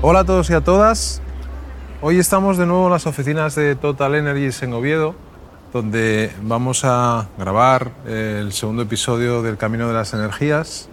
Hola 0.00 0.20
a 0.20 0.24
todos 0.24 0.48
y 0.50 0.52
a 0.52 0.60
todas. 0.60 1.20
Hoy 2.00 2.20
estamos 2.20 2.56
de 2.56 2.66
nuevo 2.66 2.86
en 2.86 2.92
las 2.92 3.06
oficinas 3.06 3.56
de 3.56 3.74
Total 3.74 4.14
Energies 4.14 4.62
en 4.62 4.72
Oviedo, 4.72 5.16
donde 5.72 6.30
vamos 6.42 6.84
a 6.84 7.26
grabar 7.36 7.90
eh, 8.06 8.38
el 8.40 8.52
segundo 8.52 8.82
episodio 8.82 9.42
del 9.42 9.56
Camino 9.56 9.88
de 9.88 9.94
las 9.94 10.14
Energías. 10.14 10.88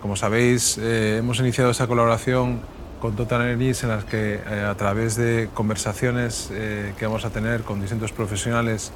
Como 0.00 0.16
sabéis, 0.16 0.78
eh, 0.78 1.18
hemos 1.18 1.38
iniciado 1.40 1.70
esta 1.70 1.86
colaboración 1.86 2.60
con 3.02 3.16
Total 3.16 3.42
Energies 3.42 3.82
en 3.82 3.88
las 3.88 4.04
que 4.04 4.34
eh, 4.34 4.64
a 4.64 4.76
través 4.76 5.16
de 5.16 5.48
conversaciones 5.52 6.50
eh, 6.52 6.94
que 6.96 7.04
vamos 7.04 7.24
a 7.24 7.30
tener 7.30 7.62
con 7.62 7.80
distintos 7.80 8.12
profesionales 8.12 8.92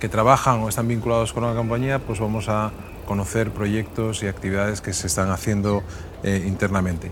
que 0.00 0.08
trabajan 0.08 0.60
o 0.60 0.68
están 0.68 0.88
vinculados 0.88 1.32
con 1.32 1.44
la 1.44 1.54
compañía, 1.54 1.98
pues 1.98 2.20
vamos 2.20 2.48
a 2.48 2.70
conocer 3.06 3.50
proyectos 3.50 4.22
y 4.22 4.26
actividades 4.26 4.80
que 4.80 4.92
se 4.92 5.06
están 5.06 5.30
haciendo 5.30 5.82
internamente. 6.22 7.10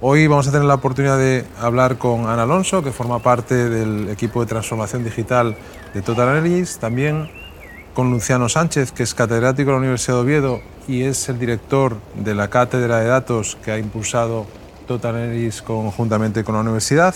Hoy 0.00 0.26
vamos 0.26 0.46
a 0.48 0.52
tener 0.52 0.66
la 0.66 0.74
oportunidad 0.74 1.18
de 1.18 1.44
hablar 1.58 1.96
con 1.96 2.26
Ana 2.26 2.42
Alonso, 2.42 2.82
que 2.82 2.92
forma 2.92 3.20
parte 3.20 3.68
del 3.68 4.10
equipo 4.10 4.40
de 4.40 4.46
transformación 4.46 5.02
digital 5.02 5.56
de 5.94 6.02
Total 6.02 6.36
Energies, 6.36 6.78
también 6.78 7.30
con 7.94 8.10
Luciano 8.10 8.48
Sánchez, 8.48 8.92
que 8.92 9.02
es 9.02 9.14
catedrático 9.14 9.70
de 9.70 9.72
la 9.72 9.78
Universidad 9.78 10.16
de 10.16 10.22
Oviedo 10.22 10.60
y 10.86 11.04
es 11.04 11.28
el 11.28 11.38
director 11.38 11.96
de 12.16 12.34
la 12.34 12.48
cátedra 12.48 12.98
de 12.98 13.06
datos 13.06 13.56
que 13.64 13.70
ha 13.70 13.78
impulsado 13.78 14.46
Total 14.86 15.16
Energies 15.16 15.62
conjuntamente 15.62 16.44
con 16.44 16.54
la 16.54 16.60
universidad, 16.60 17.14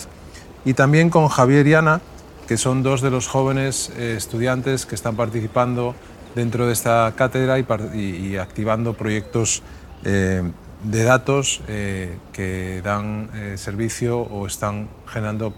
y 0.65 0.75
también 0.75 1.11
con 1.11 1.29
Javier 1.29 1.67
y 1.67 1.75
Ana, 1.75 2.01
que 2.49 2.57
son 2.57 2.83
dos 2.83 3.03
de 3.03 3.11
los 3.11 3.29
jóvenes 3.29 3.93
eh, 3.99 4.15
estudiantes 4.17 4.87
que 4.87 4.95
están 4.95 5.17
participando 5.17 5.95
dentro 6.35 6.67
de 6.67 6.73
esta 6.73 7.13
cátedra 7.15 7.59
y, 7.59 8.37
activando 8.37 8.95
proyectos 8.95 9.63
eh, 10.05 10.43
de 10.83 11.05
datos 11.05 11.61
eh, 11.69 12.17
que 12.33 12.81
dan 12.83 13.31
servicio 13.57 14.21
o 14.21 14.47
están 14.47 14.89
generando 15.07 15.53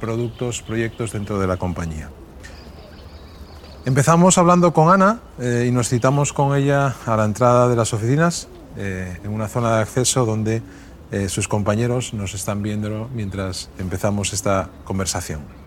productos, 0.00 0.62
proyectos 0.62 1.12
dentro 1.12 1.38
de 1.38 1.46
la 1.46 1.58
compañía. 1.58 2.08
Empezamos 3.84 4.38
hablando 4.38 4.72
con 4.72 4.88
Ana 4.90 5.20
y 5.38 5.70
nos 5.70 5.90
citamos 5.90 6.32
con 6.32 6.56
ella 6.56 6.94
a 7.04 7.16
la 7.16 7.24
entrada 7.26 7.68
de 7.68 7.76
las 7.76 7.92
oficinas, 7.92 8.48
en 8.76 9.30
una 9.30 9.48
zona 9.48 9.76
de 9.76 9.82
acceso 9.82 10.24
donde 10.24 10.62
sus 11.28 11.48
compañeros 11.48 12.14
nos 12.14 12.32
están 12.32 12.62
viendo 12.62 13.10
mientras 13.12 13.68
empezamos 13.78 14.32
esta 14.32 14.70
conversación. 14.84 15.63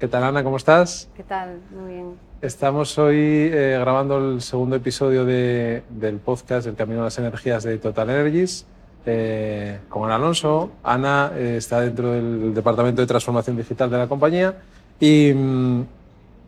¿Qué 0.00 0.08
tal 0.08 0.24
Ana? 0.24 0.42
¿Cómo 0.42 0.56
estás? 0.56 1.10
¿Qué 1.14 1.22
tal? 1.22 1.60
Muy 1.78 1.92
bien. 1.92 2.14
Estamos 2.40 2.98
hoy 2.98 3.18
eh, 3.18 3.76
grabando 3.78 4.16
el 4.16 4.40
segundo 4.40 4.76
episodio 4.76 5.26
del 5.26 6.16
podcast 6.24 6.66
El 6.66 6.74
Camino 6.74 7.02
a 7.02 7.04
las 7.04 7.18
Energías 7.18 7.64
de 7.64 7.76
Total 7.76 8.08
Energies 8.08 8.64
eh, 9.04 9.78
con 9.90 10.04
Ana 10.04 10.14
Alonso. 10.14 10.70
Ana 10.82 11.32
eh, 11.34 11.56
está 11.58 11.82
dentro 11.82 12.12
del 12.12 12.54
Departamento 12.54 13.02
de 13.02 13.06
Transformación 13.06 13.58
Digital 13.58 13.90
de 13.90 13.98
la 13.98 14.08
compañía 14.08 14.54
y, 14.98 15.34
mm, 15.34 15.82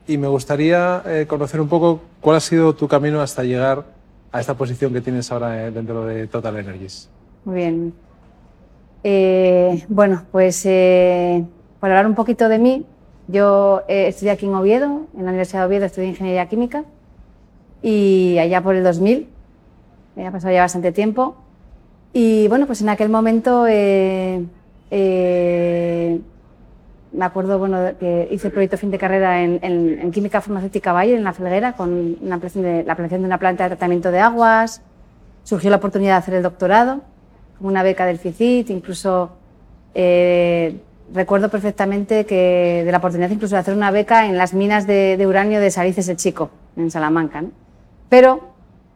y 0.07 0.17
me 0.17 0.29
gustaría 0.29 1.03
conocer 1.29 1.61
un 1.61 1.69
poco 1.69 2.01
cuál 2.23 2.37
ha 2.37 2.41
sido 2.41 2.75
tu 2.75 2.89
camino 2.89 3.21
hasta 3.21 3.45
llegar 3.45 3.85
a 4.33 4.41
esta 4.41 4.55
posición 4.55 4.95
que 4.95 5.03
tienes 5.03 5.31
ahora 5.31 5.71
dentro 5.71 6.07
de 6.07 6.27
Total 6.27 6.57
Energies. 6.57 7.11
Muy 7.45 7.57
bien. 7.57 7.93
bueno, 9.91 10.25
pues 10.33 10.63
para 10.63 11.99
hablar 11.99 12.07
un 12.07 12.15
poquito 12.15 12.49
de 12.49 12.59
mí, 12.59 12.87
yo 13.29 13.83
eh, 13.89 14.09
estudié 14.09 14.33
aquí 14.33 14.47
en 14.47 14.55
Oviedo, 14.55 15.07
en 15.17 15.25
la 15.25 15.31
Universidad 15.31 15.61
de 15.61 15.67
Oviedo 15.67 15.87
estudié 15.87 16.09
Ingeniería 16.09 16.49
Química 16.49 16.85
y 17.83 18.39
allá 18.39 18.63
por 18.63 18.75
el 18.75 18.85
2000, 18.85 19.29
ha 20.27 20.31
pasado 20.31 20.53
ya 20.53 20.63
bastante 20.63 20.93
tiempo. 20.93 21.37
Y 22.13 22.47
bueno, 22.49 22.67
pues 22.67 22.83
en 22.83 22.91
aquel 22.91 23.09
momento 23.09 23.67
eh, 23.67 24.45
eh, 24.91 26.21
me 27.13 27.25
acuerdo 27.25 27.59
bueno, 27.59 27.79
que 27.99 28.29
hice 28.31 28.49
el 28.49 28.53
proyecto 28.53 28.77
fin 28.77 28.91
de 28.91 28.99
carrera 28.99 29.43
en, 29.43 30.11
Química 30.13 30.41
Farmacéutica 30.41 30.93
Bayer, 30.93 31.17
en 31.17 31.25
La 31.25 31.33
Felguera, 31.33 31.73
con 31.75 32.17
una 32.21 32.39
de, 32.39 32.85
la 32.85 32.93
ampliación 32.93 33.23
de 33.23 33.27
una 33.27 33.39
planta 33.39 33.65
de 33.65 33.71
tratamiento 33.71 34.11
de 34.11 34.21
aguas. 34.21 34.83
Surgió 35.45 35.71
la 35.71 35.77
oportunidad 35.77 36.13
de 36.13 36.19
hacer 36.19 36.35
el 36.35 36.43
doctorado, 36.43 37.01
con 37.59 37.69
una 37.69 37.83
beca 37.83 38.07
del 38.07 38.19
FICIT, 38.19 38.71
incluso 38.71 39.33
recuerdo 41.13 41.49
perfectamente 41.49 42.25
que 42.27 42.83
de 42.85 42.93
la 42.93 42.99
oportunidad 42.99 43.31
incluso 43.31 43.55
de 43.55 43.61
hacer 43.61 43.75
una 43.75 43.91
beca 43.91 44.27
en 44.27 44.37
las 44.37 44.55
minas 44.55 44.87
de, 44.87 45.23
uranio 45.27 45.61
de 45.61 45.71
Salices 45.71 46.09
el 46.09 46.17
Chico, 46.17 46.51
en 46.77 46.91
Salamanca. 46.91 47.45
Pero, 48.09 48.41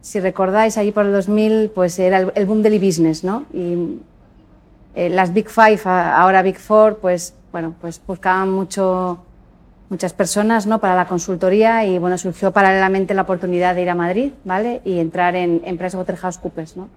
si 0.01 0.19
recordáis, 0.19 0.77
allí 0.77 0.91
por 0.91 1.05
el 1.05 1.13
2000, 1.13 1.71
pues 1.73 1.97
era 1.99 2.19
el, 2.19 2.45
boom 2.45 2.61
del 2.61 2.73
e-business, 2.73 3.23
¿no? 3.23 3.45
Y 3.53 3.99
eh, 4.95 5.09
las 5.09 5.33
Big 5.33 5.49
Five, 5.49 5.79
ahora 5.85 6.41
Big 6.41 6.57
Four, 6.57 6.97
pues, 6.97 7.33
bueno, 7.51 7.75
pues 7.79 8.01
buscaban 8.05 8.51
mucho, 8.51 9.19
muchas 9.89 10.13
personas, 10.13 10.65
¿no? 10.67 10.79
Para 10.79 10.95
la 10.95 11.07
consultoría 11.07 11.85
y, 11.85 11.97
bueno, 11.99 12.17
surgió 12.17 12.51
paralelamente 12.51 13.13
la 13.13 13.23
oportunidad 13.23 13.75
de 13.75 13.81
ir 13.83 13.89
a 13.89 13.95
Madrid, 13.95 14.31
¿vale? 14.43 14.81
Y 14.85 14.99
entrar 14.99 15.35
en, 15.35 15.61
en 15.65 15.77
PricewaterhouseCoopers, 15.77 16.77
¿no? 16.77 16.89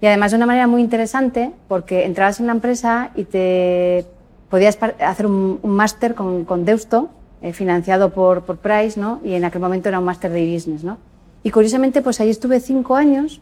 Y 0.00 0.06
además 0.06 0.30
de 0.32 0.36
una 0.36 0.46
manera 0.46 0.66
muy 0.66 0.82
interesante, 0.82 1.52
porque 1.68 2.04
entrabas 2.04 2.40
en 2.40 2.46
la 2.46 2.52
empresa 2.52 3.10
y 3.14 3.24
te 3.24 4.04
podías 4.48 4.78
hacer 5.00 5.26
un, 5.26 5.60
máster 5.62 6.14
con, 6.14 6.44
con, 6.44 6.64
Deusto, 6.64 7.10
eh, 7.42 7.52
financiado 7.52 8.12
por, 8.12 8.42
por 8.42 8.58
Price, 8.58 8.98
¿no? 8.98 9.20
y 9.24 9.34
en 9.34 9.44
aquel 9.44 9.60
momento 9.60 9.88
era 9.88 9.98
un 9.98 10.04
máster 10.04 10.30
de 10.30 10.52
business. 10.52 10.84
¿no? 10.84 10.98
Y 11.42 11.50
curiosamente, 11.50 12.02
pues 12.02 12.20
ahí 12.20 12.30
estuve 12.30 12.60
cinco 12.60 12.96
años 12.96 13.40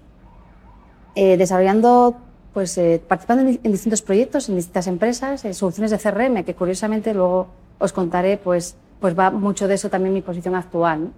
eh, 1.14 1.36
desarrollando, 1.36 2.16
pues 2.52 2.76
eh, 2.78 3.02
participando 3.06 3.42
en, 3.62 3.72
distintos 3.72 4.02
proyectos, 4.02 4.48
en 4.48 4.56
distintas 4.56 4.86
empresas, 4.86 5.42
soluciones 5.56 5.90
de 5.90 5.98
CRM, 5.98 6.44
que 6.44 6.54
curiosamente 6.54 7.14
luego 7.14 7.48
os 7.78 7.92
contaré, 7.92 8.36
pues, 8.36 8.76
pues 9.00 9.18
va 9.18 9.30
mucho 9.30 9.68
de 9.68 9.74
eso 9.74 9.90
también 9.90 10.14
mi 10.14 10.22
posición 10.22 10.54
actual. 10.54 11.12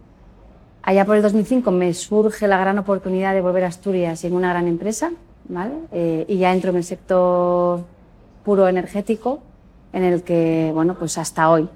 Allá 0.82 1.04
por 1.04 1.16
el 1.16 1.22
2005 1.22 1.70
me 1.70 1.92
surge 1.94 2.46
la 2.46 2.58
gran 2.58 2.78
oportunidad 2.78 3.34
de 3.34 3.40
volver 3.40 3.64
a 3.64 3.68
Asturias 3.68 4.22
en 4.24 4.34
una 4.34 4.50
gran 4.50 4.68
empresa, 4.68 5.10
¿vale? 5.48 5.74
y 6.28 6.38
ya 6.38 6.52
entro 6.52 6.70
en 6.70 6.76
el 6.76 6.84
sector 6.84 7.80
puro 8.44 8.68
energético 8.68 9.40
en 9.96 10.04
el 10.04 10.22
que, 10.22 10.70
bueno, 10.74 10.94
pues 10.94 11.16
hasta 11.16 11.48
hoy. 11.48 11.68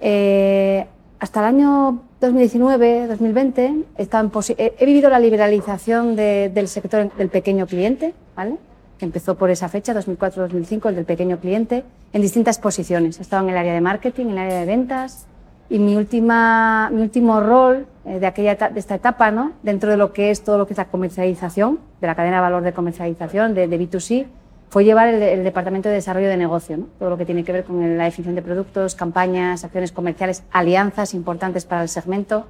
Eh, 0.00 0.86
hasta 1.18 1.40
el 1.40 1.46
año 1.46 2.02
2019, 2.20 3.08
2020, 3.08 3.84
he, 3.98 4.74
he 4.78 4.86
vivido 4.86 5.10
la 5.10 5.18
liberalización 5.18 6.14
del 6.14 6.68
sector 6.68 7.12
del 7.16 7.28
pequeño 7.30 7.66
cliente, 7.66 8.14
¿vale? 8.36 8.58
que 8.96 9.04
empezó 9.04 9.34
por 9.36 9.50
esa 9.50 9.68
fecha, 9.68 9.92
2004-2005, 9.92 10.88
el 10.90 10.94
del 10.94 11.04
pequeño 11.04 11.40
cliente, 11.40 11.82
en 12.12 12.22
distintas 12.22 12.60
posiciones. 12.60 13.18
He 13.18 13.22
estado 13.22 13.42
en 13.42 13.50
el 13.50 13.56
área 13.56 13.74
de 13.74 13.80
marketing, 13.80 14.26
en 14.26 14.32
el 14.32 14.38
área 14.38 14.60
de 14.60 14.66
ventas, 14.66 15.26
y 15.68 15.80
mi, 15.80 15.96
última, 15.96 16.90
mi 16.92 17.02
último 17.02 17.40
rol 17.40 17.86
eh, 18.04 18.20
de, 18.20 18.26
aquella, 18.26 18.54
de 18.54 18.78
esta 18.78 18.94
etapa, 18.94 19.32
¿no? 19.32 19.52
dentro 19.64 19.90
de 19.90 19.96
lo 19.96 20.12
que 20.12 20.30
es 20.30 20.44
todo 20.44 20.58
lo 20.58 20.66
que 20.68 20.74
es 20.74 20.78
la 20.78 20.84
comercialización, 20.84 21.80
de 22.00 22.06
la 22.06 22.14
cadena 22.14 22.36
de 22.36 22.42
valor 22.42 22.62
de 22.62 22.72
comercialización, 22.72 23.54
de, 23.54 23.66
de 23.66 23.80
B2C, 23.80 24.26
fue 24.72 24.86
llevar 24.86 25.08
el, 25.08 25.44
Departamento 25.44 25.90
de 25.90 25.96
Desarrollo 25.96 26.28
de 26.28 26.38
Negocio, 26.38 26.78
todo 26.98 27.10
lo 27.10 27.18
que 27.18 27.26
tiene 27.26 27.44
que 27.44 27.52
ver 27.52 27.64
con 27.64 27.98
la 27.98 28.04
definición 28.04 28.34
de 28.34 28.40
productos, 28.40 28.94
campañas, 28.94 29.64
acciones 29.64 29.92
comerciales, 29.92 30.44
alianzas 30.50 31.12
importantes 31.12 31.66
para 31.66 31.82
el 31.82 31.90
segmento. 31.90 32.46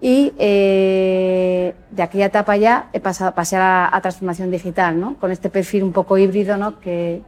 Y 0.00 0.32
eh, 0.36 1.76
de 1.92 2.02
aquella 2.02 2.26
etapa 2.26 2.56
ya 2.56 2.90
he 2.92 2.98
pasado, 2.98 3.36
pasé 3.36 3.56
a, 3.56 3.88
a 3.94 4.00
transformación 4.00 4.50
digital, 4.50 4.98
¿no? 4.98 5.14
con 5.14 5.30
este 5.30 5.48
perfil 5.48 5.84
un 5.84 5.92
poco 5.92 6.18
híbrido 6.18 6.56
¿no? 6.56 6.80
que, 6.80 7.22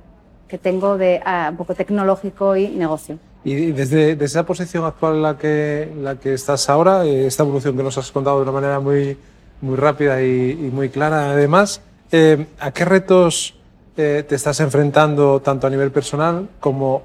que 0.48 0.58
tengo 0.58 0.98
de 0.98 1.22
un 1.48 1.56
poco 1.56 1.76
tecnológico 1.76 2.56
y 2.56 2.66
negocio. 2.66 3.16
Y 3.44 3.70
desde, 3.70 4.16
desde, 4.16 4.24
esa 4.24 4.44
posición 4.44 4.86
actual 4.86 5.14
en 5.14 5.22
la 5.22 5.38
que, 5.38 5.92
la 5.96 6.16
que 6.16 6.34
estás 6.34 6.68
ahora, 6.68 7.04
eh, 7.04 7.28
esta 7.28 7.44
evolución 7.44 7.76
que 7.76 7.84
nos 7.84 7.96
has 7.96 8.10
contado 8.10 8.38
de 8.38 8.42
una 8.42 8.52
manera 8.52 8.80
muy, 8.80 9.16
muy 9.60 9.76
rápida 9.76 10.20
y, 10.20 10.50
y 10.50 10.70
muy 10.72 10.88
clara, 10.88 11.30
además, 11.30 11.80
eh, 12.10 12.46
¿a 12.58 12.72
qué 12.72 12.84
retos 12.84 13.54
te 13.94 14.34
estás 14.34 14.60
enfrentando 14.60 15.40
tanto 15.40 15.66
a 15.66 15.70
nivel 15.70 15.90
personal 15.90 16.48
como 16.60 17.02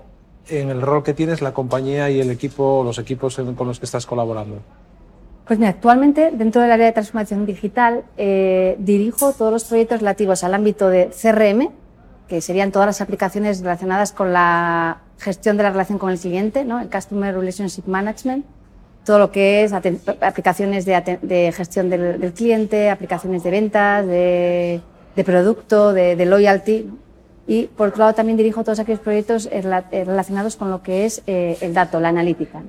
en 0.50 0.70
el 0.70 0.82
rol 0.82 1.04
que 1.04 1.14
tienes 1.14 1.42
la 1.42 1.54
compañía 1.54 2.10
y 2.10 2.20
el 2.20 2.30
equipo, 2.30 2.84
los 2.84 3.00
equipos 3.00 3.40
con 3.56 3.68
los 3.68 3.80
que 3.80 3.86
estás 3.86 4.06
colaborando? 4.06 4.60
Pues 5.48 5.62
actualmente 5.62 6.32
dentro 6.32 6.62
del 6.62 6.72
área 6.72 6.88
de 6.88 6.92
transformación 6.92 7.46
digital 7.46 8.04
eh, 8.18 8.76
dirijo 8.80 9.32
todos 9.34 9.52
los 9.52 9.64
proyectos 9.66 10.00
relativos 10.00 10.44
al 10.44 10.54
ámbito 10.56 10.90
de 10.90 11.10
CRM, 11.10 11.70
que 12.28 12.42
serían 12.42 12.72
todas 12.72 12.88
las 12.88 13.02
aplicaciones 13.02 13.62
relacionadas 13.62 14.12
con 14.12 14.34
la 14.34 15.02
gestión 15.20 15.58
de 15.58 15.64
la 15.64 15.70
relación 15.70 16.00
con 16.00 16.10
el 16.10 16.20
cliente, 16.20 16.62
el 16.62 16.90
Customer 16.90 17.36
Relationship 17.36 17.84
Management, 17.86 18.46
todo 19.06 19.20
lo 19.20 19.32
que 19.32 19.64
es 19.64 19.74
aplicaciones 19.74 20.86
de, 20.86 21.20
de 21.22 21.52
gestión 21.52 21.92
del, 21.92 22.20
del, 22.20 22.34
cliente, 22.34 22.90
aplicaciones 22.90 23.44
de 23.44 23.52
ventas, 23.52 24.08
de 24.08 24.82
de 25.16 25.24
producto, 25.24 25.94
de, 25.94 26.26
loyalty. 26.26 26.90
Y 27.48 27.68
por 27.68 27.90
otro 27.90 28.00
lado 28.00 28.14
también 28.14 28.38
dirijo 28.38 28.64
todos 28.64 28.80
aquellos 28.80 29.02
proyectos 29.02 29.48
eh, 29.52 29.62
relacionados 29.92 30.56
con 30.56 30.72
lo 30.72 30.82
que 30.82 31.06
es 31.06 31.22
eh, 31.28 31.58
el 31.62 31.74
dato, 31.74 32.00
la 32.00 32.10
analítica. 32.10 32.64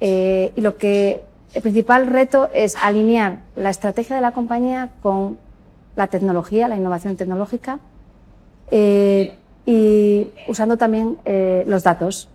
Eh, 0.00 0.52
y 0.56 0.60
lo 0.62 0.78
que 0.78 1.22
el 1.54 1.62
principal 1.62 2.06
reto 2.06 2.48
es 2.52 2.76
alinear 2.76 3.40
la 3.54 3.70
estrategia 3.70 4.16
de 4.16 4.22
la 4.22 4.32
compañía 4.32 4.90
con 5.02 5.38
la 5.94 6.06
tecnología, 6.06 6.68
la 6.68 6.76
innovación 6.76 7.16
tecnológica, 7.16 7.78
eh, 8.70 9.34
y 9.66 10.28
usando 10.48 10.76
también 10.76 11.18
eh, 11.24 11.64
los 11.68 11.84
datos 11.84 12.28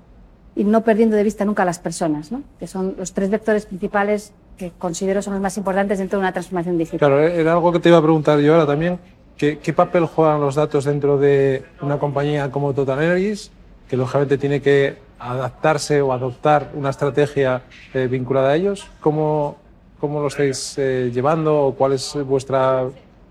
y 0.55 0.63
no 0.63 0.81
perdiendo 0.81 1.15
de 1.15 1.23
vista 1.23 1.45
nunca 1.45 1.63
a 1.63 1.65
las 1.65 1.79
personas, 1.79 2.31
¿no? 2.31 2.41
que 2.59 2.67
son 2.67 2.95
los 2.97 3.11
tres 3.13 3.29
vectores 3.29 3.65
principales 3.65 4.33
que 4.57 4.71
considero 4.77 5.21
son 5.21 5.33
los 5.33 5.41
más 5.41 5.57
importantes 5.57 5.99
dentro 5.99 6.19
de 6.19 6.21
una 6.21 6.31
transformación 6.31 6.77
digital. 6.77 6.99
Claro, 6.99 7.19
era 7.19 7.53
algo 7.53 7.71
que 7.71 7.79
te 7.79 7.89
iba 7.89 7.97
a 7.97 8.01
preguntar 8.01 8.39
yo 8.39 8.53
ahora 8.53 8.65
también. 8.65 8.97
¿Qué, 9.37 9.59
qué 9.59 9.71
papel 9.71 10.05
juegan 10.05 10.41
los 10.41 10.55
datos 10.55 10.85
dentro 10.85 11.19
de 11.19 11.63
una 11.81 11.99
compañía 11.99 12.49
como 12.49 12.73
Total 12.73 13.01
Energies, 13.01 13.51
que 13.87 13.95
lógicamente 13.95 14.37
tiene 14.37 14.61
que 14.61 14.97
adaptarse 15.19 16.01
o 16.01 16.11
adoptar 16.11 16.71
una 16.73 16.89
estrategia 16.89 17.61
eh, 17.93 18.07
vinculada 18.07 18.49
a 18.49 18.55
ellos? 18.55 18.89
¿Cómo, 18.99 19.57
cómo 19.99 20.21
lo 20.21 20.27
estáis 20.27 20.75
eh, 20.77 21.11
llevando 21.13 21.67
o 21.67 21.75
cuál 21.75 21.93
es 21.93 22.17
vuestra, 22.25 22.85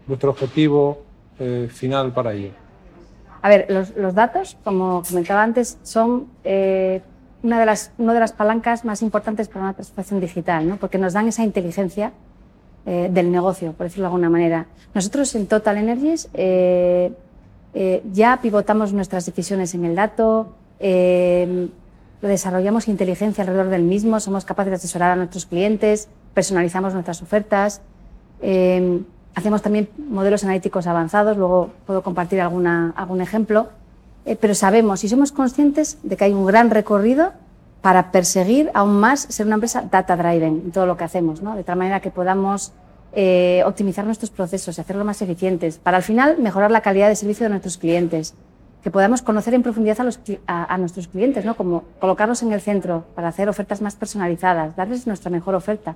vuestro 0.06 0.30
objetivo 0.30 1.02
eh, 1.38 1.68
final 1.70 2.12
para 2.12 2.32
ello? 2.32 2.52
A 3.42 3.48
ver, 3.48 3.66
los, 3.68 3.94
los, 3.96 4.14
datos, 4.14 4.56
como 4.64 5.02
comentaba 5.06 5.42
antes, 5.42 5.78
son 5.82 6.28
eh, 6.44 7.02
una, 7.42 7.60
de 7.60 7.66
las, 7.66 7.92
una 7.98 8.14
de 8.14 8.20
las 8.20 8.32
palancas 8.32 8.84
más 8.84 9.02
importantes 9.02 9.48
para 9.48 9.64
una 9.64 9.74
transformación 9.74 10.20
digital, 10.20 10.68
¿no? 10.68 10.76
porque 10.76 10.98
nos 10.98 11.12
dan 11.12 11.28
esa 11.28 11.44
inteligencia 11.44 12.12
eh, 12.88 13.08
del 13.10 13.32
negocio, 13.32 13.72
por 13.72 13.86
decirlo 13.86 14.04
de 14.04 14.06
alguna 14.06 14.30
manera. 14.30 14.66
Nosotros 14.94 15.34
en 15.34 15.48
Total 15.48 15.76
Energies 15.76 16.28
eh, 16.34 17.12
eh 17.74 18.02
ya 18.12 18.38
pivotamos 18.40 18.92
nuestras 18.92 19.26
decisiones 19.26 19.74
en 19.74 19.84
el 19.84 19.96
dato, 19.96 20.54
desarrollamos 22.22 22.86
inteligencia 22.86 23.42
alrededor 23.42 23.70
del 23.70 23.82
mismo, 23.82 24.20
somos 24.20 24.44
capaces 24.44 24.70
de 24.70 24.76
asesorar 24.76 25.10
a 25.10 25.16
nuestros 25.16 25.46
clientes, 25.46 26.08
personalizamos 26.32 26.92
nuestras 26.94 27.22
ofertas. 27.22 27.82
Hacemos 29.34 29.62
también 29.62 29.88
modelos 29.98 30.44
analíticos 30.44 30.86
avanzados, 30.86 31.36
luego 31.36 31.70
puedo 31.86 32.02
compartir 32.02 32.40
alguna, 32.40 32.94
algún 32.96 33.20
ejemplo, 33.20 33.68
pero 34.40 34.54
sabemos 34.54 35.02
y 35.02 35.08
somos 35.08 35.32
conscientes 35.32 35.98
de 36.02 36.16
que 36.16 36.24
hay 36.24 36.32
un 36.32 36.46
gran 36.46 36.70
recorrido 36.70 37.32
para 37.86 38.10
perseguir 38.10 38.68
aún 38.74 38.98
más 38.98 39.28
ser 39.30 39.46
una 39.46 39.54
empresa 39.54 39.86
data 39.88 40.16
driven 40.16 40.60
en 40.64 40.72
todo 40.72 40.86
lo 40.86 40.96
que 40.96 41.04
hacemos, 41.04 41.40
de 41.40 41.62
tal 41.62 41.78
manera 41.78 42.00
que 42.00 42.10
podamos 42.10 42.72
eh, 43.12 43.62
optimizar 43.64 44.04
nuestros 44.04 44.30
procesos 44.30 44.76
y 44.76 44.80
hacerlos 44.80 45.06
más 45.06 45.22
eficientes, 45.22 45.78
para 45.78 45.98
al 45.98 46.02
final 46.02 46.36
mejorar 46.40 46.72
la 46.72 46.80
calidad 46.80 47.08
de 47.08 47.14
servicio 47.14 47.44
de 47.44 47.50
nuestros 47.50 47.78
clientes, 47.78 48.34
que 48.82 48.90
podamos 48.90 49.22
conocer 49.22 49.54
en 49.54 49.62
profundidad 49.62 49.98
a 50.48 50.78
nuestros 50.78 51.06
clientes, 51.06 51.44
¿no? 51.44 51.54
como 51.56 51.84
colocarlos 52.00 52.42
en 52.42 52.50
el 52.50 52.60
centro 52.60 53.04
para 53.14 53.28
hacer 53.28 53.48
ofertas 53.48 53.80
más 53.80 53.94
personalizadas, 53.94 54.74
darles 54.74 55.06
nuestra 55.06 55.30
mejor 55.30 55.54
oferta, 55.54 55.94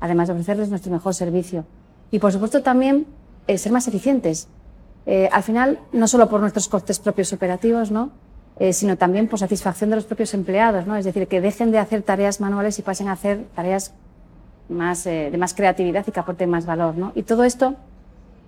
además 0.00 0.28
de 0.28 0.32
ofrecerles 0.32 0.70
nuestro 0.70 0.90
mejor 0.90 1.12
servicio. 1.12 1.66
Y, 2.10 2.18
por 2.18 2.32
supuesto, 2.32 2.62
también 2.62 3.04
eh, 3.46 3.58
ser 3.58 3.72
más 3.72 3.86
eficientes. 3.86 4.48
Eh, 5.04 5.28
al 5.30 5.42
final, 5.42 5.80
no 5.92 6.08
solo 6.08 6.30
por 6.30 6.40
nuestros 6.40 6.66
costes 6.66 6.98
propios 6.98 7.30
operativos, 7.34 7.90
¿no? 7.90 8.08
Eh, 8.60 8.74
sino 8.74 8.98
también 8.98 9.26
por 9.26 9.38
satisfacción 9.38 9.88
de 9.88 9.96
los 9.96 10.04
propios 10.04 10.34
empleados, 10.34 10.86
¿no? 10.86 10.94
Es 10.94 11.06
decir, 11.06 11.26
que 11.28 11.40
dejen 11.40 11.70
de 11.72 11.78
hacer 11.78 12.02
tareas 12.02 12.42
manuales 12.42 12.78
y 12.78 12.82
pasen 12.82 13.08
a 13.08 13.12
hacer 13.12 13.46
tareas 13.54 13.94
más, 14.68 15.06
eh, 15.06 15.30
de 15.32 15.38
más 15.38 15.54
creatividad 15.54 16.04
y 16.06 16.12
que 16.12 16.20
aporten 16.20 16.50
más 16.50 16.66
valor, 16.66 16.94
¿no? 16.94 17.12
Y 17.14 17.22
todo 17.22 17.44
esto 17.44 17.76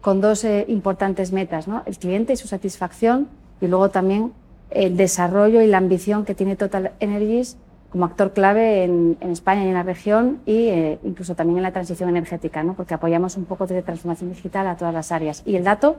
con 0.03 0.21
dos 0.21 0.45
eh, 0.45 0.67
importantes 0.69 1.33
metas. 1.33 1.67
El 1.87 1.97
cliente 1.97 2.35
y 2.35 2.37
su 2.37 2.47
satisfacción 2.47 3.29
y 3.63 3.69
luego 3.69 3.89
también 3.89 4.35
el 4.69 4.99
desarrollo 4.99 5.63
y 5.63 5.67
la 5.67 5.79
ambición 5.79 6.27
que 6.27 6.35
tiene 6.35 6.57
Total 6.57 6.93
Energies 7.01 7.57
como 7.89 8.05
actor 8.05 8.35
clave 8.35 8.85
en, 8.85 9.17
España 9.23 9.65
y 9.65 9.69
en 9.69 9.75
la 9.75 9.83
región 9.83 10.41
y 10.45 10.69
eh, 10.69 10.99
incluso 11.05 11.35
también 11.35 11.57
en 11.57 11.63
la 11.63 11.73
transición 11.73 12.11
energética, 12.11 12.63
¿no? 12.63 12.75
porque 12.75 12.93
apoyamos 12.93 13.39
un 13.39 13.47
poco 13.47 13.67
desde 13.67 13.81
transformación 13.81 14.29
digital 14.29 14.67
a 14.67 14.77
todas 14.77 14.93
las 14.93 15.11
áreas. 15.11 15.43
Y 15.47 15.57
el 15.57 15.65
dato, 15.65 15.97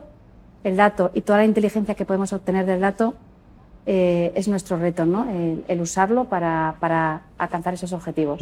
el 0.62 0.76
dato 0.76 1.10
y 1.14 1.22
toda 1.22 1.38
la 1.38 1.46
inteligencia 1.46 1.96
que 1.96 2.04
podemos 2.04 2.32
obtener 2.32 2.64
del 2.64 2.80
dato 2.80 3.14
eh, 3.86 4.32
es 4.34 4.48
nuestro 4.48 4.76
reto, 4.78 5.04
¿no? 5.04 5.26
el, 5.68 5.80
usarlo 5.80 6.24
para, 6.24 7.22
alcanzar 7.38 7.74
esos 7.74 7.92
objetivos. 7.92 8.40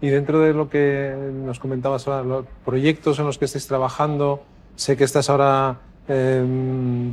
Y 0.00 0.08
dentro 0.08 0.40
de 0.40 0.52
lo 0.52 0.68
que 0.68 1.14
nos 1.44 1.60
comentabas 1.60 2.08
ahora, 2.08 2.24
los 2.24 2.46
proyectos 2.64 3.18
en 3.18 3.26
los 3.26 3.38
que 3.38 3.44
estáis 3.44 3.66
trabajando, 3.66 4.42
sé 4.74 4.96
que 4.96 5.04
estás 5.04 5.30
ahora 5.30 5.78
eh, 6.08 6.44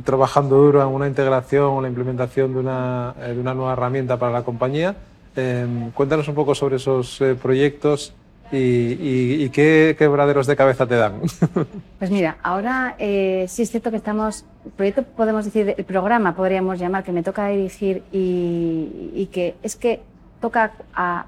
trabajando 0.04 0.56
duro 0.56 0.82
en 0.82 0.88
una 0.88 1.06
integración 1.06 1.64
o 1.64 1.80
la 1.80 1.88
implementación 1.88 2.52
de 2.52 2.60
una, 2.60 3.14
de 3.24 3.38
una 3.38 3.54
nueva 3.54 3.74
herramienta 3.74 4.18
para 4.18 4.32
la 4.32 4.42
compañía. 4.42 4.96
Eh, 5.36 5.90
cuéntanos 5.94 6.26
un 6.28 6.34
poco 6.34 6.54
sobre 6.54 6.76
esos 6.76 7.20
eh, 7.20 7.36
proyectos 7.40 8.12
y, 8.52 8.56
y, 8.56 9.44
y, 9.44 9.50
qué 9.50 9.94
quebraderos 9.98 10.46
de 10.46 10.56
cabeza 10.56 10.86
te 10.86 10.96
dan. 10.96 11.20
Pues 11.98 12.10
mira, 12.10 12.38
ahora 12.42 12.94
eh, 12.98 13.44
sí 13.48 13.62
es 13.62 13.70
cierto 13.70 13.90
que 13.90 13.98
estamos, 13.98 14.46
el 14.64 14.72
proyecto 14.72 15.02
podemos 15.02 15.44
decir, 15.44 15.74
el 15.76 15.84
programa 15.84 16.34
podríamos 16.34 16.78
llamar, 16.78 17.04
que 17.04 17.12
me 17.12 17.22
toca 17.22 17.48
dirigir 17.48 18.02
y, 18.10 19.10
y 19.14 19.26
que 19.26 19.56
es 19.62 19.76
que 19.76 20.00
toca 20.40 20.72
a, 20.94 21.26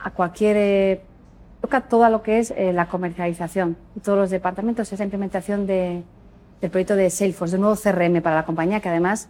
a 0.00 0.10
cualquier, 0.10 0.56
eh, 0.58 1.00
toca 1.60 1.82
todo 1.82 2.08
lo 2.10 2.22
que 2.22 2.40
es 2.40 2.50
eh, 2.50 2.72
la 2.72 2.86
comercialización 2.86 3.76
y 3.94 4.00
todos 4.00 4.18
los 4.18 4.30
departamentos, 4.30 4.92
esa 4.92 5.04
implementación 5.04 5.66
de, 5.66 6.02
del 6.60 6.70
proyecto 6.70 6.96
de 6.96 7.08
Salesforce, 7.10 7.52
de 7.52 7.58
un 7.58 7.62
nuevo 7.62 7.80
CRM 7.80 8.20
para 8.22 8.36
la 8.36 8.44
compañía 8.44 8.80
que 8.80 8.88
además 8.88 9.28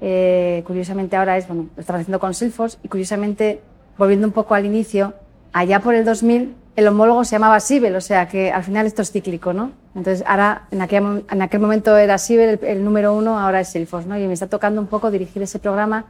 eh, 0.00 0.62
curiosamente 0.66 1.16
ahora 1.16 1.36
es, 1.36 1.46
bueno, 1.46 1.68
lo 1.74 1.80
estamos 1.80 2.00
haciendo 2.00 2.18
con 2.18 2.34
Salesforce 2.34 2.78
y 2.82 2.88
curiosamente, 2.88 3.60
volviendo 3.96 4.26
un 4.26 4.32
poco 4.32 4.54
al 4.54 4.66
inicio, 4.66 5.14
allá 5.56 5.80
por 5.80 5.94
el 5.94 6.04
2000 6.04 6.54
el 6.76 6.88
homólogo 6.88 7.24
se 7.24 7.32
llamaba 7.32 7.58
Sibel, 7.58 7.96
o 7.96 8.02
sea 8.02 8.28
que 8.28 8.52
al 8.52 8.62
final 8.62 8.84
esto 8.84 9.00
es 9.00 9.10
cíclico, 9.10 9.54
¿no? 9.54 9.72
Entonces 9.94 10.22
ahora, 10.26 10.66
en 10.70 10.82
aquel, 10.82 11.24
en 11.30 11.42
aquel 11.42 11.60
momento 11.60 11.96
era 11.96 12.18
Sibel 12.18 12.60
el, 12.62 12.84
número 12.84 13.14
uno, 13.14 13.38
ahora 13.40 13.60
es 13.60 13.68
Salesforce, 13.68 14.06
¿no? 14.06 14.18
Y 14.18 14.26
me 14.26 14.34
está 14.34 14.46
tocando 14.46 14.78
un 14.82 14.86
poco 14.86 15.10
dirigir 15.10 15.40
ese 15.42 15.58
programa 15.58 16.04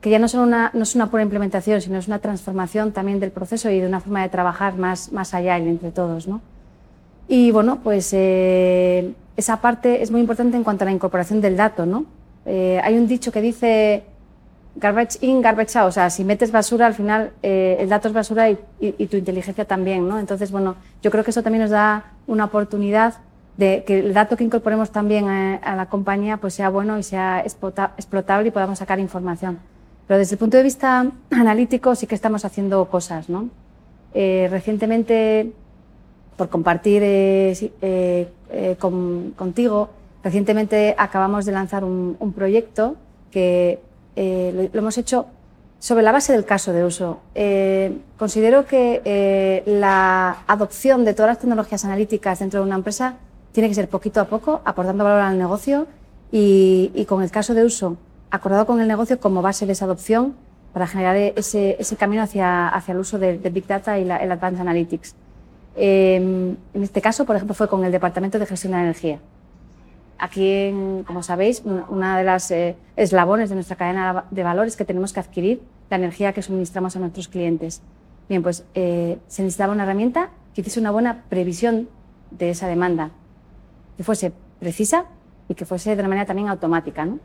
que 0.00 0.10
ya 0.10 0.18
no, 0.18 0.26
es 0.26 0.34
una 0.94 1.10
pura 1.10 1.22
implementación, 1.22 1.80
sino 1.80 1.98
es 1.98 2.08
una 2.08 2.18
transformación 2.18 2.90
también 2.90 3.20
del 3.20 3.30
proceso 3.30 3.70
y 3.70 3.78
de 3.78 3.86
una 3.86 4.00
forma 4.00 4.22
de 4.22 4.28
trabajar 4.28 4.76
más, 4.76 5.12
más 5.12 5.34
allá 5.34 5.56
entre 5.56 5.92
todos, 5.92 6.26
¿no? 6.26 6.40
Y 7.28 7.52
bueno, 7.52 7.78
pues 7.84 8.10
eh, 8.12 9.12
esa 9.36 9.60
parte 9.60 10.02
es 10.02 10.10
muy 10.10 10.20
importante 10.20 10.56
en 10.56 10.64
cuanto 10.64 10.82
a 10.82 10.86
la 10.86 10.92
incorporación 10.92 11.40
del 11.40 11.56
dato, 11.56 11.86
¿no? 11.86 12.06
Eh, 12.44 12.80
hay 12.82 12.96
un 12.96 13.06
dicho 13.06 13.30
que 13.30 13.40
dice 13.40 14.02
garbage 14.78 15.18
in, 15.20 15.42
garbage 15.42 15.76
out, 15.76 15.88
o 15.88 15.92
sea, 15.92 16.10
si 16.10 16.24
metes 16.24 16.50
basura, 16.52 16.86
al 16.86 16.94
final 16.94 17.32
eh, 17.42 17.76
el 17.80 17.88
dato 17.88 18.08
es 18.08 18.14
basura 18.14 18.50
y, 18.50 18.58
y, 18.80 18.94
y, 18.98 19.06
tu 19.06 19.16
inteligencia 19.16 19.64
también, 19.64 20.08
¿no? 20.08 20.18
Entonces, 20.18 20.50
bueno, 20.50 20.76
yo 21.02 21.10
creo 21.10 21.24
que 21.24 21.30
eso 21.30 21.42
también 21.42 21.62
nos 21.62 21.70
da 21.70 22.12
una 22.26 22.46
oportunidad 22.46 23.14
de 23.56 23.82
que 23.86 23.98
el 23.98 24.14
dato 24.14 24.36
que 24.36 24.44
incorporemos 24.44 24.90
también 24.90 25.28
a, 25.28 25.56
a 25.56 25.74
la 25.74 25.86
compañía 25.86 26.36
pues 26.36 26.54
sea 26.54 26.68
bueno 26.68 26.96
y 26.98 27.02
sea 27.02 27.40
explota, 27.40 27.92
explotable 27.96 28.48
y 28.48 28.50
podamos 28.50 28.78
sacar 28.78 29.00
información. 29.00 29.58
Pero 30.06 30.18
desde 30.18 30.34
el 30.34 30.38
punto 30.38 30.56
de 30.56 30.62
vista 30.62 31.06
analítico 31.30 31.94
sí 31.94 32.06
que 32.06 32.14
estamos 32.14 32.44
haciendo 32.44 32.84
cosas, 32.88 33.28
¿no? 33.28 33.50
Eh, 34.14 34.48
recientemente, 34.50 35.52
por 36.36 36.48
compartir 36.48 37.02
eh, 37.04 38.28
con, 38.78 39.32
contigo, 39.36 39.90
Recientemente 40.22 40.94
acabamos 40.98 41.46
de 41.46 41.52
lanzar 41.52 41.84
un, 41.84 42.16
un 42.18 42.32
proyecto 42.32 42.96
que 43.30 43.80
eh, 44.18 44.52
lo, 44.54 44.62
lo, 44.62 44.78
hemos 44.80 44.98
hecho 44.98 45.26
sobre 45.78 46.02
la 46.02 46.12
base 46.12 46.32
del 46.32 46.44
caso 46.44 46.72
de 46.72 46.84
uso. 46.84 47.20
Eh, 47.34 47.96
considero 48.18 48.66
que 48.66 49.00
eh, 49.04 49.62
la 49.66 50.38
adopción 50.46 51.04
de 51.04 51.14
todas 51.14 51.30
las 51.30 51.38
tecnologías 51.38 51.84
analíticas 51.84 52.40
dentro 52.40 52.60
de 52.60 52.66
una 52.66 52.76
empresa 52.76 53.16
tiene 53.52 53.68
que 53.68 53.74
ser 53.74 53.88
poquito 53.88 54.20
a 54.20 54.24
poco, 54.24 54.60
aportando 54.64 55.04
valor 55.04 55.20
al 55.20 55.38
negocio 55.38 55.86
y, 56.32 56.90
y 56.94 57.04
con 57.04 57.22
el 57.22 57.30
caso 57.30 57.54
de 57.54 57.64
uso 57.64 57.96
acordado 58.30 58.66
con 58.66 58.80
el 58.80 58.88
negocio 58.88 59.18
como 59.20 59.42
base 59.42 59.66
de 59.66 59.72
esa 59.72 59.84
adopción 59.84 60.34
para 60.72 60.86
generar 60.86 61.16
ese, 61.16 61.76
ese 61.78 61.96
camino 61.96 62.22
hacia, 62.22 62.68
hacia 62.68 62.92
el 62.92 62.98
uso 62.98 63.18
del 63.18 63.42
de 63.42 63.50
Big 63.50 63.66
Data 63.66 63.98
y 63.98 64.04
la, 64.04 64.18
el 64.18 64.30
Advanced 64.30 64.60
Analytics. 64.60 65.14
Eh, 65.76 66.16
en 66.16 66.82
este 66.82 67.00
caso, 67.00 67.24
por 67.24 67.36
ejemplo, 67.36 67.54
fue 67.54 67.68
con 67.68 67.84
el 67.84 67.92
Departamento 67.92 68.38
de 68.38 68.46
Gestión 68.46 68.72
de 68.72 68.80
Energía. 68.80 69.18
Aquí, 70.18 70.50
en, 70.50 71.04
como 71.04 71.22
sabéis, 71.22 71.62
una 71.64 72.18
de 72.18 72.24
las 72.24 72.50
eh, 72.50 72.76
eslabones 72.96 73.48
de 73.50 73.54
nuestra 73.54 73.76
cadena 73.76 74.24
de 74.30 74.42
valores 74.42 74.76
que 74.76 74.84
tenemos 74.84 75.12
que 75.12 75.20
adquirir 75.20 75.62
la 75.90 75.96
energía 75.96 76.32
que 76.32 76.42
suministramos 76.42 76.96
a 76.96 76.98
nuestros 76.98 77.28
clientes. 77.28 77.82
Bien, 78.28 78.42
pues 78.42 78.64
eh, 78.74 79.18
se 79.28 79.42
necesitaba 79.42 79.72
una 79.72 79.84
herramienta 79.84 80.30
que 80.54 80.62
hiciese 80.62 80.80
una 80.80 80.90
buena 80.90 81.22
previsión 81.28 81.88
de 82.32 82.50
esa 82.50 82.66
demanda, 82.66 83.10
que 83.96 84.02
fuese 84.02 84.32
precisa 84.58 85.04
y 85.48 85.54
que 85.54 85.64
fuese 85.64 85.94
de 85.94 86.00
una 86.00 86.08
manera 86.08 86.26
también 86.26 86.48
automática, 86.48 87.04
¿no? 87.04 87.20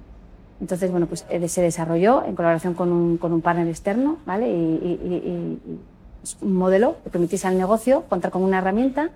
Entonces, 0.61 0.91
bueno, 0.91 1.07
pues 1.07 1.25
eh, 1.29 1.47
se 1.49 1.61
desarrolló 1.61 2.23
en 2.23 2.35
colaboración 2.35 2.73
con 2.73 2.91
un, 2.91 3.17
con 3.17 3.33
un 3.33 3.41
partner 3.41 3.67
externo, 3.67 4.17
¿vale? 4.25 4.49
Y, 4.49 4.53
y, 4.53 4.99
y, 5.03 5.13
y 5.15 5.79
es 6.23 6.37
un 6.41 6.55
modelo 6.55 6.97
que 7.03 7.09
permitiese 7.09 7.47
al 7.47 7.57
negocio 7.57 8.03
contar 8.07 8.31
con 8.31 8.43
una 8.43 8.59
herramienta 8.59 9.09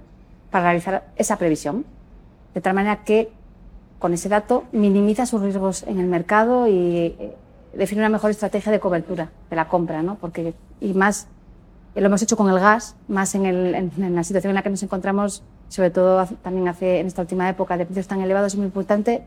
para 0.52 0.66
realizar 0.66 1.08
esa 1.16 1.38
previsión, 1.38 1.86
de 2.54 2.60
tal 2.60 2.74
manera 2.74 3.04
que 3.06 3.32
con 4.00 4.14
ese 4.14 4.30
dato 4.30 4.66
minimiza 4.72 5.26
sus 5.26 5.42
riesgos 5.42 5.84
en 5.84 6.00
el 6.00 6.08
mercado 6.08 6.68
y 6.68 7.16
eh, 7.20 7.36
define 7.74 8.02
una 8.02 8.10
mejor 8.10 8.32
estrategia 8.32 8.72
de 8.72 8.80
cobertura 8.80 9.32
de 9.50 9.56
la 9.56 9.68
compra, 9.68 10.04
¿no? 10.04 10.16
Porque, 10.16 10.54
y 10.80 10.94
más, 10.94 11.28
lo 11.96 12.06
hemos 12.06 12.22
hecho 12.22 12.38
con 12.38 12.50
el 12.50 12.60
gas, 12.60 12.96
más 13.08 13.34
en, 13.36 13.92
la 13.98 14.24
situación 14.24 14.52
en 14.52 14.56
la 14.56 14.62
que 14.62 14.70
nos 14.70 14.84
encontramos 14.84 15.44
sobre 15.70 15.90
todo 15.90 16.26
también 16.42 16.68
hace, 16.68 17.00
en 17.00 17.08
esta 17.08 17.22
última 17.22 17.50
época 17.50 17.78
de 17.78 17.86
precios 17.86 18.08
tan 18.08 18.22
elevados, 18.22 18.54
es 18.54 18.58
muy 18.58 18.66
importante 18.66 19.24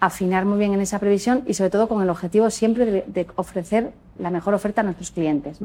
afinar 0.00 0.44
muy 0.44 0.58
bien 0.58 0.74
en 0.74 0.80
esa 0.80 0.98
previsión 0.98 1.42
y 1.46 1.54
sobre 1.54 1.70
todo 1.70 1.88
con 1.88 2.02
el 2.02 2.10
objetivo 2.10 2.50
siempre 2.50 3.04
de, 3.06 3.26
ofrecer 3.36 3.92
la 4.18 4.30
mejor 4.30 4.54
oferta 4.54 4.82
a 4.82 4.84
nuestros 4.84 5.10
clientes. 5.10 5.58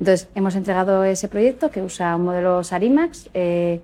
Entonces, 0.00 0.28
hemos 0.34 0.54
entregado 0.54 1.04
ese 1.04 1.28
proyecto 1.28 1.70
que 1.70 1.82
usa 1.82 2.16
un 2.16 2.24
modelo 2.24 2.64
Sarimax 2.64 3.30
eh, 3.34 3.80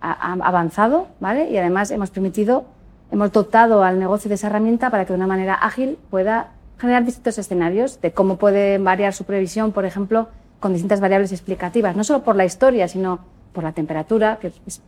avanzado, 0.00 1.08
¿vale? 1.20 1.50
Y 1.50 1.56
además 1.56 1.90
hemos 1.90 2.10
permitido, 2.10 2.64
hemos 3.10 3.32
dotado 3.32 3.82
al 3.82 3.98
negocio 3.98 4.28
de 4.28 4.34
esa 4.34 4.48
herramienta 4.48 4.90
para 4.90 5.04
que 5.04 5.12
de 5.12 5.16
una 5.16 5.26
manera 5.26 5.54
ágil 5.54 5.98
pueda 6.10 6.50
generar 6.78 7.04
distintos 7.04 7.38
escenarios 7.38 8.00
de 8.00 8.12
cómo 8.12 8.36
puede 8.36 8.78
variar 8.78 9.12
su 9.12 9.24
previsión, 9.24 9.72
por 9.72 9.84
ejemplo, 9.84 10.28
con 10.60 10.72
distintas 10.72 11.00
variables 11.00 11.32
explicativas, 11.32 11.96
no 11.96 12.04
solo 12.04 12.22
por 12.22 12.36
la 12.36 12.44
historia, 12.44 12.88
sino 12.88 13.20
por 13.52 13.64
la 13.64 13.72
temperatura, 13.72 14.38
que 14.40 14.52
es 14.66 14.82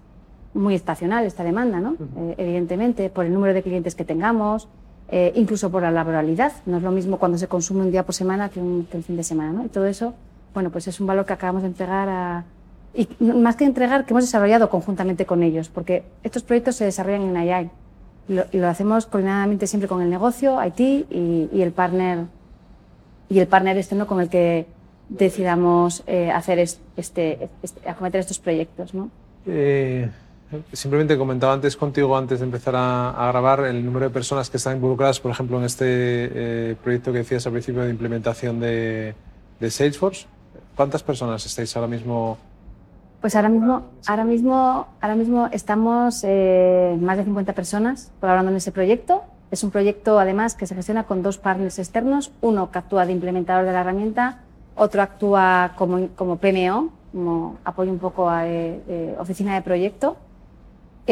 muy 0.54 0.74
estacional 0.74 1.24
esta 1.24 1.44
demanda, 1.44 1.80
¿no? 1.80 1.96
Eh, 2.16 2.34
evidentemente, 2.38 3.08
por 3.10 3.24
el 3.24 3.32
número 3.32 3.54
de 3.54 3.62
clientes 3.62 3.94
que 3.94 4.04
tengamos, 4.04 4.68
eh, 5.08 5.32
incluso 5.34 5.70
por 5.70 5.82
la 5.82 5.90
laboralidad. 5.90 6.52
No 6.66 6.76
es 6.76 6.82
lo 6.82 6.90
mismo 6.90 7.18
cuando 7.18 7.38
se 7.38 7.48
consume 7.48 7.82
un 7.82 7.90
día 7.90 8.04
por 8.04 8.14
semana 8.14 8.48
que 8.48 8.60
un, 8.60 8.86
fin 8.86 9.16
de 9.16 9.24
semana, 9.24 9.52
¿no? 9.52 9.64
Y 9.64 9.68
todo 9.68 9.86
eso, 9.86 10.14
bueno, 10.54 10.70
pues 10.70 10.86
es 10.88 11.00
un 11.00 11.06
valor 11.06 11.26
que 11.26 11.32
acabamos 11.32 11.62
de 11.62 11.68
entregar 11.68 12.08
a... 12.08 12.44
Y 12.94 13.08
más 13.20 13.54
que 13.54 13.64
entregar, 13.64 14.04
que 14.04 14.12
hemos 14.12 14.24
desarrollado 14.24 14.68
conjuntamente 14.68 15.24
con 15.24 15.44
ellos, 15.44 15.68
porque 15.68 16.02
estos 16.24 16.42
proyectos 16.42 16.76
se 16.76 16.84
desarrollan 16.84 17.22
en 17.22 17.36
AI. 17.36 17.70
Lo, 18.30 18.44
lo 18.52 18.68
hacemos 18.68 19.06
coordinadamente 19.06 19.66
siempre 19.66 19.88
con 19.88 20.00
el 20.02 20.08
negocio, 20.08 20.58
IT 20.64 20.80
y, 20.80 21.48
y, 21.52 21.62
el 21.62 21.72
partner 21.72 22.26
y 23.28 23.40
el 23.40 23.46
partner 23.46 23.76
externo 23.76 24.06
con 24.06 24.20
el 24.20 24.28
que 24.28 24.66
decidamos 25.08 26.02
eh, 26.06 26.30
hacer 26.30 26.58
este, 26.60 26.78
este, 26.96 27.88
acometer 27.88 28.20
estos 28.20 28.38
proyectos, 28.38 28.94
¿no? 28.94 29.10
Eh 29.46 30.08
Simplemente 30.72 31.16
comentaba 31.16 31.52
antes 31.52 31.76
contigo, 31.76 32.16
antes 32.16 32.40
de 32.40 32.44
empezar 32.44 32.74
a, 32.76 33.28
grabar, 33.28 33.66
el 33.66 33.84
número 33.84 34.06
de 34.06 34.10
personas 34.10 34.50
que 34.50 34.56
están 34.56 34.76
involucradas, 34.76 35.20
por 35.20 35.30
ejemplo, 35.30 35.58
en 35.58 35.64
este 35.64 35.84
eh, 35.86 36.76
proyecto 36.82 37.12
que 37.12 37.18
decías 37.18 37.46
al 37.46 37.52
principio 37.52 37.82
de 37.82 37.90
implementación 37.90 38.58
de, 38.58 39.14
Salesforce. 39.68 40.26
¿Cuántas 40.74 41.04
personas 41.04 41.46
estáis 41.46 41.76
ahora 41.76 41.86
mismo? 41.86 42.36
Pues 43.20 43.36
ahora 43.36 43.48
mismo, 43.48 43.82
ahora 44.06 44.24
mismo, 44.24 44.86
ahora 45.00 45.14
mismo 45.14 45.48
estamos 45.52 46.24
eh, 46.24 46.96
más 47.00 47.18
de 47.18 47.24
50 47.24 47.52
personas 47.52 48.12
colaborando 48.20 48.50
en 48.50 48.56
ese 48.56 48.72
proyecto. 48.72 49.22
Es 49.50 49.62
un 49.64 49.70
proyecto, 49.70 50.18
además, 50.18 50.54
que 50.54 50.66
se 50.66 50.74
gestiona 50.74 51.04
con 51.04 51.22
dos 51.22 51.38
partners 51.38 51.78
externos, 51.78 52.32
uno 52.40 52.70
que 52.70 52.78
actúa 52.78 53.04
de 53.04 53.12
implementador 53.12 53.66
de 53.66 53.72
la 53.72 53.80
herramienta, 53.80 54.38
otro 54.74 55.02
actúa 55.02 55.72
como, 55.76 56.08
como 56.16 56.36
PMO, 56.36 56.90
como 57.12 57.58
apoyo 57.64 57.90
un 57.90 57.98
poco 57.98 58.30
a 58.30 58.46
eh, 58.46 59.16
oficina 59.18 59.54
de 59.54 59.62
proyecto 59.62 60.16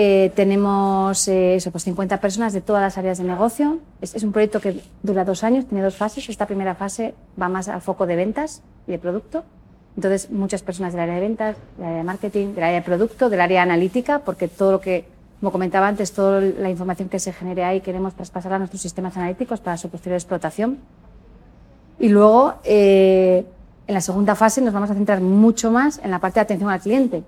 eh, 0.00 0.30
tenemos 0.36 1.26
eh, 1.26 1.56
eso, 1.56 1.72
pues 1.72 1.82
50 1.82 2.20
personas 2.20 2.52
de 2.52 2.60
todas 2.60 2.82
las 2.82 2.96
áreas 2.98 3.18
de 3.18 3.24
negocio. 3.24 3.80
Es, 4.00 4.22
un 4.22 4.30
proyecto 4.30 4.60
que 4.60 4.80
dura 5.02 5.24
dos 5.24 5.42
años, 5.42 5.66
tiene 5.66 5.82
dos 5.82 5.96
fases. 5.96 6.28
Esta 6.28 6.46
primera 6.46 6.76
fase 6.76 7.16
va 7.40 7.48
más 7.48 7.66
al 7.66 7.80
foco 7.80 8.06
de 8.06 8.14
ventas 8.14 8.62
y 8.86 8.92
de 8.92 8.98
producto. 9.00 9.42
Entonces, 9.98 10.30
muchas 10.30 10.62
personas 10.62 10.92
del 10.92 11.02
área 11.02 11.16
de 11.16 11.20
ventas, 11.20 11.56
del 11.76 11.86
área 11.86 11.98
de 11.98 12.04
marketing, 12.04 12.54
del 12.54 12.62
área 12.62 12.78
de 12.78 12.82
producto, 12.82 13.28
del 13.28 13.40
área 13.40 13.62
analítica, 13.62 14.20
porque 14.20 14.46
todo 14.46 14.70
lo 14.70 14.80
que, 14.80 15.06
como 15.40 15.50
comentaba 15.50 15.88
antes, 15.88 16.12
toda 16.12 16.40
la 16.40 16.70
información 16.70 17.08
que 17.08 17.18
se 17.18 17.32
genere 17.32 17.64
ahí 17.64 17.80
queremos 17.80 18.14
traspasarla 18.14 18.56
a 18.56 18.58
nuestros 18.60 18.80
sistemas 18.80 19.16
analíticos 19.16 19.58
para 19.58 19.76
su 19.76 19.90
posterior 19.90 20.16
explotación. 20.16 20.78
Y 21.98 22.10
luego, 22.10 22.54
eh, 22.62 23.44
en 23.88 23.94
la 23.94 24.00
segunda 24.00 24.36
fase, 24.36 24.60
nos 24.60 24.72
vamos 24.72 24.88
a 24.88 24.94
centrar 24.94 25.20
mucho 25.20 25.72
más 25.72 25.98
en 26.04 26.12
la 26.12 26.20
parte 26.20 26.36
de 26.36 26.42
atención 26.42 26.70
al 26.70 26.80
cliente 26.80 27.24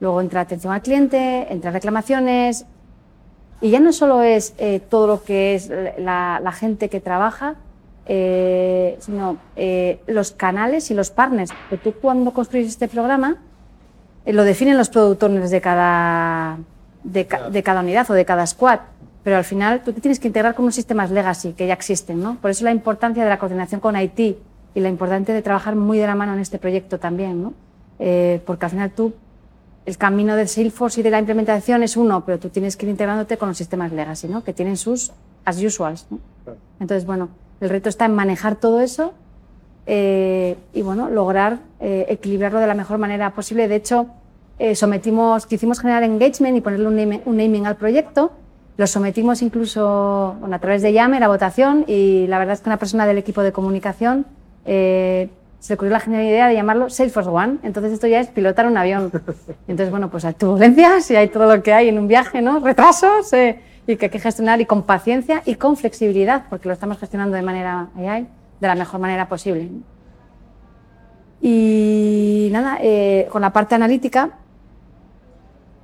Luego 0.00 0.22
entra 0.22 0.40
atención 0.40 0.72
al 0.72 0.82
cliente, 0.82 1.52
entra 1.52 1.70
reclamaciones. 1.70 2.64
Y 3.60 3.70
ya 3.70 3.80
no 3.80 3.92
solo 3.92 4.22
es 4.22 4.54
eh, 4.56 4.80
todo 4.80 5.06
lo 5.06 5.22
que 5.22 5.54
es 5.54 5.70
la, 5.98 6.52
gente 6.58 6.88
que 6.88 7.00
trabaja, 7.00 7.56
eh, 8.12 8.96
sino 8.98 9.36
eh, 9.54 10.00
los 10.08 10.32
canales 10.32 10.90
y 10.90 10.94
los 10.94 11.12
partners. 11.12 11.52
Que 11.70 11.76
tú 11.76 11.92
cuando 11.92 12.32
construyes 12.32 12.66
este 12.66 12.88
programa 12.88 13.36
lo 14.26 14.42
definen 14.42 14.76
los 14.76 14.88
productores 14.88 15.52
de 15.52 15.60
cada, 15.60 16.58
de, 17.04 17.26
cada 17.62 17.80
unidad 17.80 18.10
o 18.10 18.14
de 18.14 18.24
cada 18.24 18.44
squad. 18.48 18.80
Pero 19.22 19.36
al 19.36 19.44
final 19.44 19.82
tú 19.84 19.92
te 19.92 20.00
tienes 20.00 20.18
que 20.18 20.26
integrar 20.26 20.56
con 20.56 20.64
unos 20.64 20.74
sistemas 20.74 21.12
legacy 21.12 21.52
que 21.52 21.68
ya 21.68 21.74
existen. 21.74 22.20
¿no? 22.20 22.34
Por 22.40 22.50
eso 22.50 22.64
la 22.64 22.72
importancia 22.72 23.22
de 23.22 23.28
la 23.28 23.38
coordinación 23.38 23.80
con 23.80 23.96
IT 23.96 24.18
y 24.18 24.80
la 24.80 24.88
importancia 24.88 25.32
de 25.32 25.42
trabajar 25.42 25.76
muy 25.76 25.98
de 25.98 26.08
la 26.08 26.16
mano 26.16 26.32
en 26.32 26.40
este 26.40 26.58
proyecto 26.58 26.98
también. 26.98 27.40
¿no? 27.40 27.54
porque 28.44 28.64
al 28.64 28.70
final 28.70 28.90
tú 28.90 29.12
el 29.86 29.98
camino 29.98 30.34
de 30.34 30.48
Salesforce 30.48 30.98
y 30.98 31.02
de 31.04 31.10
la 31.10 31.20
implementación 31.20 31.84
es 31.84 31.96
uno, 31.96 32.24
pero 32.24 32.40
tú 32.40 32.48
tienes 32.48 32.76
que 32.76 32.86
ir 32.86 32.90
integrándote 32.90 33.36
con 33.36 33.48
los 33.48 33.58
sistemas 33.58 33.92
legacy, 33.92 34.26
¿no? 34.26 34.42
que 34.42 34.52
tienen 34.52 34.76
sus 34.76 35.12
as 35.44 35.62
usuals. 35.62 36.06
¿no? 36.10 36.18
Entonces, 36.80 37.06
bueno, 37.06 37.28
el 37.60 37.68
reto 37.68 37.88
está 37.88 38.06
en 38.06 38.14
manejar 38.14 38.56
todo 38.56 38.80
eso 38.80 39.12
eh, 39.86 40.56
y 40.72 40.82
bueno, 40.82 41.10
lograr 41.10 41.58
eh, 41.80 42.06
equilibrarlo 42.08 42.60
de 42.60 42.66
la 42.66 42.74
mejor 42.74 42.98
manera 42.98 43.30
posible. 43.34 43.68
De 43.68 43.76
hecho, 43.76 44.06
eh, 44.58 44.74
sometimos, 44.74 45.46
quisimos 45.46 45.80
generar 45.80 46.02
engagement 46.02 46.56
y 46.56 46.60
ponerle 46.60 46.86
un, 47.24 47.36
naming, 47.36 47.66
al 47.66 47.76
proyecto. 47.76 48.32
Lo 48.76 48.86
sometimos 48.86 49.42
incluso 49.42 50.36
bueno, 50.40 50.56
a 50.56 50.58
través 50.58 50.82
de 50.82 50.92
Yammer 50.92 51.22
a 51.22 51.28
votación 51.28 51.84
y 51.86 52.26
la 52.28 52.38
verdad 52.38 52.54
es 52.54 52.60
que 52.60 52.68
una 52.68 52.78
persona 52.78 53.06
del 53.06 53.18
equipo 53.18 53.42
de 53.42 53.52
comunicación 53.52 54.26
se 55.60 55.72
le 55.72 55.74
ocurrió 55.74 55.92
la 55.92 56.00
genial 56.00 56.22
idea 56.22 56.48
de 56.48 56.54
llamarlo 56.54 56.88
Salesforce 56.88 57.28
One. 57.28 57.58
Entonces 57.62 57.92
esto 57.92 58.06
ya 58.06 58.20
es 58.20 58.28
pilotar 58.28 58.66
un 58.66 58.76
avión. 58.78 59.12
Entonces, 59.68 59.90
bueno, 59.90 60.10
pues 60.10 60.24
hay 60.24 60.32
turbulencias 60.34 61.10
y 61.10 61.16
hay 61.16 61.28
todo 61.28 61.54
lo 61.54 61.62
que 61.62 61.74
hay 61.74 61.88
en 61.88 61.98
un 61.98 62.08
viaje, 62.08 62.40
¿no? 62.40 62.60
Retrasos 62.60 63.30
eh, 63.34 63.60
y 63.92 63.96
que 63.96 64.06
hay 64.06 64.10
que 64.10 64.18
gestionar 64.18 64.60
y 64.60 64.66
con 64.66 64.82
paciencia 64.82 65.42
y 65.44 65.54
con 65.56 65.76
flexibilidad, 65.76 66.44
porque 66.48 66.68
lo 66.68 66.74
estamos 66.74 66.98
gestionando 66.98 67.36
de 67.36 67.42
manera 67.42 67.88
AI, 67.96 68.26
de 68.60 68.68
la 68.68 68.74
mejor 68.74 69.00
manera 69.00 69.28
posible. 69.28 69.70
Y 71.40 72.48
nada, 72.52 72.78
eh, 72.80 73.26
con 73.30 73.42
la 73.42 73.52
parte 73.52 73.74
analítica 73.74 74.38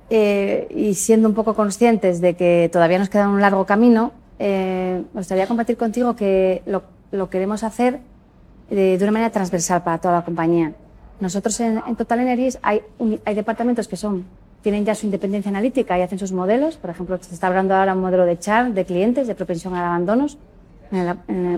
eh, 0.09 0.67
y 0.69 0.93
siendo 0.93 1.27
un 1.27 1.35
poco 1.35 1.55
conscientes 1.55 2.21
de 2.21 2.35
que 2.35 2.69
todavía 2.71 2.99
nos 2.99 3.09
queda 3.09 3.27
un 3.27 3.41
largo 3.41 3.65
camino, 3.65 4.11
me 4.39 5.03
gustaría 5.13 5.47
compartir 5.47 5.77
contigo 5.77 6.15
que 6.15 6.61
lo, 6.67 6.83
lo 7.11 7.29
queremos 7.29 7.63
hacer 7.63 7.99
de, 8.69 8.97
una 9.01 9.11
manera 9.11 9.31
transversal 9.31 9.83
para 9.83 9.97
toda 9.97 10.15
la 10.15 10.25
compañía. 10.25 10.73
Nosotros 11.19 11.59
en, 11.59 11.81
Total 11.95 12.19
Energies 12.19 12.59
hay, 12.61 12.81
hay 13.25 13.35
departamentos 13.35 13.87
que 13.87 13.95
son 13.95 14.25
tienen 14.67 14.83
ya 14.83 14.95
su 14.95 15.05
independencia 15.05 15.47
analítica 15.47 15.97
y 15.97 16.01
hacen 16.01 16.19
sus 16.19 16.33
modelos. 16.33 16.75
Por 16.75 16.89
ejemplo, 16.89 17.17
se 17.21 17.33
está 17.33 17.47
hablando 17.47 17.73
ahora 17.73 17.93
un 17.93 18.01
modelo 18.01 18.25
de 18.25 18.37
char 18.37 18.73
de 18.73 18.83
clientes, 18.83 19.25
de 19.25 19.33
propensión 19.33 19.73
a 19.73 19.87
abandonos 19.87 20.37
en 20.91 21.07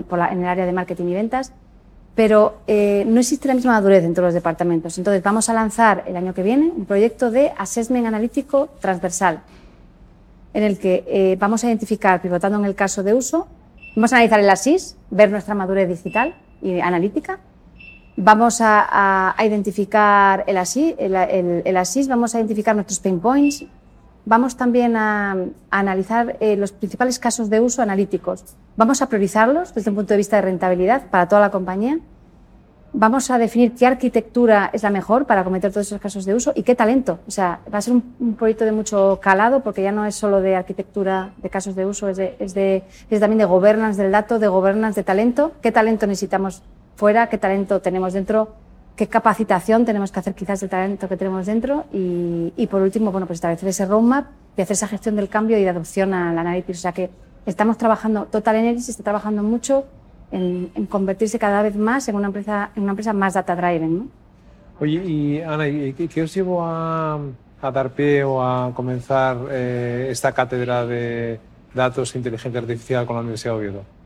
el, 0.08 0.44
área 0.44 0.64
de 0.64 0.72
marketing 0.72 1.06
y 1.06 1.14
ventas, 1.14 1.52
pero 2.14 2.58
eh, 2.68 3.02
no 3.08 3.18
existe 3.18 3.48
la 3.48 3.54
misma 3.54 3.72
madurez 3.72 4.04
en 4.04 4.14
todos 4.14 4.26
los 4.26 4.34
departamentos. 4.34 4.96
Entonces, 4.96 5.24
vamos 5.24 5.48
a 5.48 5.54
lanzar 5.54 6.04
el 6.06 6.16
año 6.16 6.32
que 6.34 6.44
viene 6.44 6.70
un 6.70 6.84
proyecto 6.84 7.32
de 7.32 7.50
assessment 7.58 8.06
analítico 8.06 8.68
transversal, 8.78 9.40
en 10.54 10.62
el 10.62 10.78
que 10.78 11.02
eh, 11.08 11.36
vamos 11.36 11.64
a 11.64 11.66
identificar, 11.66 12.22
pivotando 12.22 12.60
en 12.60 12.64
el 12.64 12.76
caso 12.76 13.02
de 13.02 13.12
uso, 13.12 13.48
vamos 13.96 14.12
a 14.12 14.18
analizar 14.18 14.38
el 14.38 14.48
ASIS, 14.48 14.96
ver 15.10 15.32
nuestra 15.32 15.56
madurez 15.56 15.88
digital, 15.88 16.36
y 16.62 16.78
analítica. 16.78 17.40
Vamos 18.16 18.60
a, 18.60 19.34
identificar 19.38 20.44
el, 20.46 20.58
ASIS, 20.58 20.94
el, 20.98 21.76
ASIS, 21.76 22.08
vamos 22.08 22.34
a 22.34 22.38
identificar 22.38 22.74
nuestros 22.74 22.98
pain 22.98 23.20
points, 23.20 23.64
vamos 24.26 24.56
también 24.56 24.96
a, 24.96 25.36
analizar 25.70 26.36
eh, 26.40 26.56
los 26.56 26.72
principales 26.72 27.18
casos 27.18 27.48
de 27.48 27.60
uso 27.60 27.82
analíticos. 27.82 28.44
Vamos 28.76 29.00
a 29.00 29.08
priorizarlos 29.08 29.74
desde 29.74 29.90
un 29.90 29.96
punto 29.96 30.14
de 30.14 30.18
vista 30.18 30.36
de 30.36 30.42
rentabilidad 30.42 31.08
para 31.10 31.28
toda 31.28 31.40
la 31.40 31.50
compañía. 31.50 31.98
Vamos 32.92 33.30
a 33.30 33.38
definir 33.38 33.72
qué 33.74 33.86
arquitectura 33.86 34.68
es 34.72 34.82
la 34.82 34.90
mejor 34.90 35.24
para 35.24 35.44
cometer 35.44 35.70
todos 35.70 35.86
esos 35.86 36.00
casos 36.00 36.24
de 36.24 36.34
uso 36.34 36.52
y 36.56 36.64
qué 36.64 36.74
talento. 36.74 37.20
O 37.28 37.30
sea, 37.30 37.60
va 37.72 37.78
a 37.78 37.82
ser 37.82 37.94
un, 37.94 38.34
proyecto 38.34 38.64
de 38.64 38.72
mucho 38.72 39.20
calado 39.22 39.60
porque 39.60 39.82
ya 39.82 39.92
no 39.92 40.04
es 40.04 40.16
solo 40.16 40.40
de 40.40 40.56
arquitectura 40.56 41.32
de 41.40 41.48
casos 41.50 41.76
de 41.76 41.86
uso, 41.86 42.08
es, 42.08 42.18
es, 42.18 42.52
de, 42.52 42.82
es 43.08 43.20
también 43.20 43.38
de 43.38 43.44
governance 43.44 44.02
del 44.02 44.10
dato, 44.10 44.40
de 44.40 44.48
governance 44.48 44.98
de 44.98 45.04
talento. 45.04 45.52
¿Qué 45.62 45.70
talento 45.70 46.08
necesitamos 46.08 46.64
fuera? 46.96 47.28
¿Qué 47.28 47.38
talento 47.38 47.80
tenemos 47.80 48.12
dentro? 48.12 48.54
¿Qué 48.96 49.08
capacitación 49.08 49.84
tenemos 49.84 50.12
que 50.12 50.20
hacer 50.20 50.34
quizás 50.34 50.60
del 50.60 50.70
talento 50.70 51.08
que 51.08 51.16
tenemos 51.16 51.46
dentro? 51.46 51.84
Y, 51.92 52.52
y 52.56 52.66
por 52.66 52.82
último, 52.82 53.10
bueno, 53.12 53.26
pues 53.26 53.38
establecer 53.38 53.68
ese 53.68 53.86
roadmap 53.86 54.26
y 54.56 54.62
hacer 54.62 54.74
esa 54.74 54.88
gestión 54.88 55.16
del 55.16 55.28
cambio 55.28 55.58
y 55.58 55.62
de 55.62 55.70
adopción 55.70 56.12
al 56.12 56.38
análisis. 56.38 56.78
O 56.78 56.80
sea 56.80 56.92
que 56.92 57.10
estamos 57.46 57.78
trabajando, 57.78 58.26
Total 58.26 58.56
Energy 58.56 58.90
está 58.90 59.02
trabajando 59.02 59.42
mucho 59.42 59.84
en, 60.32 60.70
convertirse 60.86 61.38
cada 61.38 61.62
vez 61.62 61.76
más 61.76 62.08
en 62.08 62.16
una 62.16 62.26
empresa, 62.28 62.70
en 62.76 62.82
una 62.82 62.92
empresa 62.92 63.12
más 63.12 63.34
data 63.34 63.56
driven. 63.56 63.98
¿no? 63.98 64.06
Oye, 64.80 65.04
y 65.04 65.40
Ana, 65.40 65.64
¿qué, 65.64 66.22
os 66.22 66.34
llevó 66.34 66.64
a, 66.64 67.18
a, 67.60 67.70
dar 67.70 67.90
pie 67.90 68.24
o 68.24 68.42
a 68.42 68.72
comenzar 68.74 69.36
eh, 69.50 70.08
esta 70.10 70.32
cátedra 70.32 70.86
de 70.86 71.40
datos 71.74 72.14
e 72.14 72.18
inteligencia 72.18 72.60
artificial 72.60 73.06
con 73.06 73.16
la 73.16 73.22
Universidad 73.22 73.54
de 73.54 73.58
Oviedo? 73.58 73.99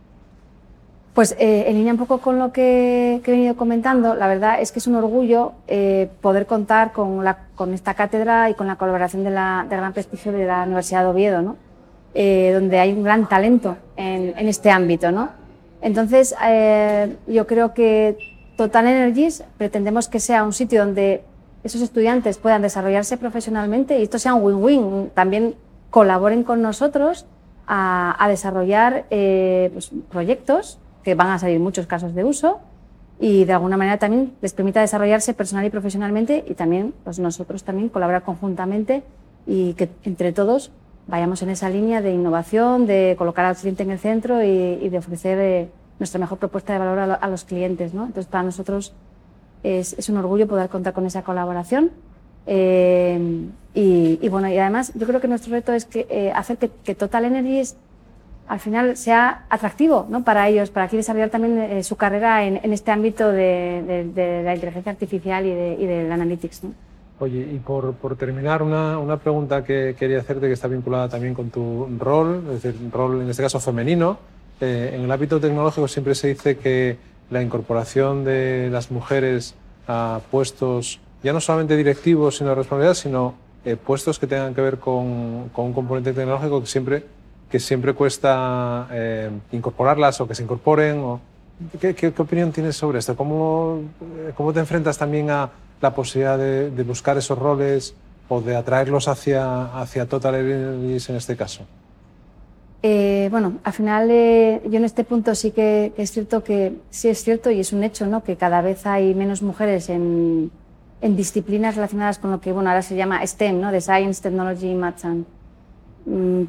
Pues 1.14 1.36
eh, 1.38 1.66
en 1.68 1.76
línea 1.76 1.92
un 1.92 1.98
poco 1.98 2.18
con 2.18 2.40
lo 2.40 2.52
que, 2.52 3.22
he 3.24 3.30
venido 3.30 3.54
comentando, 3.54 4.16
la 4.16 4.26
verdad 4.26 4.60
es 4.60 4.72
que 4.72 4.80
es 4.80 4.88
un 4.88 4.96
orgullo 4.96 5.52
eh, 5.68 6.10
poder 6.20 6.44
contar 6.46 6.92
con, 6.92 7.22
la, 7.22 7.38
con, 7.54 7.72
esta 7.72 7.94
cátedra 7.94 8.50
y 8.50 8.54
con 8.54 8.66
la 8.66 8.74
colaboración 8.74 9.22
de 9.22 9.30
la, 9.30 9.64
del 9.68 9.78
gran 9.78 9.92
prestigio 9.92 10.32
de 10.32 10.44
la 10.44 10.64
Universidad 10.64 11.04
de 11.04 11.10
Oviedo, 11.10 11.40
¿no? 11.40 11.56
Eh, 12.14 12.50
donde 12.52 12.80
hay 12.80 12.92
un 12.92 13.04
gran 13.04 13.28
talento 13.28 13.76
en, 13.96 14.34
en 14.36 14.48
este 14.48 14.70
ámbito. 14.70 15.12
¿no? 15.12 15.28
Entonces, 15.82 16.34
yo 17.28 17.46
creo 17.46 17.74
que 17.74 18.16
Total 18.56 18.86
Energies 18.86 19.44
pretendemos 19.56 20.08
que 20.08 20.18
sea 20.18 20.42
un 20.42 20.52
sitio 20.52 20.84
donde 20.84 21.22
esos 21.62 21.80
estudiantes 21.80 22.38
puedan 22.38 22.62
desarrollarse 22.62 23.16
profesionalmente 23.18 23.98
y 24.00 24.02
esto 24.02 24.18
sea 24.18 24.34
un 24.34 24.42
win-win. 24.42 25.10
También 25.14 25.54
colaboren 25.90 26.42
con 26.42 26.60
nosotros 26.60 27.26
a, 27.68 28.16
a 28.18 28.28
desarrollar 28.28 29.06
pues, 29.08 29.90
proyectos 30.10 30.78
que 31.04 31.14
van 31.14 31.28
a 31.28 31.38
salir 31.38 31.60
muchos 31.60 31.86
casos 31.86 32.14
de 32.14 32.24
uso 32.24 32.60
y 33.20 33.44
de 33.44 33.52
alguna 33.52 33.76
manera 33.76 33.98
también 33.98 34.32
les 34.40 34.52
permita 34.52 34.80
desarrollarse 34.80 35.34
personal 35.34 35.64
y 35.64 35.70
profesionalmente 35.70 36.44
y 36.48 36.54
también 36.54 36.94
pues 37.04 37.18
nosotros 37.18 37.62
también 37.62 37.88
colaborar 37.88 38.22
conjuntamente 38.22 39.04
y 39.46 39.74
que 39.74 39.88
entre 40.02 40.32
todos 40.32 40.72
vayamos 41.06 41.42
en 41.42 41.50
esa 41.50 41.68
línea 41.68 42.00
de 42.00 42.12
innovación, 42.12 42.86
de 42.86 43.14
colocar 43.18 43.44
al 43.44 43.56
cliente 43.56 43.82
en 43.82 43.90
el 43.90 43.98
centro 43.98 44.42
y, 44.42 44.88
de 44.88 44.98
ofrecer 44.98 45.38
eh, 45.38 45.68
nuestra 45.98 46.18
mejor 46.18 46.38
propuesta 46.38 46.72
de 46.72 46.78
valor 46.78 47.18
a, 47.20 47.28
los 47.28 47.44
clientes. 47.44 47.92
¿no? 47.94 48.06
Entonces, 48.06 48.26
para 48.26 48.42
nosotros 48.42 48.94
es, 49.62 49.92
es, 49.98 50.08
un 50.08 50.16
orgullo 50.16 50.48
poder 50.48 50.68
contar 50.68 50.94
con 50.94 51.04
esa 51.06 51.22
colaboración. 51.22 51.90
Eh, 52.46 53.48
y, 53.74 54.28
bueno, 54.28 54.48
y 54.48 54.58
además 54.58 54.92
yo 54.94 55.06
creo 55.06 55.20
que 55.20 55.28
nuestro 55.28 55.52
reto 55.52 55.72
es 55.72 55.84
que, 55.84 56.06
eh, 56.08 56.32
hacer 56.34 56.58
que, 56.58 56.70
que 56.70 56.94
Total 56.94 57.24
Energies 57.24 57.76
al 58.46 58.60
final 58.60 58.96
sea 58.96 59.44
atractivo 59.48 60.06
¿no? 60.08 60.24
para 60.24 60.48
ellos, 60.48 60.70
para 60.70 60.86
aquí 60.86 60.96
desarrollar 60.96 61.30
también 61.30 61.58
eh, 61.58 61.82
su 61.82 61.96
carrera 61.96 62.44
en, 62.44 62.72
este 62.72 62.90
ámbito 62.90 63.30
de, 63.30 64.42
la 64.44 64.54
inteligencia 64.54 64.92
artificial 64.92 65.46
y, 65.46 65.50
y 65.50 65.86
del 65.86 66.10
analytics. 66.12 66.64
¿no? 66.64 66.74
Oye, 67.20 67.48
y 67.52 67.58
por, 67.58 67.94
por 67.94 68.16
terminar, 68.16 68.62
una, 68.62 68.98
una, 68.98 69.18
pregunta 69.18 69.62
que 69.62 69.94
quería 69.96 70.18
hacerte 70.18 70.48
que 70.48 70.52
está 70.52 70.66
vinculada 70.66 71.08
también 71.08 71.32
con 71.32 71.48
tu 71.50 71.88
rol, 71.98 72.42
es 72.52 72.62
decir, 72.62 72.90
rol 72.90 73.22
en 73.22 73.30
este 73.30 73.42
caso 73.42 73.60
femenino. 73.60 74.18
Eh, 74.60 74.92
en 74.94 75.02
el 75.02 75.10
ámbito 75.10 75.40
tecnológico 75.40 75.86
siempre 75.86 76.14
se 76.16 76.28
dice 76.28 76.56
que 76.56 76.96
la 77.30 77.40
incorporación 77.40 78.24
de 78.24 78.68
las 78.70 78.90
mujeres 78.90 79.54
a 79.86 80.20
puestos, 80.30 81.00
ya 81.22 81.32
no 81.32 81.40
solamente 81.40 81.76
directivos, 81.76 82.38
sino 82.38 82.50
de 82.50 82.56
responsabilidad, 82.56 82.94
sino 82.94 83.34
eh, 83.64 83.76
puestos 83.76 84.18
que 84.18 84.26
tengan 84.26 84.52
que 84.54 84.60
ver 84.60 84.78
con, 84.78 85.50
con 85.50 85.66
un 85.66 85.72
componente 85.72 86.12
tecnológico 86.12 86.60
que 86.60 86.66
siempre 86.66 87.04
que 87.54 87.60
siempre 87.60 87.94
cuesta 87.94 88.88
eh, 88.90 89.30
incorporarlas 89.52 90.20
o 90.20 90.26
que 90.26 90.34
se 90.34 90.42
incorporen? 90.42 90.98
O, 90.98 91.20
¿qué, 91.80 91.94
qué, 91.94 92.08
opinión 92.08 92.50
tienes 92.50 92.74
sobre 92.74 92.98
esto? 92.98 93.14
¿Cómo, 93.14 93.80
eh, 94.02 94.32
¿Cómo, 94.36 94.52
te 94.52 94.58
enfrentas 94.58 94.98
también 94.98 95.30
a 95.30 95.50
la 95.80 95.94
posibilidad 95.94 96.36
de, 96.36 96.82
buscar 96.82 97.16
esos 97.16 97.38
roles 97.38 97.94
o 98.28 98.40
de 98.40 98.56
atraerlos 98.56 99.06
hacia, 99.06 99.66
hacia 99.66 100.08
Total 100.08 100.34
Energies 100.34 101.08
en 101.10 101.14
este 101.14 101.36
caso? 101.36 101.62
Eh, 102.82 103.28
bueno, 103.30 103.52
al 103.62 103.72
final 103.72 104.08
yo 104.08 104.76
en 104.76 104.84
este 104.84 105.04
punto 105.04 105.32
sí 105.36 105.52
que, 105.52 105.92
es 105.96 106.10
cierto 106.10 106.42
que 106.42 106.72
sí 106.90 107.06
es 107.06 107.22
cierto 107.22 107.52
y 107.52 107.60
es 107.60 107.72
un 107.72 107.84
hecho, 107.84 108.04
¿no? 108.08 108.24
Que 108.24 108.34
cada 108.34 108.62
vez 108.62 108.84
hay 108.84 109.14
menos 109.14 109.42
mujeres 109.42 109.90
en, 109.90 110.50
en 111.02 111.16
disciplinas 111.16 111.76
relacionadas 111.76 112.18
con 112.18 112.32
lo 112.32 112.40
que 112.40 112.50
bueno 112.50 112.70
ahora 112.70 112.82
se 112.82 112.96
llama 112.96 113.24
STEM, 113.24 113.60
¿no? 113.60 113.70
De 113.70 113.80
Science, 113.80 114.20
Technology, 114.20 114.74
Maths 114.74 115.04
and 115.04 115.24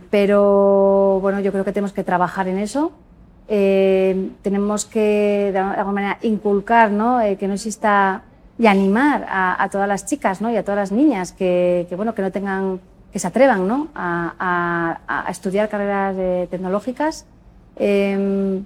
pero 0.09 1.19
bueno, 1.21 1.39
yo 1.39 1.51
creo 1.51 1.63
que 1.63 1.71
tenemos 1.71 1.93
que 1.93 2.03
trabajar 2.03 2.47
en 2.47 2.59
eso. 2.59 2.91
Eh, 3.47 4.31
tenemos 4.41 4.85
que, 4.85 5.51
de 5.53 5.59
alguna 5.59 5.93
manera, 5.93 6.17
inculcar 6.23 6.91
¿no? 6.91 7.21
Eh, 7.21 7.37
que 7.37 7.47
no 7.47 7.53
exista 7.53 8.23
y 8.57 8.67
animar 8.67 9.25
a, 9.29 9.67
todas 9.69 9.87
las 9.87 10.05
chicas 10.05 10.41
¿no? 10.41 10.49
y 10.49 10.55
a 10.55 10.63
todas 10.63 10.77
las 10.77 10.91
niñas 10.91 11.33
que, 11.33 11.85
que, 11.89 11.95
bueno, 11.95 12.15
que 12.15 12.21
no 12.21 12.31
tengan, 12.31 12.79
que 13.11 13.19
se 13.19 13.27
atrevan 13.27 13.67
¿no? 13.67 13.89
a, 13.93 14.33
a, 14.39 15.27
a 15.27 15.31
estudiar 15.31 15.67
carreras 15.67 16.15
eh, 16.17 16.47
tecnológicas. 16.49 17.25
Eh, 17.75 18.61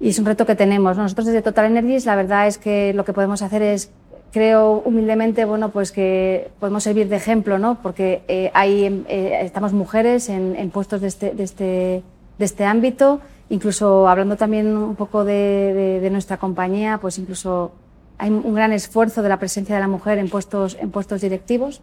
y 0.00 0.08
es 0.08 0.18
un 0.18 0.26
reto 0.26 0.46
que 0.46 0.54
tenemos. 0.54 0.96
Nosotros 0.96 1.26
desde 1.26 1.42
Total 1.42 1.66
Energies 1.66 2.06
la 2.06 2.16
verdad 2.16 2.46
es 2.46 2.58
que 2.58 2.92
lo 2.94 3.04
que 3.04 3.12
podemos 3.12 3.42
hacer 3.42 3.62
es 3.62 3.90
creo 4.34 4.82
humildemente 4.84 5.44
bueno, 5.44 5.70
pues 5.70 5.92
que 5.92 6.50
podemos 6.58 6.82
servir 6.82 7.08
de 7.08 7.14
ejemplo, 7.14 7.56
¿no? 7.60 7.76
porque 7.80 8.22
eh, 8.26 8.50
hay, 8.52 9.04
eh, 9.08 9.38
estamos 9.42 9.72
mujeres 9.72 10.28
en, 10.28 10.56
en 10.56 10.70
puestos 10.70 11.00
de 11.00 11.06
este, 11.06 11.34
de, 11.34 11.44
este, 11.44 12.02
de 12.36 12.44
este 12.44 12.64
ámbito, 12.64 13.20
incluso 13.48 14.08
hablando 14.08 14.36
también 14.36 14.76
un 14.76 14.96
poco 14.96 15.24
de, 15.24 16.00
de, 16.02 16.10
nuestra 16.10 16.36
compañía, 16.38 16.98
pues 17.00 17.16
incluso 17.18 17.70
hay 18.18 18.30
un 18.30 18.54
gran 18.54 18.72
esfuerzo 18.72 19.22
de 19.22 19.28
la 19.28 19.38
presencia 19.38 19.76
de 19.76 19.80
la 19.80 19.86
mujer 19.88 20.18
en 20.18 20.28
puestos, 20.28 20.76
en 20.80 20.90
puestos 20.90 21.20
directivos. 21.20 21.80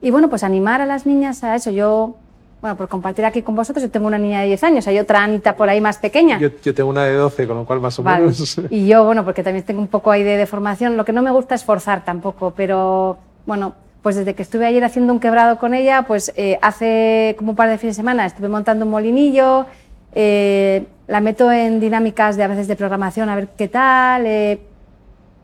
Y 0.00 0.10
bueno, 0.10 0.28
pues 0.28 0.42
animar 0.42 0.80
a 0.80 0.86
las 0.86 1.06
niñas 1.06 1.44
a 1.44 1.54
eso. 1.54 1.70
Yo 1.70 2.16
bueno, 2.62 2.76
por 2.76 2.88
compartir 2.88 3.24
aquí 3.24 3.42
con 3.42 3.56
vosotros, 3.56 3.82
yo 3.82 3.90
tengo 3.90 4.06
una 4.06 4.18
niña 4.18 4.40
de 4.40 4.46
10 4.46 4.62
años, 4.62 4.86
hay 4.86 5.00
otra 5.00 5.24
Anita 5.24 5.56
por 5.56 5.68
ahí 5.68 5.80
más 5.80 5.98
pequeña. 5.98 6.38
Yo, 6.38 6.72
tengo 6.72 6.88
una 6.88 7.04
de 7.04 7.14
12, 7.14 7.48
con 7.48 7.56
lo 7.56 7.64
cual 7.66 7.80
más 7.80 7.98
o 7.98 8.04
menos. 8.04 8.60
Y 8.70 8.86
yo, 8.86 9.04
bueno, 9.04 9.24
porque 9.24 9.42
también 9.42 9.66
tengo 9.66 9.80
un 9.80 9.88
poco 9.88 10.12
ahí 10.12 10.22
de, 10.22 10.36
de 10.36 10.46
formación, 10.46 10.96
lo 10.96 11.04
que 11.04 11.12
no 11.12 11.22
me 11.22 11.32
gusta 11.32 11.56
es 11.56 11.64
forzar 11.64 12.04
tampoco, 12.04 12.52
pero 12.56 13.18
bueno, 13.46 13.74
pues 14.00 14.14
desde 14.14 14.34
que 14.34 14.42
estuve 14.42 14.64
ayer 14.64 14.84
haciendo 14.84 15.12
un 15.12 15.18
quebrado 15.18 15.58
con 15.58 15.74
ella, 15.74 16.02
pues 16.02 16.32
eh, 16.36 16.56
hace 16.62 17.34
como 17.36 17.50
un 17.50 17.56
par 17.56 17.68
de 17.68 17.78
fines 17.78 17.96
de 17.96 18.00
semana 18.00 18.26
estuve 18.26 18.48
montando 18.48 18.84
un 18.84 18.92
molinillo, 18.92 19.66
eh, 20.14 20.86
la 21.08 21.20
meto 21.20 21.50
en 21.50 21.80
dinámicas 21.80 22.36
de 22.36 22.44
a 22.44 22.48
veces 22.48 22.68
de 22.68 22.76
programación 22.76 23.28
a 23.28 23.34
ver 23.34 23.48
qué 23.56 23.66
tal. 23.66 24.24
Eh, 24.26 24.60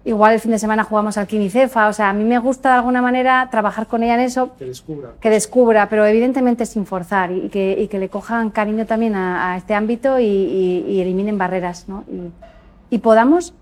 Igual 0.08 0.32
el 0.32 0.40
fin 0.40 0.52
de 0.52 0.58
semana 0.58 0.84
jugamos 0.84 1.18
al 1.18 1.26
Quinicefa, 1.26 1.86
o 1.86 1.92
sea, 1.92 2.08
a 2.08 2.12
mí 2.14 2.24
me 2.24 2.38
gusta 2.38 2.70
de 2.70 2.76
alguna 2.76 3.02
manera 3.02 3.46
trabajar 3.50 3.86
con 3.86 4.02
ella 4.02 4.14
en 4.14 4.20
eso. 4.20 4.56
Que 4.56 4.64
descubra. 4.64 5.10
Que 5.20 5.28
descubra, 5.28 5.90
pero 5.90 6.06
evidentemente 6.06 6.64
sin 6.64 6.86
forzar 6.86 7.30
y 7.30 7.50
que, 7.50 7.76
y 7.78 7.88
que 7.88 7.98
le 7.98 8.08
cojan 8.08 8.48
cariño 8.48 8.86
también 8.86 9.14
a, 9.14 9.52
a 9.52 9.58
este 9.58 9.74
ámbito 9.74 10.18
y, 10.18 10.24
y, 10.24 10.86
y, 10.88 11.02
eliminen 11.02 11.36
barreras, 11.36 11.90
¿no? 11.90 12.04
Y, 12.88 12.98
podamos, 13.00 13.52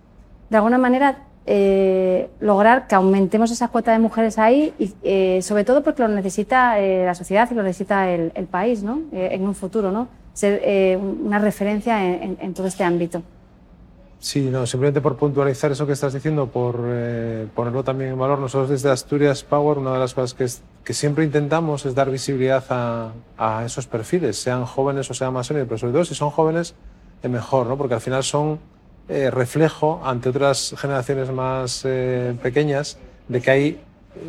de 0.49 0.57
alguna 0.59 0.79
manera, 0.79 1.25
eh, 1.47 2.31
lograr 2.39 2.87
que 2.87 2.95
aumentemos 2.95 3.51
esa 3.51 3.67
cuota 3.67 3.91
de 3.91 3.99
mujeres 3.99 4.39
ahí, 4.39 4.73
y, 4.79 4.95
eh, 5.03 5.41
sobre 5.43 5.65
todo 5.65 5.83
porque 5.83 6.03
lo 6.03 6.09
necesita 6.09 6.79
eh, 6.79 7.05
la 7.05 7.17
sociedad 7.17 7.49
y 7.51 7.55
lo 7.55 7.65
necesita 7.65 8.09
el, 8.09 8.31
el 8.37 8.47
país, 8.47 8.85
¿no? 8.85 9.01
Eh, 9.11 9.31
en 9.33 9.43
un 9.43 9.57
futuro, 9.57 9.91
¿no? 9.91 10.07
Ser 10.33 10.61
eh, 10.63 10.97
una 10.97 11.41
referencia 11.41 12.07
en, 12.07 12.23
en, 12.23 12.39
en 12.41 12.55
todo 12.55 12.69
este 12.69 12.85
ámbito. 12.85 13.23
Sí, 14.19 14.41
no, 14.41 14.67
simplemente 14.67 15.01
por 15.01 15.17
puntualizar 15.17 15.71
eso 15.71 15.87
que 15.87 15.93
estás 15.93 16.15
diciendo, 16.15 16.47
por 16.47 16.81
eh, 16.87 17.47
ponerlo 17.55 17.85
también 17.85 18.13
en 18.13 18.19
valor, 18.19 18.39
nosotros 18.39 18.71
desde 18.71 18.91
Asturias 18.91 19.45
Power, 19.45 19.79
una 19.79 19.93
de 19.93 19.99
las 19.99 20.15
cosas 20.15 20.35
que, 20.35 20.45
es, 20.45 20.63
que 20.85 20.95
siempre 20.95 21.25
intentamos 21.25 21.85
es 21.85 21.95
dar 21.95 22.11
visibilidad 22.11 22.65
a, 22.71 23.13
a, 23.37 23.65
esos 23.65 23.87
perfiles, 23.87 24.37
sean 24.37 24.65
jóvenes 24.65 25.11
o 25.11 25.15
sean 25.15 25.33
más 25.33 25.47
senior, 25.47 25.67
pero 25.67 25.79
sobre 25.79 25.93
todo 25.93 26.05
si 26.05 26.15
son 26.15 26.31
jóvenes, 26.31 26.75
es 27.23 27.31
mejor, 27.31 27.67
¿no? 27.67 27.77
porque 27.77 27.95
al 27.95 28.01
final 28.01 28.25
son 28.25 28.59
eh, 29.09 29.31
reflejo 29.31 30.01
ante 30.05 30.31
otras 30.31 30.75
generaciones 30.77 31.31
más 31.31 31.83
eh, 31.85 32.35
pequeñas 32.43 32.99
de 33.29 33.41
que 33.41 33.51
hay 33.53 33.81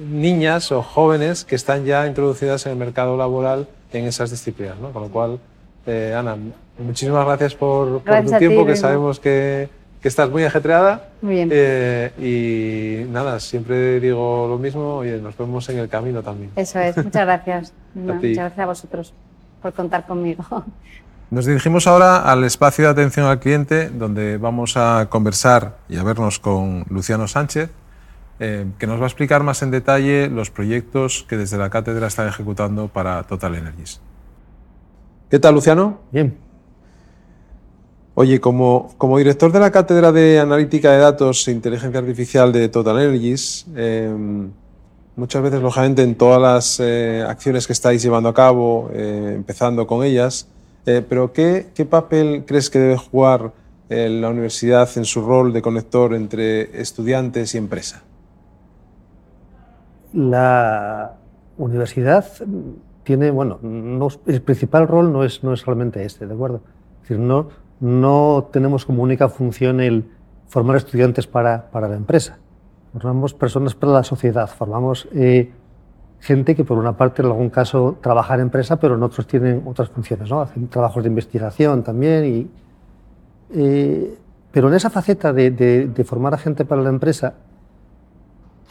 niñas 0.07 0.71
o 0.71 0.83
jóvenes 0.83 1.45
que 1.45 1.55
están 1.55 1.85
ya 1.85 2.05
introducidas 2.05 2.65
en 2.67 2.73
el 2.73 2.77
mercado 2.77 3.17
laboral 3.17 3.67
en 3.91 4.05
esas 4.05 4.29
disciplinas. 4.29 4.77
¿no? 4.79 4.91
Con 4.91 5.01
lo 5.01 5.09
cual, 5.09 5.39
eh, 5.87 6.13
Ana, 6.15 6.37
muchísimas 6.77 7.25
gracias 7.25 7.55
por, 7.55 8.03
gracias 8.03 8.25
por 8.25 8.33
tu 8.33 8.37
tiempo, 8.37 8.61
ti, 8.61 8.67
que 8.67 8.75
sabemos 8.75 9.19
que 9.19 9.69
que 10.07 10.09
estás 10.09 10.29
muy 10.29 10.45
ajetreada. 10.45 11.09
Muy 11.21 11.35
bien. 11.35 11.49
Eh, 11.51 12.11
y 12.17 13.11
nada, 13.11 13.41
siempre 13.41 13.99
digo 13.99 14.47
lo 14.47 14.57
mismo 14.57 15.03
y 15.03 15.09
nos 15.19 15.37
vemos 15.37 15.67
en 15.67 15.79
el 15.79 15.89
camino 15.89 16.23
también. 16.23 16.51
Eso 16.55 16.79
es, 16.79 16.95
muchas 16.95 17.25
gracias. 17.25 17.73
no, 17.93 18.13
muchas 18.13 18.35
gracias 18.35 18.59
a 18.59 18.65
vosotros 18.65 19.13
por 19.61 19.73
contar 19.73 20.07
conmigo. 20.07 20.45
Nos 21.29 21.45
dirigimos 21.45 21.87
ahora 21.87 22.19
al 22.19 22.45
espacio 22.45 22.85
de 22.85 22.91
atención 22.91 23.25
al 23.25 23.41
cliente, 23.41 23.89
donde 23.89 24.37
vamos 24.37 24.77
a 24.77 25.07
conversar 25.09 25.75
y 25.89 25.97
a 25.97 26.03
vernos 26.03 26.39
con 26.39 26.85
Luciano 26.89 27.27
Sánchez, 27.27 27.69
eh, 28.39 28.65
que 28.79 28.87
nos 28.87 28.97
va 29.01 29.03
a 29.03 29.07
explicar 29.07 29.43
más 29.43 29.61
en 29.61 29.69
detalle 29.69 30.29
los 30.29 30.51
proyectos 30.51 31.25
que 31.27 31.35
desde 31.35 31.57
la 31.57 31.69
cátedra 31.69 32.07
están 32.07 32.29
ejecutando 32.29 32.87
para 32.87 33.23
Total 33.23 33.55
Energies. 33.55 33.99
¿Qué 35.29 35.37
tal, 35.37 35.55
Luciano? 35.55 35.99
Bien. 36.13 36.46
Oye, 38.19 38.41
como, 38.41 38.89
director 39.19 39.51
de 39.51 39.59
la 39.59 39.69
Cátedra 39.69 40.11
de 40.11 40.39
Analítica 40.39 40.91
de 40.91 40.97
Datos 40.97 41.47
e 41.47 41.51
Inteligencia 41.51 41.99
Artificial 41.99 42.51
de 42.51 42.67
Total 42.67 42.97
Energies, 42.97 43.67
eh, 43.75 44.11
muchas 45.15 45.43
veces, 45.43 45.61
lógicamente, 45.61 46.01
en 46.01 46.15
todas 46.15 46.41
las 46.41 46.79
eh, 46.79 47.23
acciones 47.27 47.67
que 47.67 47.73
estáis 47.73 48.01
llevando 48.01 48.29
a 48.29 48.33
cabo, 48.33 48.89
eh, 48.91 49.33
empezando 49.35 49.85
con 49.85 50.03
ellas, 50.03 50.49
eh, 50.87 51.05
pero 51.07 51.31
¿qué, 51.31 51.67
¿qué, 51.75 51.85
papel 51.85 52.43
crees 52.47 52.71
que 52.71 52.79
debe 52.79 52.97
jugar 52.97 53.51
la 53.87 54.29
universidad 54.29 54.89
en 54.95 55.05
su 55.05 55.21
rol 55.21 55.53
de 55.53 55.61
conector 55.61 56.15
entre 56.15 56.81
estudiantes 56.81 57.53
y 57.53 57.59
empresa? 57.59 58.01
La 60.13 61.13
universidad 61.59 62.25
tiene, 63.03 63.29
bueno, 63.29 63.59
no, 63.61 64.07
el 64.25 64.41
principal 64.41 64.87
rol 64.87 65.13
no 65.13 65.23
es, 65.23 65.43
no 65.43 65.53
es 65.53 65.63
realmente 65.67 66.03
este, 66.03 66.25
¿de 66.25 66.33
acuerdo? 66.33 66.61
Es 67.03 67.09
decir, 67.09 67.19
no, 67.19 67.66
no 67.79 68.49
tenemos 68.51 68.85
como 68.85 69.03
única 69.03 69.29
función 69.29 69.79
el 69.79 70.05
formar 70.47 70.77
estudiantes 70.77 71.27
para, 71.27 71.69
para 71.71 71.87
la 71.87 71.95
empresa. 71.95 72.39
Formamos 72.93 73.33
personas 73.33 73.75
para 73.75 73.91
la 73.93 74.03
sociedad, 74.03 74.47
formamos 74.47 75.07
eh, 75.13 75.51
gente 76.19 76.55
que 76.55 76.63
por 76.63 76.77
una 76.77 76.97
parte 76.97 77.21
en 77.21 77.27
algún 77.27 77.49
caso 77.49 77.97
trabaja 78.01 78.35
en 78.35 78.41
empresa, 78.41 78.79
pero 78.79 78.95
en 78.95 79.03
otros 79.03 79.27
tienen 79.27 79.63
otras 79.65 79.89
funciones, 79.89 80.29
¿no? 80.29 80.41
hacen 80.41 80.67
trabajos 80.67 81.03
de 81.03 81.09
investigación 81.09 81.83
también. 81.83 82.49
Eh, 83.53 84.17
pero 84.51 84.69
en 84.69 84.73
esa 84.73 84.89
faceta 84.89 85.33
de, 85.33 85.51
de, 85.51 86.03
formar 86.03 86.33
a 86.33 86.37
gente 86.37 86.65
para 86.65 86.81
la 86.81 86.89
empresa, 86.89 87.35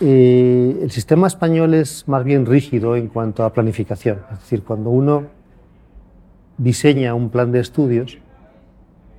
eh, 0.00 0.78
el 0.82 0.90
sistema 0.90 1.26
español 1.26 1.74
es 1.74 2.08
más 2.08 2.24
bien 2.24 2.44
rígido 2.44 2.96
en 2.96 3.08
cuanto 3.08 3.44
a 3.44 3.52
planificación. 3.52 4.18
Es 4.32 4.40
decir, 4.40 4.64
cuando 4.64 4.90
uno 4.90 5.24
diseña 6.58 7.14
un 7.14 7.30
plan 7.30 7.52
de 7.52 7.60
estudios, 7.60 8.18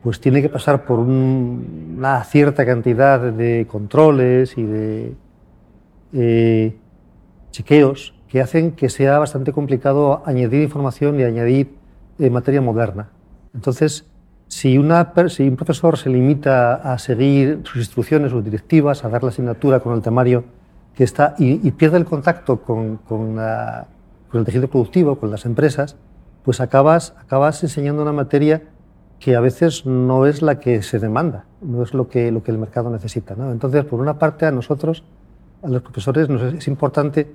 pues 0.07 0.21
tiene 0.21 0.41
que 0.41 0.47
pasar 0.47 0.85
por 0.85 0.99
una 0.99 2.23
cierta 2.23 2.65
cantidad 2.65 3.19
de 3.19 3.67
controles 3.69 4.57
y 4.57 4.63
de 4.63 5.15
eh, 6.13 6.77
chequeos 7.51 8.13
que 8.29 8.39
hacen 8.39 8.71
que 8.71 8.87
sea 8.87 9.19
bastante 9.19 9.51
complicado 9.51 10.23
añadir 10.25 10.63
información 10.63 11.19
y 11.19 11.23
añadir 11.23 11.75
eh, 12.19 12.29
materia 12.29 12.61
moderna. 12.61 13.09
Entonces, 13.53 14.05
si, 14.47 14.77
una, 14.77 15.11
si, 15.27 15.45
un 15.45 15.57
profesor 15.57 15.97
se 15.97 16.09
limita 16.09 16.75
a 16.75 16.97
seguir 16.99 17.59
sus 17.65 17.75
instrucciones, 17.75 18.31
sus 18.31 18.45
directivas, 18.45 19.03
a 19.03 19.09
dar 19.09 19.23
la 19.23 19.29
asignatura 19.31 19.81
con 19.81 19.93
el 19.93 20.01
temario 20.01 20.45
que 20.95 21.03
está 21.03 21.35
y, 21.37 21.69
pierde 21.71 21.97
el 21.97 22.05
contacto 22.05 22.61
con, 22.61 22.95
con, 22.95 23.37
el 23.39 24.45
tejido 24.45 24.69
productivo, 24.69 25.19
con 25.19 25.31
las 25.31 25.45
empresas, 25.45 25.97
pues 26.45 26.61
acabas, 26.61 27.13
acabas 27.19 27.61
enseñando 27.61 28.03
una 28.03 28.13
materia 28.13 28.61
que 29.19 29.35
a 29.35 29.39
veces 29.39 29.85
no 29.85 30.25
es 30.25 30.41
la 30.41 30.59
que 30.59 30.81
se 30.83 30.99
demanda, 30.99 31.45
no 31.61 31.83
es 31.83 31.93
lo 31.93 32.07
que, 32.07 32.31
lo 32.31 32.43
que 32.43 32.51
el 32.51 32.57
mercado 32.57 32.89
necesita. 32.89 33.35
¿no? 33.35 33.51
Entonces, 33.51 33.83
por 33.85 33.99
una 33.99 34.19
parte, 34.19 34.45
a 34.45 34.51
nosotros, 34.51 35.03
a 35.63 35.67
los 35.67 35.81
profesores, 35.81 36.29
es 36.29 36.67
importante 36.67 37.31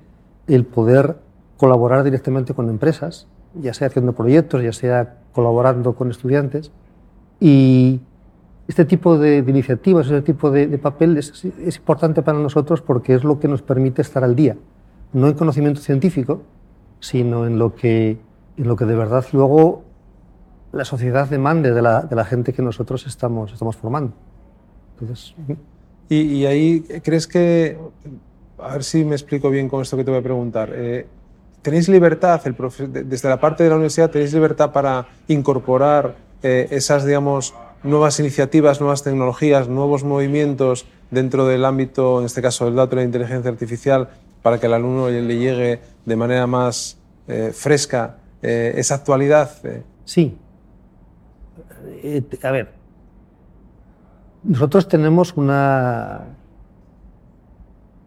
el 0.46 0.64
poder 0.64 1.16
colaborar 1.56 2.04
directamente 2.04 2.54
con 2.54 2.68
empresas, 2.68 3.26
ya 3.54 3.74
sea 3.74 3.88
haciendo 3.88 4.12
proyectos, 4.12 4.62
ya 4.62 4.72
sea 4.72 5.16
colaborando 5.32 5.94
con 5.94 6.10
estudiantes. 6.10 6.70
Y 7.40 8.00
este 8.68 8.84
tipo 8.84 9.18
de, 9.18 9.38
iniciativas, 9.38 10.06
este 10.06 10.22
tipo 10.22 10.50
de, 10.50 10.68
de 10.68 10.78
papel 10.78 11.16
es, 11.18 11.44
es, 11.44 11.76
importante 11.76 12.22
para 12.22 12.38
nosotros 12.38 12.80
porque 12.80 13.14
es 13.14 13.24
lo 13.24 13.40
que 13.40 13.48
nos 13.48 13.62
permite 13.62 14.02
estar 14.02 14.22
al 14.22 14.36
día, 14.36 14.56
no 15.12 15.26
en 15.26 15.34
conocimiento 15.34 15.80
científico, 15.80 16.42
sino 17.00 17.46
en 17.46 17.58
lo 17.58 17.74
que, 17.74 18.18
en 18.56 18.68
lo 18.68 18.76
que 18.76 18.84
de 18.84 18.94
verdad 18.94 19.24
luego 19.32 19.82
la 20.72 20.84
sociedad 20.84 21.28
demande 21.28 21.72
de 21.72 21.82
la, 21.82 22.02
de 22.02 22.16
la 22.16 22.24
gente 22.24 22.52
que 22.52 22.62
nosotros 22.62 23.06
estamos, 23.06 23.52
estamos 23.52 23.76
formando. 23.76 24.14
Entonces, 24.98 25.34
y, 26.08 26.16
y 26.20 26.46
ahí 26.46 26.80
crees 27.02 27.26
que 27.26 27.78
a 28.62 28.74
ver 28.74 28.84
si 28.84 29.04
me 29.04 29.14
explico 29.14 29.50
bien 29.50 29.68
con 29.68 29.82
esto 29.82 29.96
que 29.96 30.04
te 30.04 30.10
voy 30.10 30.20
a 30.20 30.22
preguntar. 30.22 30.70
Eh, 30.72 31.06
¿Tenéis 31.62 31.88
libertad, 31.88 32.40
el 32.44 32.56
desde 33.08 33.28
la 33.28 33.38
parte 33.38 33.62
de 33.62 33.68
la 33.68 33.76
universidad, 33.76 34.10
tenéis 34.10 34.32
libertad 34.32 34.72
para 34.72 35.06
incorporar 35.28 36.16
eh, 36.42 36.66
esas, 36.70 37.04
digamos, 37.04 37.54
nuevas 37.84 38.18
iniciativas, 38.18 38.80
nuevas 38.80 39.02
tecnologías, 39.02 39.68
nuevos 39.68 40.02
movimientos 40.02 40.86
dentro 41.10 41.46
del 41.46 41.64
ámbito, 41.64 42.20
en 42.20 42.26
este 42.26 42.42
caso 42.42 42.64
del 42.64 42.76
dato 42.76 42.96
y 42.96 42.98
la 42.98 43.04
inteligencia 43.04 43.50
artificial, 43.50 44.08
para 44.42 44.58
que 44.58 44.66
al 44.66 44.74
alumno 44.74 45.08
le 45.08 45.38
llegue 45.38 45.80
de 46.04 46.16
manera 46.16 46.46
más 46.48 46.98
eh, 47.28 47.52
fresca 47.54 48.16
esa 48.42 48.96
actualidad? 48.96 49.52
Sí. 50.04 50.36
A 52.42 52.50
ver, 52.50 52.72
nosotros 54.42 54.88
tenemos 54.88 55.36
una 55.36 56.26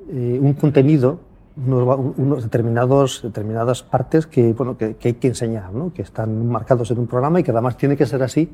eh, 0.08 0.38
un 0.40 0.54
contenido, 0.54 1.20
unos, 1.58 2.44
determinados, 2.44 3.22
determinadas 3.24 3.82
partes 3.82 4.28
que, 4.28 4.54
bueno, 4.54 4.78
que, 4.78 4.96
hay 5.04 5.14
que 5.14 5.28
enseñar, 5.28 5.74
¿no? 5.74 5.94
que 5.94 6.04
están 6.04 6.48
marcados 6.48 6.92
en 6.92 7.00
un 7.00 7.08
programa 7.08 7.40
y 7.40 7.44
que 7.44 7.52
además 7.52 7.76
tiene 7.76 7.98
que 7.98 8.06
ser 8.06 8.22
así 8.22 8.54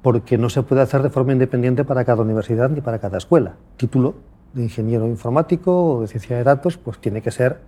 porque 0.00 0.38
no 0.38 0.48
se 0.48 0.62
puede 0.62 0.82
hacer 0.82 1.02
de 1.02 1.10
forma 1.10 1.32
independiente 1.32 1.82
para 1.82 2.04
cada 2.04 2.22
universidad 2.22 2.70
ni 2.70 2.80
para 2.82 3.00
cada 3.00 3.18
escuela. 3.18 3.56
Título 3.76 4.14
de 4.52 4.62
ingeniero 4.62 5.08
informático 5.08 5.96
o 5.96 6.00
de 6.02 6.06
ciencia 6.06 6.36
de 6.36 6.44
datos, 6.44 6.76
pues 6.76 6.98
tiene 6.98 7.20
que 7.20 7.32
ser 7.32 7.58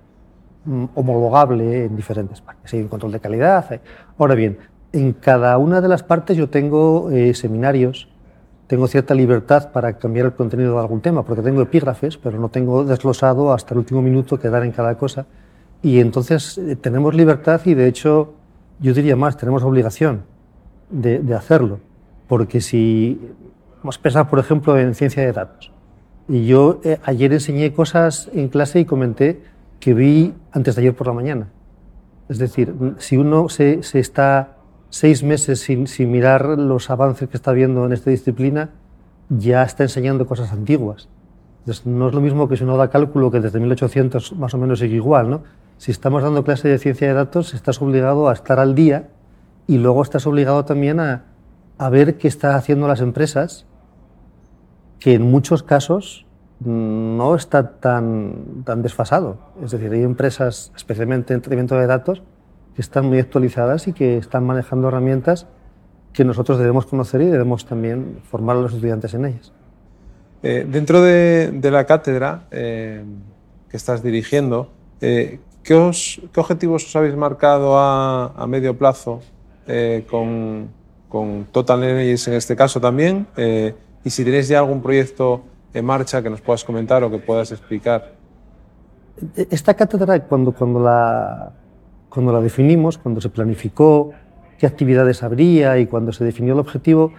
mm, 0.64 0.84
homologable 0.94 1.86
en 1.86 1.96
diferentes 1.96 2.40
partes. 2.40 2.72
Hay 2.72 2.82
un 2.82 2.88
control 2.88 3.10
de 3.10 3.20
calidad. 3.20 3.80
Ahora 4.16 4.36
bien, 4.36 4.58
en 4.92 5.12
cada 5.12 5.56
una 5.58 5.80
de 5.80 5.88
las 5.88 6.02
partes 6.02 6.36
yo 6.36 6.48
tengo 6.48 7.10
eh, 7.10 7.34
seminarios 7.34 8.08
tengo 8.68 8.86
cierta 8.86 9.14
libertad 9.14 9.72
para 9.72 9.94
cambiar 9.94 10.26
el 10.26 10.32
contenido 10.34 10.74
de 10.74 10.80
algún 10.80 11.00
tema, 11.00 11.24
porque 11.24 11.42
tengo 11.42 11.62
epígrafes, 11.62 12.18
pero 12.18 12.38
no 12.38 12.50
tengo 12.50 12.84
desglosado 12.84 13.54
hasta 13.54 13.72
el 13.72 13.78
último 13.78 14.02
minuto 14.02 14.38
que 14.38 14.50
dar 14.50 14.62
en 14.62 14.72
cada 14.72 14.96
cosa. 14.98 15.26
Y 15.82 16.00
entonces 16.00 16.58
eh, 16.58 16.76
tenemos 16.76 17.14
libertad 17.14 17.62
y 17.64 17.72
de 17.72 17.88
hecho 17.88 18.34
yo 18.78 18.92
diría 18.92 19.16
más, 19.16 19.38
tenemos 19.38 19.62
obligación 19.62 20.22
de, 20.90 21.18
de 21.20 21.34
hacerlo, 21.34 21.80
porque 22.28 22.60
si 22.60 23.18
vamos 23.78 23.96
a 23.98 24.02
pensar, 24.02 24.28
por 24.28 24.38
ejemplo, 24.38 24.78
en 24.78 24.94
ciencia 24.94 25.22
de 25.24 25.32
datos, 25.32 25.72
y 26.28 26.44
yo 26.44 26.80
eh, 26.84 26.98
ayer 27.04 27.32
enseñé 27.32 27.72
cosas 27.72 28.28
en 28.34 28.48
clase 28.48 28.80
y 28.80 28.84
comenté 28.84 29.42
que 29.80 29.94
vi 29.94 30.34
antes 30.52 30.74
de 30.76 30.82
ayer 30.82 30.94
por 30.94 31.06
la 31.06 31.14
mañana. 31.14 31.48
Es 32.28 32.36
decir, 32.36 32.74
si 32.98 33.16
uno 33.16 33.48
se, 33.48 33.82
se 33.82 33.98
está 33.98 34.57
seis 34.90 35.22
meses 35.22 35.60
sin, 35.60 35.86
mirar 36.10 36.46
los 36.58 36.90
avances 36.90 37.28
que 37.28 37.36
está 37.36 37.52
viendo 37.52 37.84
en 37.84 37.92
esta 37.92 38.10
disciplina, 38.10 38.70
ya 39.28 39.62
está 39.62 39.82
enseñando 39.82 40.26
cosas 40.26 40.52
antiguas. 40.52 41.08
No 41.84 42.08
es 42.08 42.14
lo 42.14 42.20
mismo 42.20 42.48
que 42.48 42.56
si 42.56 42.64
uno 42.64 42.76
da 42.78 42.88
cálculo, 42.88 43.30
que 43.30 43.40
desde 43.40 43.60
1800 43.60 44.36
más 44.36 44.54
o 44.54 44.58
menos 44.58 44.78
sigue 44.78 44.96
igual. 44.96 45.28
¿no? 45.28 45.42
Si 45.76 45.90
estamos 45.90 46.22
dando 46.22 46.42
clase 46.42 46.68
de 46.68 46.78
ciencia 46.78 47.08
de 47.08 47.14
datos, 47.14 47.52
estás 47.52 47.82
obligado 47.82 48.28
a 48.28 48.32
estar 48.32 48.58
al 48.58 48.74
día 48.74 49.08
y 49.66 49.76
luego 49.76 50.02
estás 50.02 50.26
obligado 50.26 50.64
también 50.64 50.98
a, 50.98 51.24
a 51.76 51.90
ver 51.90 52.16
qué 52.16 52.26
están 52.26 52.54
haciendo 52.54 52.88
las 52.88 53.00
empresas, 53.00 53.66
que 54.98 55.14
en 55.14 55.22
muchos 55.22 55.62
casos 55.62 56.26
no 56.60 57.34
está 57.34 57.78
tan, 57.78 58.64
tan 58.64 58.82
desfasado. 58.82 59.38
Es 59.62 59.70
decir, 59.70 59.92
hay 59.92 60.02
empresas, 60.02 60.72
especialmente 60.74 61.34
en 61.34 61.40
tratamiento 61.40 61.76
de 61.76 61.86
datos, 61.86 62.22
que 62.78 62.82
están 62.82 63.06
muy 63.06 63.18
actualizadas 63.18 63.88
y 63.88 63.92
que 63.92 64.18
están 64.18 64.46
manejando 64.46 64.86
herramientas 64.86 65.48
que 66.12 66.24
nosotros 66.24 66.58
debemos 66.58 66.86
conocer 66.86 67.20
y 67.22 67.24
debemos 67.24 67.66
también 67.66 68.20
formar 68.22 68.56
a 68.56 68.60
los 68.60 68.72
estudiantes 68.72 69.14
en 69.14 69.24
ellas. 69.24 69.52
Eh, 70.44 70.64
dentro 70.64 71.02
de, 71.02 71.50
de, 71.50 71.70
la 71.72 71.86
cátedra 71.86 72.46
eh, 72.52 73.02
que 73.68 73.76
estás 73.76 74.00
dirigiendo, 74.00 74.70
eh, 75.00 75.40
¿qué, 75.64 75.74
os, 75.74 76.20
¿qué, 76.32 76.38
objetivos 76.38 76.86
os 76.86 76.94
habéis 76.94 77.16
marcado 77.16 77.76
a, 77.76 78.26
a 78.36 78.46
medio 78.46 78.78
plazo 78.78 79.22
eh, 79.66 80.06
con, 80.08 80.68
con, 81.08 81.46
Total 81.50 81.82
Energies 81.82 82.28
en 82.28 82.34
este 82.34 82.54
caso 82.54 82.80
también? 82.80 83.26
Eh, 83.36 83.74
y 84.04 84.10
si 84.10 84.24
tenéis 84.24 84.46
ya 84.46 84.60
algún 84.60 84.80
proyecto 84.80 85.42
en 85.74 85.84
marcha 85.84 86.22
que 86.22 86.30
nos 86.30 86.40
puedas 86.40 86.62
comentar 86.62 87.02
o 87.02 87.10
que 87.10 87.18
puedas 87.18 87.50
explicar. 87.50 88.12
Esta 89.34 89.74
cátedra, 89.74 90.20
cuando, 90.20 90.52
cuando 90.52 90.78
la, 90.78 91.52
cuando 92.08 92.32
la 92.32 92.40
definimos, 92.40 92.98
cuando 92.98 93.20
se 93.20 93.28
planificó 93.28 94.12
qué 94.58 94.66
actividades 94.66 95.22
habría 95.22 95.78
y 95.78 95.86
cuando 95.86 96.12
se 96.12 96.24
definió 96.24 96.54
el 96.54 96.60
objetivo, 96.60 97.12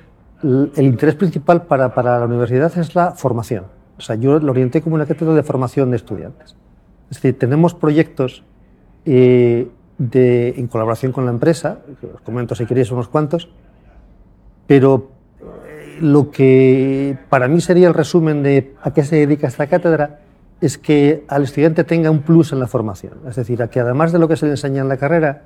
el, 0.43 0.71
interés 0.85 1.15
principal 1.15 1.63
para, 1.63 1.93
para, 1.93 2.19
la 2.19 2.25
universidad 2.25 2.75
es 2.77 2.95
la 2.95 3.11
formación. 3.11 3.65
O 3.97 4.01
sea, 4.01 4.15
yo 4.15 4.39
lo 4.39 4.51
orienté 4.51 4.81
como 4.81 4.95
una 4.95 5.05
cátedra 5.05 5.33
de 5.33 5.43
formación 5.43 5.91
de 5.91 5.97
estudiantes. 5.97 6.55
Es 7.09 7.17
decir, 7.17 7.37
tenemos 7.37 7.73
proyectos 7.73 8.43
eh, 9.05 9.67
de, 9.97 10.49
en 10.57 10.67
colaboración 10.67 11.11
con 11.11 11.25
la 11.25 11.31
empresa, 11.31 11.79
os 12.13 12.21
comento 12.21 12.55
si 12.55 12.65
queréis 12.65 12.91
unos 12.91 13.09
cuantos, 13.09 13.49
pero 14.67 15.09
eh, 15.41 15.97
lo 15.99 16.31
que 16.31 17.17
para 17.29 17.47
mí 17.47 17.59
sería 17.59 17.87
el 17.87 17.93
resumen 17.93 18.43
de 18.43 18.75
a 18.81 18.93
qué 18.93 19.03
se 19.03 19.17
dedica 19.17 19.47
esta 19.47 19.67
cátedra 19.67 20.19
es 20.61 20.77
que 20.77 21.25
al 21.27 21.43
estudiante 21.43 21.83
tenga 21.83 22.11
un 22.11 22.19
plus 22.19 22.51
en 22.51 22.59
la 22.59 22.67
formación, 22.67 23.13
es 23.27 23.35
decir, 23.35 23.61
a 23.63 23.69
que 23.69 23.79
además 23.79 24.11
de 24.11 24.19
lo 24.19 24.27
que 24.27 24.35
se 24.35 24.45
le 24.45 24.51
enseña 24.51 24.81
en 24.81 24.89
la 24.89 24.97
carrera, 24.97 25.43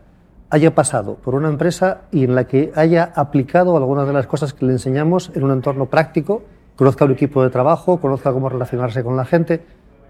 haya 0.49 0.75
pasado 0.75 1.15
por 1.15 1.35
una 1.35 1.49
empresa 1.49 2.01
y 2.11 2.23
en 2.25 2.35
la 2.35 2.45
que 2.45 2.71
haya 2.75 3.11
aplicado 3.15 3.75
algunas 3.75 4.05
de 4.05 4.13
las 4.13 4.27
cosas 4.27 4.53
que 4.53 4.65
le 4.65 4.73
enseñamos 4.73 5.31
en 5.33 5.43
un 5.43 5.51
entorno 5.51 5.87
práctico, 5.87 6.43
conozca 6.75 7.05
un 7.05 7.11
equipo 7.11 7.43
de 7.43 7.49
trabajo, 7.49 7.99
conozca 7.99 8.31
cómo 8.31 8.49
relacionarse 8.49 9.03
con 9.03 9.17
la 9.17 9.25
gente, 9.25 9.61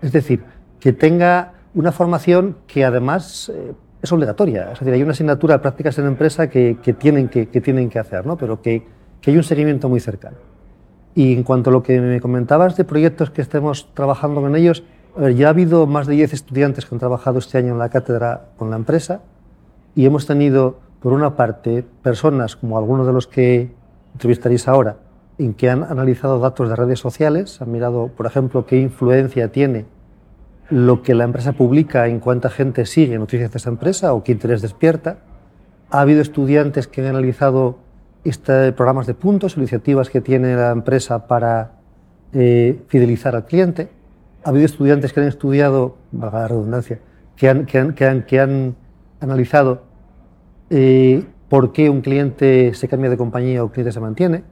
es 0.02 0.12
decir, 0.12 0.44
que 0.80 0.92
tenga 0.92 1.54
una 1.74 1.92
formación 1.92 2.58
que 2.68 2.84
además 2.84 3.52
eh, 3.54 3.74
es 4.02 4.12
obligatoria, 4.12 4.72
es 4.74 4.80
decir, 4.80 4.94
hay 4.94 5.02
una 5.02 5.12
asignatura 5.12 5.56
de 5.56 5.60
prácticas 5.60 5.98
en 5.98 6.08
empresa 6.08 6.50
que, 6.50 6.76
tienen, 7.00 7.30
que, 7.30 7.48
que, 7.48 7.62
tienen 7.62 7.89
que 7.89 8.00
hacer, 8.00 8.26
¿no? 8.26 8.36
pero 8.36 8.62
que, 8.62 8.86
que 9.22 9.32
hay 9.32 9.38
un 9.38 9.44
seguimiento 9.44 9.88
muy 9.88 10.02
cercano. 10.02 10.38
Y 11.16 11.34
en 11.34 11.44
cuanto 11.44 11.70
a 11.70 11.74
lo 11.74 11.84
que 11.84 12.02
me 12.02 12.20
comentabas 12.20 12.76
de 12.76 12.84
proyectos 12.84 13.30
que 13.30 13.42
estemos 13.42 13.88
trabajando 13.94 14.42
con 14.42 14.56
ellos, 14.56 14.84
ya 15.36 15.47
ha 15.47 15.49
habido 15.49 15.86
más 15.88 16.08
de 16.08 16.15
10 16.15 16.34
estudiantes 16.34 16.86
que 16.86 16.95
han 16.95 16.99
trabajado 16.99 17.39
este 17.39 17.58
año 17.58 17.73
en 17.73 17.80
la 17.80 17.89
cátedra 17.89 18.49
con 18.58 18.69
la 18.69 18.76
empresa 18.76 19.21
y 19.95 20.06
hemos 20.06 20.26
tenido, 20.26 20.80
por 21.02 21.13
una 21.13 21.36
parte, 21.36 21.86
personas 22.02 22.56
como 22.56 22.78
algunos 22.78 23.06
de 23.06 23.13
los 23.13 23.28
que 23.28 23.71
entrevistaréis 24.13 24.67
ahora, 24.67 24.97
en 25.38 25.54
que 25.54 25.69
han 25.69 25.84
analizado 25.84 26.39
datos 26.39 26.69
de 26.69 26.76
redes 26.76 26.99
sociales, 26.99 27.62
han 27.62 27.71
mirado, 27.71 28.10
por 28.15 28.26
ejemplo, 28.26 28.65
qué 28.65 28.80
influencia 28.80 29.52
tiene 29.52 29.86
lo 30.69 31.04
que 31.04 31.13
la 31.13 31.26
empresa 31.26 31.54
publica 31.54 32.08
en 32.08 32.19
cuánta 32.19 32.49
gente 32.49 32.86
sigue 32.86 33.17
noticias 33.19 33.52
de 33.52 33.58
esa 33.58 33.69
empresa 33.69 34.13
o 34.13 34.23
qué 34.23 34.32
interés 34.32 34.62
despierta. 34.62 35.17
Ha 35.89 36.02
habido 36.02 36.21
estudiantes 36.21 36.88
que 36.88 37.02
han 37.02 37.08
analizado 37.08 37.78
este, 38.23 38.71
programas 38.71 39.06
de 39.06 39.13
puntos, 39.13 39.58
iniciativas 39.58 40.10
que 40.10 40.21
tiene 40.21 40.56
la 40.56 40.71
empresa 40.71 41.28
para 41.28 41.73
eh, 42.32 42.82
fidelizar 42.88 43.36
al 43.36 43.45
cliente. 43.45 43.89
Ha 44.43 44.49
habido 44.49 44.65
estudiantes 44.65 45.13
que 45.13 45.19
han 45.21 45.27
estudiado, 45.27 45.97
valga 46.12 46.39
la 46.41 46.47
redundancia, 46.47 46.99
que 47.36 47.49
han, 47.49 47.65
que 47.65 47.79
han, 47.79 47.93
que 47.93 48.06
han, 48.06 48.23
que 48.23 48.39
han 48.39 48.75
analizado 49.19 49.84
eh, 50.69 51.25
por 51.49 51.71
qué 51.71 51.89
un 51.89 52.01
cliente 52.01 52.73
se 52.73 52.88
cambia 52.88 53.10
de 53.10 53.17
compañía 53.17 53.62
o 53.62 53.67
un 53.67 53.71
cliente 53.71 53.91
se 53.91 53.99
mantiene. 53.99 54.43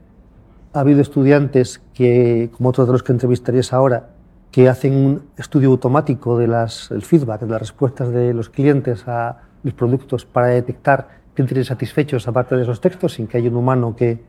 Ha 0.72 0.80
habido 0.80 1.00
estudiantes 1.00 1.82
que, 1.92 2.50
como 2.56 2.70
otros 2.70 2.86
de 2.86 2.92
los 2.92 3.02
que 3.02 3.12
entrevistaréis 3.12 3.72
ahora, 3.72 4.10
que 4.50 4.68
hacen 4.68 4.94
un 4.94 5.22
estudio 5.36 5.70
automático 5.70 6.38
del 6.38 7.02
feedback, 7.02 7.40
de 7.40 7.48
las 7.48 7.60
respuestas 7.60 8.10
de 8.10 8.34
los 8.34 8.50
clientes 8.50 9.08
a 9.08 9.42
los 9.62 9.74
productos 9.74 10.24
para 10.24 10.48
detectar 10.48 11.22
clientes 11.34 11.66
satisfechos 11.66 12.28
aparte 12.28 12.56
de 12.56 12.62
esos 12.62 12.80
textos 12.80 13.14
sin 13.14 13.26
que 13.26 13.38
haya 13.38 13.48
un 13.48 13.56
humano 13.56 13.96
que, 13.96 14.22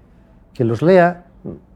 que 0.53 0.63
los 0.63 0.81
lea. 0.81 1.25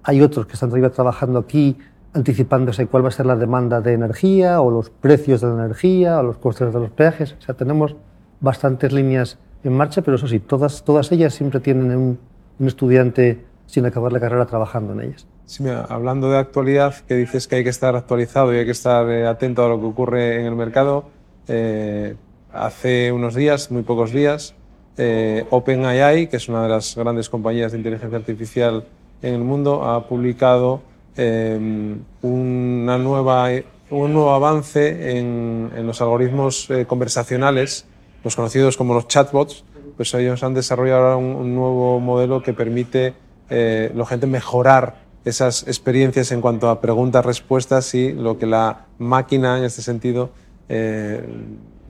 Hay 0.03 0.21
otros 0.21 0.45
que 0.45 0.53
están 0.53 0.69
todavía 0.69 0.89
trabajando 0.89 1.39
aquí 1.39 1.77
anticipándose 2.17 2.87
cuál 2.87 3.05
va 3.05 3.09
a 3.09 3.11
ser 3.11 3.25
la 3.25 3.35
demanda 3.35 3.79
de 3.79 3.93
energía 3.93 4.61
o 4.61 4.71
los 4.71 4.89
precios 4.89 5.41
de 5.41 5.47
la 5.47 5.65
energía 5.65 6.19
o 6.19 6.23
los 6.23 6.37
costes 6.37 6.73
de 6.73 6.79
los 6.79 6.89
peajes. 6.89 7.35
O 7.39 7.41
sea, 7.41 7.55
tenemos 7.55 7.95
bastantes 8.41 8.91
líneas 8.91 9.37
en 9.63 9.73
marcha, 9.73 10.01
pero 10.01 10.17
eso 10.17 10.27
sí, 10.27 10.39
todas, 10.39 10.83
todas 10.83 11.11
ellas 11.11 11.33
siempre 11.33 11.59
tienen 11.59 11.95
un, 11.95 12.19
estudiante 12.65 13.45
sin 13.67 13.85
acabar 13.85 14.11
la 14.11 14.19
carrera 14.19 14.45
trabajando 14.45 14.93
en 14.93 15.01
ellas. 15.01 15.27
Sí, 15.45 15.63
hablando 15.89 16.29
de 16.31 16.37
actualidad, 16.37 16.95
que 17.07 17.15
dices 17.15 17.47
que 17.47 17.57
hay 17.57 17.63
que 17.63 17.69
estar 17.69 17.95
actualizado 17.95 18.53
y 18.53 18.57
hay 18.57 18.65
que 18.65 18.71
estar 18.71 19.09
eh, 19.09 19.27
atento 19.27 19.63
a 19.63 19.69
lo 19.69 19.79
que 19.79 19.85
ocurre 19.85 20.39
en 20.41 20.47
el 20.47 20.55
mercado, 20.55 21.05
eh, 21.47 22.15
hace 22.51 23.11
unos 23.11 23.35
días, 23.35 23.71
muy 23.71 23.83
pocos 23.83 24.11
días, 24.11 24.55
eh, 24.97 25.45
OpenAI, 25.51 26.27
que 26.27 26.37
es 26.37 26.49
una 26.49 26.63
de 26.63 26.69
las 26.69 26.95
grandes 26.95 27.29
compañías 27.29 27.71
de 27.71 27.77
inteligencia 27.77 28.17
artificial 28.17 28.85
en 29.21 29.35
el 29.35 29.41
mundo, 29.41 29.85
ha 29.85 30.07
publicado 30.07 30.81
una 31.17 32.97
nueva, 32.97 33.49
un 33.89 34.13
nuevo 34.13 34.31
avance 34.31 35.17
en, 35.17 35.71
en 35.75 35.87
los 35.87 36.01
algoritmos 36.01 36.69
conversacionales 36.87 37.85
los 38.23 38.35
conocidos 38.35 38.77
como 38.77 38.93
los 38.93 39.07
chatbots, 39.07 39.63
pues 39.95 40.13
ellos 40.13 40.43
han 40.43 40.53
desarrollado 40.53 41.03
ahora 41.03 41.17
un, 41.17 41.55
nuevo 41.55 41.99
modelo 41.99 42.43
que 42.43 42.53
permite 42.53 43.13
eh, 43.49 43.91
la 43.95 44.05
gente 44.05 44.27
mejorar 44.27 45.07
esas 45.25 45.63
experiencias 45.63 46.31
en 46.31 46.41
cuanto 46.41 46.69
a 46.69 46.81
preguntas-respuestas 46.81 47.93
y 47.95 48.13
lo 48.13 48.37
que 48.37 48.45
la 48.45 48.85
máquina 48.97 49.57
en 49.57 49.65
este 49.65 49.81
sentido 49.81 50.31
eh, 50.69 51.25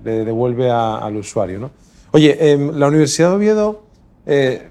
le 0.04 0.26
devuelve 0.26 0.72
al 0.72 1.16
usuario. 1.18 1.60
¿no? 1.60 1.72
Oye, 2.12 2.52
em, 2.52 2.72
la 2.78 2.88
Universidad 2.88 3.30
de 3.32 3.36
Oviedo, 3.36 3.84
eh, 4.26 4.70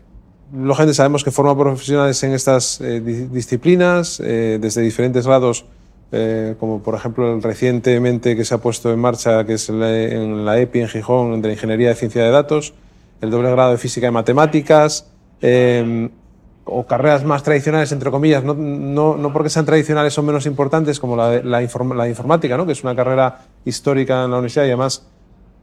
la 0.55 0.75
gente 0.75 0.95
sabemos 0.95 1.25
que 1.25 1.31
forma 1.31 1.57
profesionales 1.57 2.23
en 2.23 2.33
estas 2.33 2.81
eh, 2.81 3.01
disciplinas 3.01 4.19
desde 4.19 4.83
diferentes 4.83 5.27
grados 5.27 5.67
eh, 6.13 6.55
como 6.61 6.83
por 6.83 6.95
ejemplo 6.95 7.35
el 7.35 7.43
recientemente 7.43 8.37
que 8.37 8.45
se 8.45 8.55
ha 8.55 8.59
puesto 8.59 8.93
en 8.93 9.01
marcha, 9.01 9.45
que 9.45 9.55
es 9.55 9.69
en 9.69 10.45
la 10.45 10.59
EPI 10.61 10.81
en 10.83 10.89
Gijón, 10.89 11.43
de 11.43 11.53
Ingeniería 11.53 11.89
de 11.89 11.95
Ciencia 11.97 12.23
de 12.23 12.31
Datos, 12.31 12.75
el 13.21 13.31
doble 13.31 13.51
grado 13.51 13.73
de 13.73 13.79
Física 13.79 14.07
y 14.07 14.11
Matemáticas, 14.13 15.11
eh, 15.43 16.09
o 16.65 16.87
carreras 16.87 17.25
más 17.25 17.43
tradicionales, 17.43 17.91
entre 17.93 18.11
comillas, 18.11 18.45
no, 18.45 18.55
no, 18.55 19.17
no, 19.17 19.33
porque 19.33 19.51
sean 19.51 19.67
tradicionales 19.67 20.15
son 20.15 20.27
menos 20.27 20.47
importantes, 20.47 21.01
como 21.01 21.17
la, 21.17 21.43
la, 21.43 21.61
la 21.61 22.09
informática, 22.09 22.57
¿no? 22.57 22.67
que 22.67 22.73
es 22.73 22.83
una 22.83 22.95
carrera 22.95 23.43
histórica 23.65 24.25
en 24.25 24.31
la 24.31 24.39
universidad 24.39 24.65
y 24.65 24.69
además 24.69 25.07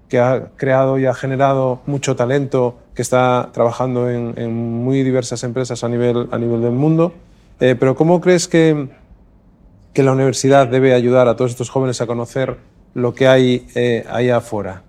que 0.09 0.19
ha 0.19 0.49
creado 0.55 0.99
y 0.99 1.05
ha 1.05 1.13
generado 1.13 1.81
mucho 1.85 2.15
talento 2.15 2.77
que 2.93 3.01
está 3.01 3.49
trabajando 3.51 4.09
en, 4.09 4.33
en 4.37 4.53
muy 4.53 5.03
diversas 5.03 5.43
empresas 5.43 5.83
a 5.83 5.89
nivel, 5.89 6.27
a 6.31 6.37
nivel 6.37 6.61
del 6.61 6.73
mundo. 6.73 7.13
Eh, 7.59 7.75
pero 7.79 7.95
¿cómo 7.95 8.21
crees 8.21 8.47
que, 8.47 8.89
que 9.93 10.03
la 10.03 10.11
universidad 10.11 10.67
debe 10.67 10.93
ayudar 10.93 11.27
a 11.27 11.35
todos 11.35 11.51
estos 11.51 11.69
jóvenes 11.69 12.01
a 12.01 12.07
conocer 12.07 12.57
lo 12.93 13.13
que 13.13 13.27
hay 13.27 13.67
eh, 13.75 14.05
ahí 14.09 14.29
afuera? 14.29 14.83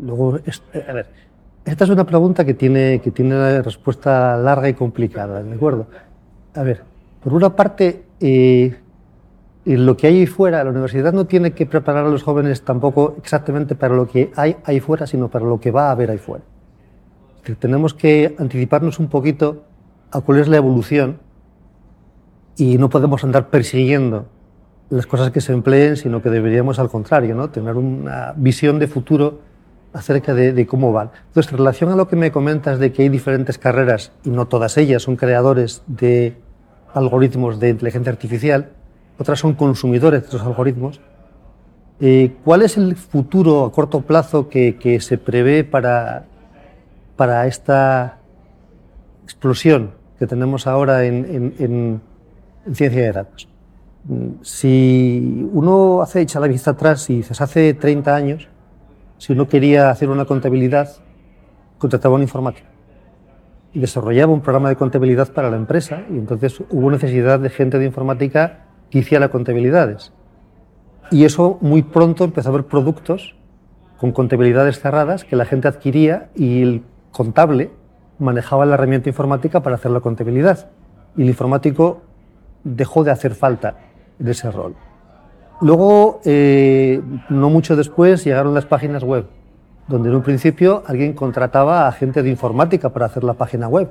Luego, 0.00 0.36
eh, 0.38 0.86
a 0.88 0.92
ver, 0.92 1.06
esta 1.64 1.84
es 1.84 1.90
una 1.90 2.04
pregunta 2.04 2.44
que 2.44 2.54
tiene, 2.54 3.00
que 3.00 3.10
tiene 3.10 3.36
una 3.36 3.62
respuesta 3.62 4.36
larga 4.36 4.68
y 4.68 4.74
complicada, 4.74 5.42
¿de 5.42 5.54
acuerdo? 5.54 5.86
A 6.54 6.62
ver, 6.62 6.82
por 7.22 7.32
una 7.34 7.54
parte, 7.54 8.02
eh, 8.20 8.74
lo 9.64 9.96
que 9.96 10.08
hay 10.08 10.20
ahí 10.20 10.26
fuera, 10.26 10.64
la 10.64 10.70
universidad 10.70 11.12
no 11.12 11.26
tiene 11.26 11.52
que 11.52 11.66
preparar 11.66 12.06
a 12.06 12.08
los 12.08 12.22
jóvenes 12.22 12.62
tampoco 12.62 13.14
exactamente 13.18 13.74
para 13.74 13.94
lo 13.94 14.08
que 14.08 14.32
hay 14.36 14.56
ahí 14.64 14.80
fuera, 14.80 15.06
sino 15.06 15.28
para 15.28 15.44
lo 15.44 15.60
que 15.60 15.70
va 15.70 15.88
a 15.88 15.90
haber 15.92 16.10
ahí 16.10 16.18
fuera 16.18 16.42
tenemos 17.58 17.94
que 17.94 18.36
anticiparnos 18.38 18.98
un 18.98 19.08
poquito 19.08 19.64
a 20.10 20.20
cuál 20.20 20.38
es 20.38 20.48
la 20.48 20.56
evolución 20.56 21.18
y 22.56 22.78
no 22.78 22.88
podemos 22.88 23.24
andar 23.24 23.48
persiguiendo 23.50 24.26
las 24.90 25.06
cosas 25.06 25.30
que 25.30 25.40
se 25.40 25.52
empleen, 25.52 25.96
sino 25.96 26.22
que 26.22 26.30
deberíamos 26.30 26.78
al 26.78 26.90
contrario, 26.90 27.34
¿no? 27.34 27.50
tener 27.50 27.76
una 27.76 28.34
visión 28.36 28.78
de 28.78 28.86
futuro 28.86 29.40
acerca 29.92 30.34
de, 30.34 30.66
cómo 30.66 30.92
van. 30.92 31.10
Entonces, 31.28 31.52
en 31.52 31.58
relación 31.58 31.90
a 31.90 31.96
lo 31.96 32.08
que 32.08 32.16
me 32.16 32.30
comentas 32.30 32.78
de 32.78 32.92
que 32.92 33.02
hay 33.02 33.08
diferentes 33.08 33.58
carreras 33.58 34.12
y 34.24 34.30
no 34.30 34.46
todas 34.46 34.76
ellas 34.78 35.02
son 35.02 35.16
creadores 35.16 35.82
de 35.86 36.36
algoritmos 36.94 37.58
de 37.58 37.70
inteligencia 37.70 38.12
artificial, 38.12 38.70
otras 39.22 39.38
son 39.38 39.54
consumidores 39.54 40.22
de 40.22 40.28
esos 40.28 40.42
algoritmos, 40.42 41.00
eh, 42.00 42.34
¿cuál 42.44 42.62
es 42.62 42.76
el 42.76 42.96
futuro 42.96 43.64
a 43.64 43.72
corto 43.72 44.00
plazo 44.02 44.48
que, 44.48 44.76
que 44.76 45.00
se 45.00 45.18
prevé 45.18 45.64
para 45.64 46.26
para 47.16 47.46
esta 47.46 48.18
explosión 49.24 49.92
que 50.18 50.26
tenemos 50.26 50.66
ahora 50.66 51.04
en, 51.04 52.00
ciencia 52.72 53.02
de 53.02 53.12
datos. 53.12 53.48
Si 54.42 55.48
uno 55.52 56.02
hace 56.02 56.20
echa 56.20 56.40
la 56.40 56.48
vista 56.48 56.72
atrás 56.72 57.08
y 57.10 57.18
dices 57.18 57.40
hace 57.40 57.74
30 57.74 58.14
años, 58.14 58.48
si 59.18 59.32
uno 59.32 59.46
quería 59.46 59.90
hacer 59.90 60.08
una 60.10 60.24
contabilidad, 60.24 60.90
contrataba 61.78 62.16
un 62.16 62.22
informático 62.22 62.66
y 63.72 63.78
desarrollaba 63.78 64.32
un 64.32 64.40
programa 64.40 64.68
de 64.68 64.76
contabilidad 64.76 65.32
para 65.32 65.48
la 65.50 65.56
empresa 65.56 66.02
y 66.10 66.18
entonces 66.18 66.60
hubo 66.70 66.90
necesidad 66.90 67.38
de 67.38 67.50
gente 67.50 67.78
de 67.78 67.86
informática 67.86 68.66
que 68.92 68.98
hiciera 68.98 69.30
contabilidades. 69.30 70.12
Y 71.10 71.24
eso 71.24 71.56
muy 71.62 71.82
pronto 71.82 72.24
empezó 72.24 72.50
a 72.50 72.52
haber 72.52 72.66
productos 72.66 73.34
con 73.98 74.12
contabilidades 74.12 74.80
cerradas 74.80 75.24
que 75.24 75.34
la 75.34 75.46
gente 75.46 75.66
adquiría 75.66 76.28
y 76.34 76.60
el 76.60 76.82
contable 77.10 77.70
manejaba 78.18 78.66
la 78.66 78.74
herramienta 78.74 79.08
informática 79.08 79.62
para 79.62 79.76
hacer 79.76 79.90
la 79.92 80.00
contabilidad 80.00 80.68
y 81.16 81.22
el 81.22 81.28
informático 81.28 82.02
dejó 82.64 83.02
de 83.02 83.10
hacer 83.10 83.34
falta 83.34 83.76
de 84.18 84.30
ese 84.30 84.50
rol. 84.50 84.74
Luego, 85.62 86.20
eh, 86.26 87.00
no 87.30 87.48
mucho 87.48 87.76
después, 87.76 88.22
llegaron 88.24 88.52
las 88.52 88.66
páginas 88.66 89.04
web, 89.04 89.24
donde 89.88 90.10
en 90.10 90.16
un 90.16 90.22
principio 90.22 90.82
alguien 90.86 91.14
contrataba 91.14 91.88
a 91.88 91.92
gente 91.92 92.22
de 92.22 92.28
informática 92.28 92.90
para 92.90 93.06
hacer 93.06 93.24
la 93.24 93.34
página 93.34 93.68
web. 93.68 93.90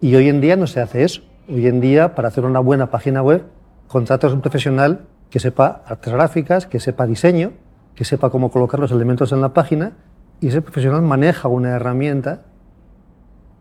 Y 0.00 0.14
hoy 0.14 0.28
en 0.28 0.40
día 0.40 0.54
no 0.54 0.68
se 0.68 0.80
hace 0.80 1.02
eso. 1.02 1.22
Hoy 1.48 1.66
en 1.66 1.80
día, 1.80 2.14
para 2.14 2.28
hacer 2.28 2.44
una 2.44 2.60
buena 2.60 2.90
página 2.90 3.20
web, 3.22 3.44
contratas 3.88 4.32
a 4.32 4.34
un 4.34 4.40
profesional 4.40 5.06
que 5.30 5.40
sepa 5.40 5.82
artes 5.86 6.12
gráficas, 6.12 6.66
que 6.66 6.80
sepa 6.80 7.06
diseño, 7.06 7.52
que 7.94 8.04
sepa 8.04 8.30
cómo 8.30 8.50
colocar 8.50 8.80
los 8.80 8.92
elementos 8.92 9.32
en 9.32 9.40
la 9.40 9.52
página 9.52 9.92
y 10.40 10.48
ese 10.48 10.62
profesional 10.62 11.02
maneja 11.02 11.48
una 11.48 11.70
herramienta 11.70 12.42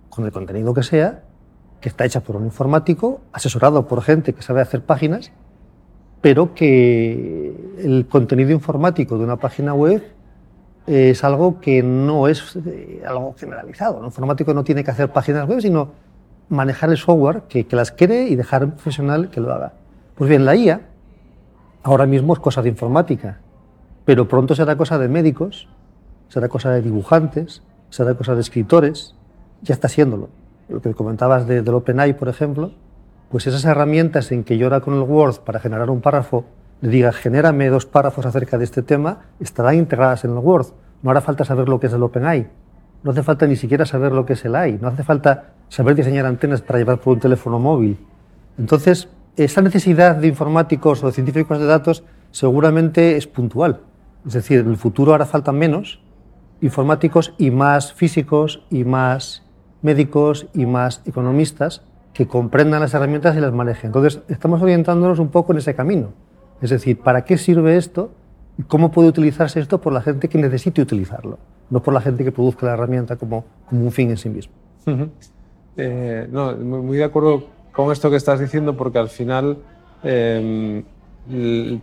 con 0.09 0.25
el 0.25 0.31
contenido 0.31 0.73
que 0.73 0.83
sea, 0.83 1.23
que 1.81 1.89
está 1.89 2.05
hecha 2.05 2.21
por 2.21 2.35
un 2.35 2.45
informático, 2.45 3.21
asesorado 3.31 3.87
por 3.87 4.01
gente 4.01 4.33
que 4.33 4.41
sabe 4.41 4.61
hacer 4.61 4.81
páginas, 4.81 5.31
pero 6.21 6.53
que 6.53 7.73
el 7.79 8.07
contenido 8.07 8.51
informático 8.51 9.17
de 9.17 9.23
una 9.23 9.37
página 9.37 9.73
web 9.73 10.03
es 10.85 11.23
algo 11.23 11.59
que 11.59 11.81
no 11.81 12.27
es 12.27 12.55
eh, 12.65 13.01
algo 13.05 13.33
generalizado. 13.37 13.99
El 13.99 14.05
informático 14.05 14.53
no 14.53 14.63
tiene 14.63 14.83
que 14.83 14.91
hacer 14.91 15.11
páginas 15.11 15.47
web, 15.47 15.61
sino 15.61 15.91
manejar 16.49 16.89
el 16.89 16.97
software 16.97 17.43
que, 17.49 17.65
que 17.65 17.75
las 17.75 17.91
quiere 17.91 18.27
y 18.27 18.35
dejar 18.35 18.61
a 18.61 18.65
un 18.65 18.71
profesional 18.71 19.29
que 19.29 19.41
lo 19.41 19.53
haga. 19.53 19.73
Pues 20.15 20.29
bien, 20.29 20.45
la 20.45 20.55
IA 20.55 20.81
ahora 21.81 22.05
mismo 22.05 22.33
es 22.33 22.39
cosa 22.39 22.61
de 22.61 22.69
informática, 22.69 23.39
pero 24.05 24.27
pronto 24.27 24.53
será 24.53 24.77
cosa 24.77 24.99
de 24.99 25.07
médicos, 25.07 25.67
será 26.29 26.49
cosa 26.49 26.69
de 26.69 26.81
dibujantes, 26.81 27.63
será 27.89 28.13
cosa 28.13 28.35
de 28.35 28.41
escritores, 28.41 29.15
ya 29.61 29.73
está 29.73 29.87
siéndolo. 29.87 30.29
Lo 30.69 30.81
que 30.81 30.93
comentabas 30.93 31.47
de, 31.47 31.61
del 31.61 31.73
OpenAI, 31.73 32.13
por 32.13 32.29
ejemplo, 32.29 32.71
pues 33.29 33.47
esas 33.47 33.65
herramientas 33.65 34.31
en 34.31 34.43
que 34.43 34.57
yo 34.57 34.67
ahora 34.67 34.81
con 34.81 34.93
el 34.93 35.01
Word 35.01 35.39
para 35.39 35.59
generar 35.59 35.89
un 35.89 36.01
párrafo 36.01 36.45
le 36.81 36.89
diga, 36.89 37.11
genérame 37.11 37.69
dos 37.69 37.85
párrafos 37.85 38.25
acerca 38.25 38.57
de 38.57 38.65
este 38.65 38.83
tema, 38.83 39.21
estarán 39.39 39.75
integradas 39.75 40.25
en 40.25 40.31
el 40.31 40.37
Word. 40.37 40.67
no 41.01 41.11
hará 41.11 41.21
falta 41.21 41.43
saber 41.43 41.67
lo 41.69 41.79
que 41.79 41.87
es 41.87 41.93
el 41.93 42.03
OpenAI, 42.03 42.47
no 43.01 43.11
hace 43.11 43.23
falta 43.23 43.47
ni 43.47 43.55
siquiera 43.55 43.85
saber 43.85 44.11
lo 44.11 44.25
que 44.25 44.33
es 44.33 44.45
el 44.45 44.55
AI, 44.55 44.77
no 44.79 44.89
hace 44.89 45.03
falta 45.03 45.53
saber 45.69 45.95
diseñar 45.95 46.25
antenas 46.25 46.61
para 46.61 46.79
llevar 46.79 46.99
por 46.99 47.13
un 47.13 47.19
teléfono 47.19 47.57
móvil. 47.57 47.97
Entonces, 48.57 49.09
esa 49.37 49.61
necesidad 49.61 50.15
de 50.15 50.27
informáticos 50.27 51.03
o 51.03 51.07
de 51.07 51.13
científicos 51.13 51.59
de 51.59 51.65
datos 51.65 52.03
seguramente 52.31 53.17
es 53.17 53.27
puntual. 53.27 53.81
Es 54.25 54.33
decir, 54.33 54.59
en 54.59 54.69
el 54.69 54.77
futuro 54.77 55.13
hará 55.13 55.25
falta 55.25 55.51
menos 55.51 56.01
informáticos 56.61 57.33
y 57.37 57.51
más 57.51 57.93
físicos 57.93 58.65
y 58.69 58.85
más 58.85 59.43
médicos 59.81 60.47
y 60.53 60.65
más 60.65 61.01
economistas 61.05 61.83
que 62.13 62.27
comprendan 62.27 62.79
las 62.79 62.93
herramientas 62.93 63.35
y 63.35 63.39
las 63.39 63.51
manejen. 63.51 63.87
Entonces, 63.87 64.21
estamos 64.29 64.61
orientándonos 64.61 65.19
un 65.19 65.29
poco 65.29 65.51
en 65.51 65.57
ese 65.57 65.75
camino. 65.75 66.13
Es 66.61 66.69
decir, 66.69 66.99
¿para 66.99 67.25
qué 67.25 67.37
sirve 67.37 67.75
esto? 67.75 68.11
¿Y 68.57 68.63
cómo 68.63 68.91
puede 68.91 69.09
utilizarse 69.09 69.59
esto 69.59 69.81
por 69.81 69.91
la 69.91 70.01
gente 70.01 70.29
que 70.29 70.37
necesite 70.37 70.81
utilizarlo? 70.81 71.39
No 71.69 71.81
por 71.81 71.93
la 71.93 72.01
gente 72.01 72.23
que 72.23 72.31
produzca 72.31 72.67
la 72.67 72.73
herramienta 72.73 73.15
como, 73.17 73.45
como 73.67 73.83
un 73.83 73.91
fin 73.91 74.11
en 74.11 74.17
sí 74.17 74.29
mismo. 74.29 74.53
Eh, 75.75 76.27
no, 76.31 76.55
muy 76.55 76.97
de 76.97 77.03
acuerdo 77.03 77.47
con 77.73 77.91
esto 77.91 78.09
que 78.09 78.15
estás 78.15 78.39
diciendo, 78.39 78.77
porque 78.77 78.99
al 78.99 79.09
final 79.09 79.57
em, 80.03 80.83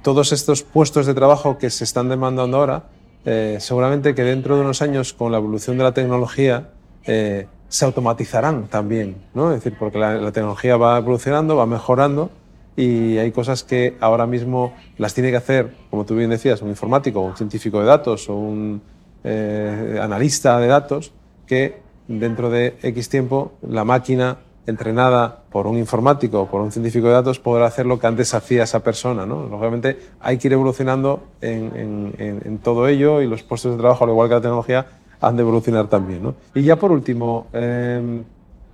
todos 0.02 0.32
estos 0.32 0.62
puestos 0.62 1.06
de 1.06 1.14
trabajo 1.14 1.58
que 1.58 1.68
se 1.68 1.84
están 1.84 2.08
demandando 2.08 2.58
ahora, 2.58 2.84
eh, 3.24 3.58
seguramente 3.60 4.14
que 4.14 4.22
dentro 4.22 4.56
de 4.56 4.62
unos 4.62 4.80
años, 4.80 5.12
con 5.12 5.32
la 5.32 5.38
evolución 5.38 5.76
de 5.76 5.84
la 5.84 5.92
tecnología, 5.92 6.70
eh, 7.04 7.46
se 7.68 7.84
automatizarán 7.84 8.68
también, 8.68 9.16
¿no? 9.34 9.52
Es 9.52 9.62
decir, 9.62 9.78
porque 9.78 9.98
la, 9.98 10.32
tecnología 10.32 10.76
va 10.76 10.98
evolucionando, 10.98 11.56
va 11.56 11.66
mejorando 11.66 12.30
y 12.76 13.18
hay 13.18 13.30
cosas 13.30 13.62
que 13.62 13.96
ahora 14.00 14.26
mismo 14.26 14.74
las 14.96 15.14
tiene 15.14 15.30
que 15.30 15.36
hacer, 15.36 15.74
como 15.90 16.04
tú 16.04 16.16
bien 16.16 16.30
decías, 16.30 16.62
un 16.62 16.68
informático, 16.68 17.20
un 17.20 17.36
científico 17.36 17.80
de 17.80 17.86
datos 17.86 18.28
o 18.28 18.34
un 18.34 18.82
eh, 19.22 19.98
analista 20.00 20.58
de 20.58 20.66
datos, 20.66 21.12
que 21.46 21.80
dentro 22.08 22.50
de 22.50 22.76
X 22.82 23.08
tiempo 23.08 23.52
la 23.62 23.84
máquina 23.84 24.38
entrenada 24.66 25.42
por 25.50 25.66
un 25.66 25.76
informático 25.76 26.42
o 26.42 26.46
por 26.46 26.60
un 26.60 26.70
científico 26.72 27.08
de 27.08 27.14
datos 27.14 27.38
podrá 27.38 27.66
hacer 27.66 27.86
lo 27.86 27.98
que 27.98 28.06
antes 28.06 28.34
hacía 28.34 28.64
esa 28.64 28.80
persona. 28.80 29.26
¿no? 29.26 29.46
Lógicamente 29.46 29.98
hay 30.20 30.38
que 30.38 30.48
ir 30.48 30.52
evolucionando 30.52 31.24
en, 31.40 32.60
todo 32.62 32.88
ello 32.88 33.22
y 33.22 33.26
los 33.26 33.42
puestos 33.42 33.72
de 33.72 33.78
trabajo, 33.78 34.04
al 34.04 34.10
igual 34.10 34.28
que 34.28 34.34
la 34.34 34.40
tecnología, 34.40 34.86
han 35.20 35.36
de 35.36 35.42
evolucionar 35.42 35.88
también. 35.88 36.22
¿no? 36.22 36.34
Y 36.54 36.62
ya 36.62 36.76
por 36.76 36.92
último, 36.92 37.46
em, 37.52 38.24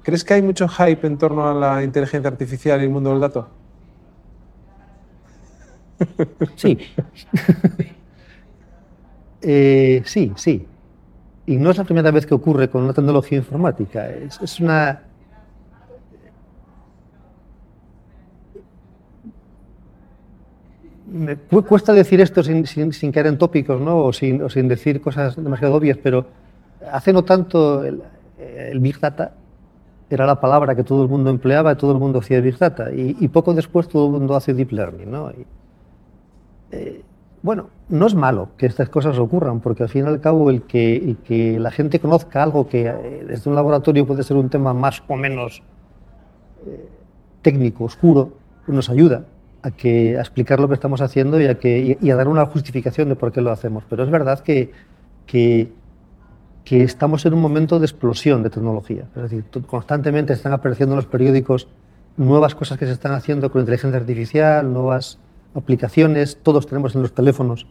¿crees 0.02 0.24
que 0.24 0.34
hay 0.34 0.42
mucho 0.42 0.68
hype 0.68 1.06
en 1.06 1.18
torno 1.18 1.48
a 1.48 1.54
la 1.54 1.82
inteligencia 1.82 2.28
artificial 2.28 2.80
y 2.80 2.84
el 2.84 2.90
mundo 2.90 3.10
del 3.10 3.20
dato? 3.20 3.48
Sí. 6.56 6.78
Eh, 9.48 10.02
sí, 10.06 10.32
sí. 10.34 10.66
Y 11.46 11.56
no 11.56 11.70
es 11.70 11.76
la 11.76 11.84
primera 11.84 12.10
vez 12.10 12.26
que 12.26 12.34
ocurre 12.34 12.68
con 12.68 12.82
una 12.82 12.92
tecnología 12.92 13.38
informática. 13.38 14.08
es 14.08 14.58
una 14.58 15.05
me 21.16 21.62
cuesta 21.62 21.92
decir 21.92 22.20
esto 22.20 22.42
sin, 22.42 22.66
sin, 22.66 23.12
caer 23.12 23.26
en 23.26 23.38
tópicos 23.38 23.80
¿no? 23.80 24.04
o, 24.04 24.12
sin, 24.12 24.42
o 24.42 24.48
sin 24.48 24.68
decir 24.68 25.00
cosas 25.00 25.36
demasiado 25.36 25.74
obvias, 25.74 25.98
pero 26.02 26.26
hace 26.92 27.12
no 27.12 27.24
tanto 27.24 27.84
el, 27.84 28.02
Big 28.80 29.00
Data 29.00 29.32
era 30.10 30.26
la 30.26 30.40
palabra 30.40 30.74
que 30.74 30.84
todo 30.84 31.02
el 31.02 31.08
mundo 31.08 31.30
empleaba 31.30 31.72
y 31.72 31.76
todo 31.76 31.92
el 31.92 31.98
mundo 31.98 32.20
hacía 32.20 32.40
Big 32.40 32.58
Data. 32.58 32.92
Y, 32.92 33.26
poco 33.28 33.54
después 33.54 33.88
todo 33.88 34.06
el 34.06 34.12
mundo 34.12 34.36
hace 34.36 34.54
Deep 34.54 34.70
Learning. 34.70 35.10
¿no? 35.10 35.32
Eh, 36.70 37.02
bueno, 37.42 37.70
no 37.88 38.06
es 38.06 38.14
malo 38.14 38.50
que 38.56 38.66
estas 38.66 38.88
cosas 38.88 39.18
ocurran, 39.18 39.60
porque 39.60 39.82
al 39.82 39.88
fin 39.88 40.04
y 40.04 40.08
al 40.08 40.20
cabo 40.20 40.50
el 40.50 40.62
que, 40.62 41.16
que 41.24 41.58
la 41.58 41.70
gente 41.70 41.98
conozca 41.98 42.42
algo 42.42 42.68
que 42.68 42.86
eh, 42.86 43.24
desde 43.26 43.48
un 43.48 43.56
laboratorio 43.56 44.06
puede 44.06 44.22
ser 44.22 44.36
un 44.36 44.48
tema 44.48 44.74
más 44.74 45.02
o 45.08 45.16
menos 45.16 45.62
eh, 46.66 46.88
técnico, 47.42 47.84
oscuro, 47.84 48.32
nos 48.68 48.90
ayuda 48.90 49.24
a, 49.62 49.70
que, 49.70 50.14
explicar 50.14 50.60
lo 50.60 50.68
que 50.68 50.74
estamos 50.74 51.00
haciendo 51.00 51.40
y 51.40 51.46
a, 51.46 52.16
dar 52.16 52.28
una 52.28 52.46
justificación 52.46 53.08
de 53.08 53.16
por 53.16 53.32
qué 53.32 53.40
lo 53.40 53.50
hacemos. 53.50 53.84
Pero 53.88 54.04
es 54.04 54.10
verdad 54.10 54.40
que 54.40 54.72
estamos 56.70 57.24
en 57.26 57.34
un 57.34 57.40
momento 57.40 57.78
de 57.78 57.86
explosión 57.86 58.42
de 58.42 58.50
tecnología. 58.50 59.04
Es 59.14 59.22
decir, 59.22 59.44
constantemente 59.66 60.32
están 60.32 60.52
apareciendo 60.52 60.94
en 60.94 60.96
los 60.96 61.06
periódicos 61.06 61.68
nuevas 62.16 62.54
cosas 62.54 62.78
que 62.78 62.86
se 62.86 62.92
están 62.92 63.12
haciendo 63.12 63.50
con 63.50 63.60
inteligencia 63.60 63.98
artificial, 63.98 64.72
nuevas 64.72 65.18
aplicaciones, 65.54 66.38
todos 66.42 66.66
tenemos 66.66 66.94
en 66.94 67.02
los 67.02 67.12
teléfonos 67.12 67.66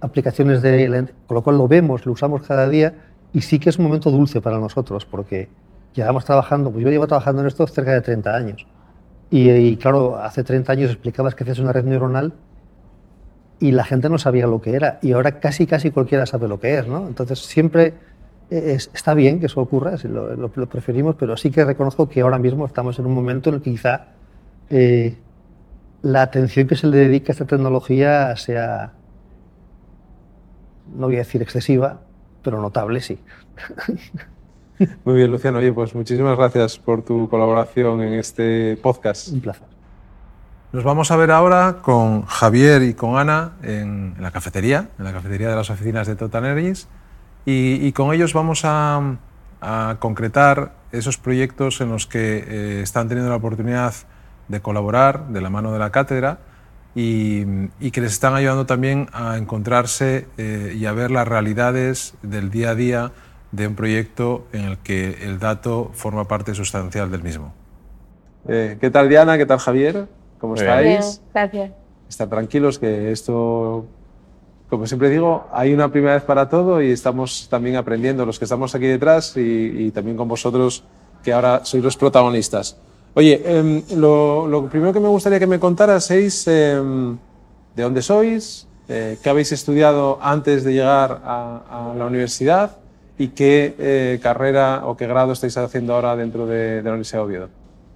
aplicaciones 0.00 0.62
de 0.62 1.08
con 1.26 1.34
lo 1.34 1.42
cual 1.42 1.58
lo 1.58 1.68
vemos, 1.68 2.06
lo 2.06 2.12
usamos 2.12 2.42
cada 2.42 2.68
día 2.68 2.94
y 3.32 3.40
sí 3.40 3.58
que 3.58 3.70
es 3.70 3.78
un 3.78 3.84
momento 3.84 4.10
dulce 4.10 4.40
para 4.40 4.58
nosotros 4.58 5.04
porque 5.04 5.48
llevamos 5.94 6.24
trabajando, 6.24 6.70
pues 6.70 6.84
yo 6.84 6.90
llevo 6.90 7.06
trabajando 7.06 7.42
en 7.42 7.48
esto 7.48 7.66
cerca 7.66 7.92
de 7.92 8.00
30 8.00 8.34
años 8.34 8.66
y, 9.30 9.76
claro, 9.76 10.16
hace 10.16 10.42
30 10.42 10.72
años 10.72 10.90
explicabas 10.90 11.34
que 11.34 11.44
hacías 11.44 11.58
una 11.58 11.72
red 11.72 11.84
neuronal 11.84 12.32
y 13.60 13.72
la 13.72 13.84
gente 13.84 14.08
no 14.08 14.18
sabía 14.18 14.46
lo 14.46 14.60
que 14.60 14.74
era. 14.74 14.98
Y 15.02 15.12
ahora 15.12 15.40
casi, 15.40 15.66
casi 15.66 15.90
cualquiera 15.90 16.24
sabe 16.26 16.48
lo 16.48 16.58
que 16.60 16.78
es, 16.78 16.86
¿no? 16.86 17.06
Entonces 17.06 17.40
siempre 17.40 17.94
está 18.50 19.12
bien 19.12 19.40
que 19.40 19.46
eso 19.46 19.60
ocurra, 19.60 19.98
si 19.98 20.08
lo, 20.08 20.48
preferimos, 20.48 21.16
pero 21.16 21.36
sí 21.36 21.50
que 21.50 21.64
reconozco 21.64 22.08
que 22.08 22.22
ahora 22.22 22.38
mismo 22.38 22.64
estamos 22.64 22.98
en 22.98 23.06
un 23.06 23.14
momento 23.14 23.50
en 23.50 23.56
el 23.56 23.62
que 23.62 23.72
quizá 23.72 24.06
eh, 24.70 25.16
la 26.02 26.22
atención 26.22 26.66
que 26.66 26.76
se 26.76 26.86
le 26.86 26.96
dedica 26.96 27.32
a 27.32 27.34
esta 27.34 27.44
tecnología 27.44 28.34
sea, 28.36 28.92
no 30.94 31.06
voy 31.06 31.16
a 31.16 31.18
decir 31.18 31.42
excesiva, 31.42 32.00
pero 32.42 32.62
notable, 32.62 33.00
sí. 33.00 33.18
Muy 35.04 35.14
bien, 35.14 35.30
Luciano. 35.30 35.58
Oye, 35.58 35.72
pues 35.72 35.94
muchísimas 35.94 36.36
gracias 36.36 36.78
por 36.78 37.02
tu 37.02 37.28
colaboración 37.28 38.00
en 38.02 38.14
este 38.14 38.76
podcast. 38.76 39.28
Un 39.28 39.40
placer. 39.40 39.66
Nos 40.70 40.84
vamos 40.84 41.10
a 41.10 41.16
ver 41.16 41.30
ahora 41.30 41.78
con 41.80 42.26
Javier 42.26 42.82
y 42.82 42.94
con 42.94 43.16
Ana 43.16 43.52
en, 43.62 44.14
la 44.20 44.30
cafetería, 44.30 44.90
en 44.98 45.04
la 45.04 45.12
cafetería 45.12 45.48
de 45.48 45.56
las 45.56 45.70
oficinas 45.70 46.06
de 46.06 46.14
Total 46.14 46.44
Energies, 46.44 46.88
y, 47.46 47.92
con 47.92 48.12
ellos 48.12 48.34
vamos 48.34 48.62
a, 48.64 49.16
concretar 49.98 50.74
esos 50.92 51.16
proyectos 51.16 51.80
en 51.80 51.88
los 51.88 52.06
que 52.06 52.44
eh, 52.46 52.80
están 52.82 53.08
teniendo 53.08 53.30
la 53.30 53.36
oportunidad 53.36 53.94
de 54.48 54.60
colaborar 54.60 55.28
de 55.28 55.40
la 55.40 55.48
mano 55.48 55.72
de 55.72 55.78
la 55.78 55.90
cátedra 55.90 56.40
y, 56.94 57.68
que 57.90 58.00
les 58.02 58.12
están 58.12 58.34
ayudando 58.34 58.66
también 58.66 59.08
a 59.14 59.38
encontrarse 59.38 60.28
eh, 60.36 60.76
y 60.78 60.84
a 60.84 60.92
ver 60.92 61.10
las 61.10 61.26
realidades 61.26 62.14
del 62.22 62.50
día 62.50 62.70
a 62.70 62.74
día 62.74 63.12
de 63.52 63.66
un 63.66 63.74
proyecto 63.74 64.46
en 64.52 64.64
el 64.64 64.78
que 64.78 65.18
el 65.22 65.38
dato 65.38 65.90
forma 65.94 66.28
parte 66.28 66.54
sustancial 66.54 67.10
del 67.10 67.22
mismo. 67.22 67.52
Eh, 68.46 68.76
¿Qué 68.80 68.90
tal 68.90 69.08
Diana? 69.08 69.38
¿Qué 69.38 69.46
tal 69.46 69.58
Javier? 69.58 70.06
¿Cómo 70.38 70.54
estáis? 70.54 70.86
Bien, 70.86 71.02
gracias. 71.32 71.72
Estar 72.08 72.28
tranquilos 72.28 72.78
que 72.78 73.10
esto, 73.10 73.86
como 74.68 74.86
siempre 74.86 75.10
digo, 75.10 75.46
hay 75.52 75.72
una 75.72 75.90
primera 75.90 76.14
vez 76.14 76.22
para 76.22 76.48
todo 76.48 76.80
y 76.80 76.90
estamos 76.90 77.48
también 77.50 77.76
aprendiendo 77.76 78.24
los 78.24 78.38
que 78.38 78.44
estamos 78.44 78.74
aquí 78.74 78.86
detrás 78.86 79.36
y, 79.36 79.90
también 79.90 80.16
con 80.16 80.28
vosotros 80.28 80.84
que 81.22 81.32
ahora 81.32 81.64
sois 81.64 81.82
los 81.82 81.96
protagonistas. 81.96 82.78
Oye, 83.14 83.42
em, 83.44 83.82
lo, 83.96 84.68
primero 84.70 84.92
que 84.92 85.00
me 85.00 85.08
gustaría 85.08 85.38
que 85.38 85.46
me 85.46 85.58
contaras 85.58 86.10
es 86.10 86.46
em, 86.46 87.18
de 87.74 87.82
dónde 87.82 88.00
sois, 88.00 88.68
eh, 88.88 89.18
qué 89.22 89.28
habéis 89.28 89.52
estudiado 89.52 90.18
antes 90.22 90.64
de 90.64 90.72
llegar 90.72 91.20
a 91.24 91.92
la 91.96 92.06
universidad 92.06 92.78
y 93.18 93.28
qué 93.28 93.74
eh, 93.78 94.20
carrera 94.22 94.82
o 94.84 94.96
qué 94.96 95.06
grado 95.06 95.32
estáis 95.32 95.56
haciendo 95.56 95.94
ahora 95.94 96.16
dentro 96.16 96.46
de, 96.46 96.82
la 96.82 96.90
Universidad 96.90 97.18
de 97.18 97.24
Oviedo. 97.24 97.48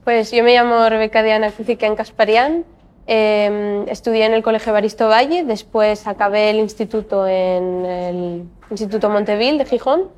Pues 0.05 0.33
yo 0.33 0.43
me 0.43 0.53
llamo 0.53 0.89
Rebeca 0.89 1.23
Diana 1.23 1.53
en 1.57 1.95
Casparián, 1.97 2.65
em, 3.07 3.89
estudié 3.89 4.27
en 4.27 4.35
el 4.35 4.43
Colegio 4.43 4.73
Baristo 4.73 5.09
Valle, 5.09 5.45
después 5.45 6.09
acabé 6.09 6.51
el 6.51 6.57
instituto 6.57 7.27
en 7.29 7.87
el 7.87 8.45
Instituto 8.71 9.09
Monteville 9.09 9.59
de 9.59 9.65
Gijón 9.65 10.09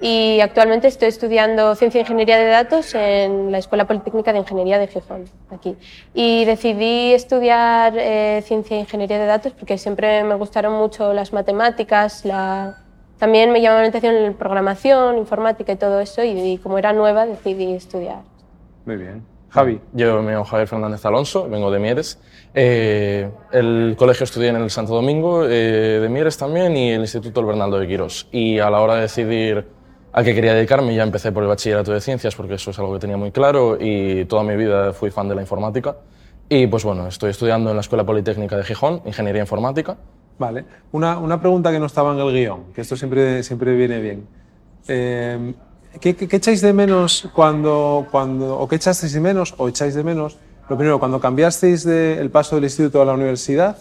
y 0.00 0.40
actualmente 0.40 0.88
estoy 0.88 1.08
estudiando 1.08 1.76
Ciencia 1.76 2.00
e 2.00 2.02
Ingeniería 2.02 2.36
de 2.36 2.46
Datos 2.46 2.94
en 2.96 3.52
la 3.52 3.58
Escuela 3.58 3.86
Politécnica 3.86 4.32
de 4.32 4.38
Ingeniería 4.38 4.80
de 4.80 4.88
Gijón, 4.88 5.26
aquí. 5.50 5.76
Y 6.14 6.44
decidí 6.44 7.12
estudiar 7.12 7.94
eh, 7.96 8.42
Ciencia 8.44 8.76
e 8.76 8.80
Ingeniería 8.80 9.20
de 9.20 9.26
Datos 9.26 9.52
porque 9.52 9.78
siempre 9.78 10.24
me 10.24 10.34
gustaron 10.34 10.72
mucho 10.74 11.12
las 11.12 11.32
matemáticas, 11.32 12.24
la, 12.24 12.76
también 13.18 13.50
me 13.50 13.60
llamaba 13.60 13.82
la 13.82 13.88
atención 13.88 14.22
la 14.22 14.32
programación, 14.32 15.18
informática 15.18 15.72
y 15.72 15.76
todo 15.76 16.00
eso, 16.00 16.22
y, 16.22 16.58
como 16.58 16.78
era 16.78 16.92
nueva 16.92 17.26
decidí 17.26 17.72
estudiar. 17.74 18.20
Muy 18.86 18.96
bien. 18.96 19.24
Javi. 19.50 19.80
Yo 19.92 20.22
me 20.22 20.32
llamo 20.32 20.44
Javier 20.44 20.68
Fernández 20.68 21.04
Alonso, 21.04 21.48
vengo 21.48 21.70
de 21.70 21.78
Mieres. 21.78 22.20
Eh, 22.54 23.30
el 23.52 23.96
colegio 23.98 24.24
estudié 24.24 24.48
en 24.48 24.56
el 24.56 24.70
Santo 24.70 24.94
Domingo 24.94 25.44
eh, 25.44 26.00
de 26.00 26.08
Mieres 26.08 26.36
también 26.36 26.76
y 26.76 26.92
el 26.92 27.00
Instituto 27.00 27.40
El 27.40 27.46
Bernardo 27.46 27.78
de 27.78 27.88
Quirós. 27.88 28.28
Y 28.30 28.58
a 28.58 28.70
la 28.70 28.80
hora 28.80 28.96
de 28.96 29.02
decidir 29.02 29.66
a 30.12 30.22
qué 30.22 30.34
quería 30.34 30.54
dedicarme, 30.54 30.94
ya 30.94 31.02
empecé 31.02 31.32
por 31.32 31.42
el 31.42 31.48
bachillerato 31.48 31.92
de 31.92 32.00
ciencias 32.00 32.34
porque 32.34 32.54
eso 32.54 32.70
es 32.70 32.78
algo 32.78 32.92
que 32.92 32.98
tenía 32.98 33.16
muy 33.16 33.32
claro 33.32 33.78
y 33.80 34.26
toda 34.26 34.42
mi 34.42 34.54
vida 34.54 34.92
fui 34.92 35.10
fan 35.10 35.28
de 35.28 35.34
la 35.34 35.40
informática. 35.40 35.96
Y 36.50 36.66
pues 36.66 36.84
bueno, 36.84 37.06
estoy 37.08 37.30
estudiando 37.30 37.70
en 37.70 37.76
la 37.76 37.80
Escuela 37.80 38.04
Politécnica 38.04 38.56
de 38.56 38.64
Gijón, 38.64 39.02
Ingeniería 39.06 39.42
Informática 39.42 39.96
Vale. 40.38 40.64
Una, 40.92 41.18
una, 41.18 41.40
pregunta 41.40 41.72
que 41.72 41.80
no 41.80 41.86
estaba 41.86 42.12
en 42.12 42.20
el 42.20 42.32
guion, 42.32 42.72
que 42.72 42.82
esto 42.82 42.96
siempre, 42.96 43.42
siempre 43.42 43.74
viene 43.76 44.00
bien. 44.00 44.26
Eh, 44.86 45.54
¿qué, 46.00 46.14
qué, 46.14 46.36
echáis 46.36 46.60
de 46.60 46.72
menos 46.72 47.28
cuando, 47.34 48.06
cuando, 48.10 48.58
o 48.58 48.68
qué 48.68 48.76
echasteis 48.76 49.12
de 49.12 49.20
menos 49.20 49.54
o 49.58 49.68
echáis 49.68 49.94
de 49.94 50.04
menos? 50.04 50.38
Lo 50.68 50.76
primero, 50.76 50.98
cuando 50.98 51.18
cambiasteis 51.18 51.84
de, 51.84 52.20
el 52.20 52.30
paso 52.30 52.54
del 52.54 52.64
instituto 52.64 53.02
a 53.02 53.04
la 53.04 53.14
universidad, 53.14 53.78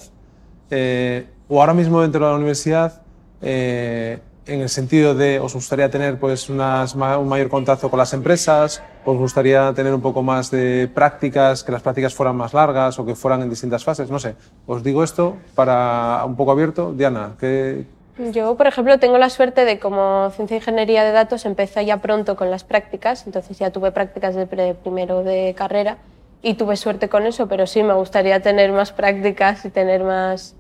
eh, 0.69 1.27
o 1.47 1.59
ahora 1.59 1.73
mismo 1.73 2.01
dentro 2.01 2.25
de 2.25 2.31
la 2.31 2.37
universidad, 2.37 3.01
eh, 3.41 4.19
en 4.47 4.61
el 4.61 4.69
sentido 4.69 5.13
de 5.13 5.39
os 5.39 5.53
gustaría 5.53 5.89
tener 5.89 6.19
pues 6.19 6.49
unas, 6.49 6.95
un 6.95 7.27
mayor 7.27 7.49
contacto 7.49 7.89
con 7.89 7.99
las 7.99 8.13
empresas, 8.13 8.81
os 9.05 9.17
gustaría 9.17 9.73
tener 9.73 9.93
un 9.93 10.01
poco 10.01 10.21
más 10.23 10.51
de 10.51 10.89
prácticas, 10.93 11.63
que 11.63 11.71
las 11.71 11.81
prácticas 11.81 12.13
fueran 12.13 12.35
más 12.35 12.53
largas 12.53 12.97
o 12.99 13.05
que 13.05 13.15
fueran 13.15 13.41
en 13.41 13.49
distintas 13.49 13.83
fases, 13.83 14.09
no 14.09 14.19
sé. 14.19 14.35
Os 14.65 14.83
digo 14.83 15.03
esto 15.03 15.37
para 15.55 16.23
un 16.25 16.35
poco 16.35 16.51
abierto. 16.51 16.93
Diana, 16.93 17.35
¿qué, 17.39 17.85
yo, 18.31 18.55
por 18.57 18.65
ejemplo, 18.65 18.97
tengo 18.97 19.19
la 19.19 19.29
suerte 19.29 19.63
de 19.63 19.77
como 19.77 20.31
ciencia 20.31 20.55
e 20.55 20.57
ingeniería 20.57 21.03
de 21.03 21.11
datos 21.11 21.45
empecé 21.45 21.85
ya 21.85 21.97
pronto 21.97 22.35
con 22.35 22.49
las 22.49 22.63
prácticas, 22.63 23.27
entonces 23.27 23.59
ya 23.59 23.69
tuve 23.69 23.91
prácticas 23.91 24.33
de 24.33 24.47
primero 24.47 25.23
de 25.23 25.53
carrera 25.55 25.97
y 26.41 26.55
tuve 26.55 26.77
suerte 26.77 27.09
con 27.09 27.27
eso, 27.27 27.47
pero 27.47 27.67
sí 27.67 27.83
me 27.83 27.93
gustaría 27.93 28.41
tener 28.41 28.71
más 28.71 28.91
prácticas 28.91 29.65
y 29.65 29.69
tener 29.69 30.03
más 30.03 30.55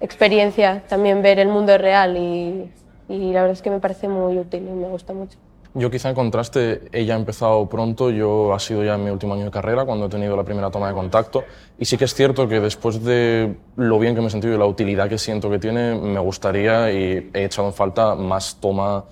experiencia, 0.00 0.82
también 0.88 1.20
ver 1.20 1.38
el 1.40 1.48
mundo 1.48 1.76
real 1.76 2.16
y, 2.16 2.70
y 3.08 3.32
la 3.32 3.42
verdad 3.42 3.52
es 3.52 3.62
que 3.62 3.70
me 3.70 3.80
parece 3.80 4.08
muy 4.08 4.38
útil 4.38 4.66
y 4.68 4.72
me 4.72 4.88
gusta 4.88 5.12
mucho. 5.12 5.38
Yo 5.74 5.90
quizá 5.90 6.08
en 6.08 6.14
contraste, 6.14 6.88
ella 6.92 7.14
ha 7.14 7.18
empezado 7.18 7.68
pronto, 7.68 8.10
yo 8.10 8.54
ha 8.54 8.58
sido 8.58 8.82
ya 8.82 8.94
en 8.94 9.04
mi 9.04 9.10
último 9.10 9.34
año 9.34 9.44
de 9.44 9.50
carrera 9.50 9.84
cuando 9.84 10.06
he 10.06 10.08
tenido 10.08 10.34
la 10.34 10.42
primera 10.42 10.70
toma 10.70 10.88
de 10.88 10.94
contacto 10.94 11.44
y 11.78 11.84
sí 11.84 11.98
que 11.98 12.06
es 12.06 12.14
cierto 12.14 12.48
que 12.48 12.58
después 12.58 13.04
de 13.04 13.54
lo 13.76 13.98
bien 13.98 14.14
que 14.14 14.20
me 14.22 14.28
he 14.28 14.30
sentido 14.30 14.54
y 14.54 14.58
la 14.58 14.64
utilidad 14.64 15.08
que 15.08 15.18
siento 15.18 15.50
que 15.50 15.58
tiene, 15.58 15.94
me 15.94 16.18
gustaría 16.20 16.90
y 16.90 17.30
he 17.34 17.44
echado 17.44 17.68
en 17.68 17.74
falta 17.74 18.14
más 18.14 18.56
toma, 18.60 19.04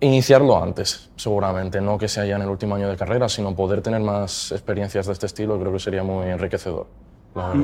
iniciarlo 0.00 0.60
antes 0.60 1.10
seguramente, 1.16 1.80
no 1.80 1.98
que 1.98 2.08
sea 2.08 2.24
ya 2.24 2.36
en 2.36 2.42
el 2.42 2.48
último 2.48 2.74
año 2.74 2.88
de 2.88 2.96
carrera, 2.96 3.28
sino 3.28 3.54
poder 3.54 3.82
tener 3.82 4.00
más 4.00 4.52
experiencias 4.52 5.06
de 5.06 5.12
este 5.12 5.26
estilo 5.26 5.60
creo 5.60 5.72
que 5.72 5.80
sería 5.80 6.02
muy 6.02 6.26
enriquecedor. 6.28 6.86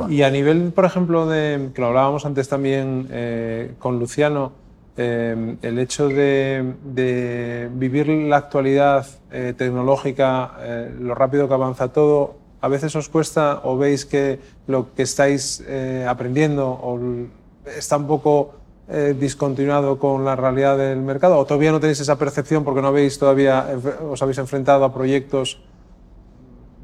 Y, 0.09 0.23
a 0.23 0.31
nivel, 0.31 0.73
por 0.73 0.85
ejemplo, 0.85 1.27
de, 1.27 1.71
que 1.75 1.81
lo 1.81 1.89
hablábamos 1.89 2.25
antes 2.27 2.49
también 2.49 3.09
eh, 3.11 3.75
con 3.81 3.99
Luciano, 3.99 4.53
eh, 4.97 5.57
el 5.63 5.79
hecho 5.81 6.09
de, 6.09 7.69
vivir 7.73 8.09
la 8.09 8.37
actualidad 8.37 9.07
eh, 9.33 9.53
tecnológica, 9.57 10.53
eh, 10.61 10.95
lo 11.01 11.17
rápido 11.17 11.49
que 11.49 11.55
avanza 11.55 11.89
todo, 11.89 12.37
¿a 12.61 12.69
veces 12.69 12.95
os 12.95 13.09
cuesta 13.09 13.61
o 13.65 13.77
veis 13.77 14.07
que 14.07 14.39
lo 14.69 14.95
que 14.95 15.03
estáis 15.03 15.63
aprendiendo 16.09 16.81
está 17.67 17.99
un 17.99 18.07
poco 18.07 18.55
discontinuado 19.19 19.99
con 19.99 20.25
la 20.25 20.35
realidad 20.35 20.79
del 20.79 21.01
mercado? 21.01 21.39
¿O 21.39 21.45
todavía 21.45 21.73
no 21.73 21.81
tenéis 21.81 22.01
esa 22.01 22.17
percepción 22.17 22.65
porque 22.65 22.81
no 22.81 22.89
habéis 22.89 23.19
todavía 23.19 23.67
os 24.09 24.23
habéis 24.23 24.39
enfrentado 24.39 24.85
a 24.85 24.95
proyectos 24.95 25.61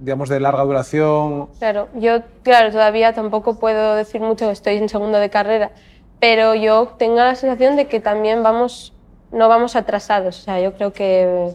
digamos, 0.00 0.28
de 0.28 0.40
larga 0.40 0.64
duración? 0.64 1.48
Claro, 1.58 1.88
yo 1.94 2.20
claro, 2.42 2.72
todavía 2.72 3.14
tampoco 3.14 3.58
puedo 3.58 3.94
decir 3.94 4.20
mucho, 4.20 4.50
estoy 4.50 4.76
en 4.76 4.88
segundo 4.88 5.18
de 5.18 5.30
carrera, 5.30 5.70
pero 6.20 6.54
yo 6.54 6.94
tengo 6.98 7.16
la 7.16 7.34
sensación 7.34 7.76
de 7.76 7.86
que 7.86 7.98
también 7.98 8.42
vamos, 8.42 8.92
no 9.32 9.48
vamos 9.48 9.74
atrasados. 9.74 10.38
O 10.38 10.42
sea, 10.42 10.60
yo 10.60 10.74
creo 10.74 10.92
que 10.92 11.54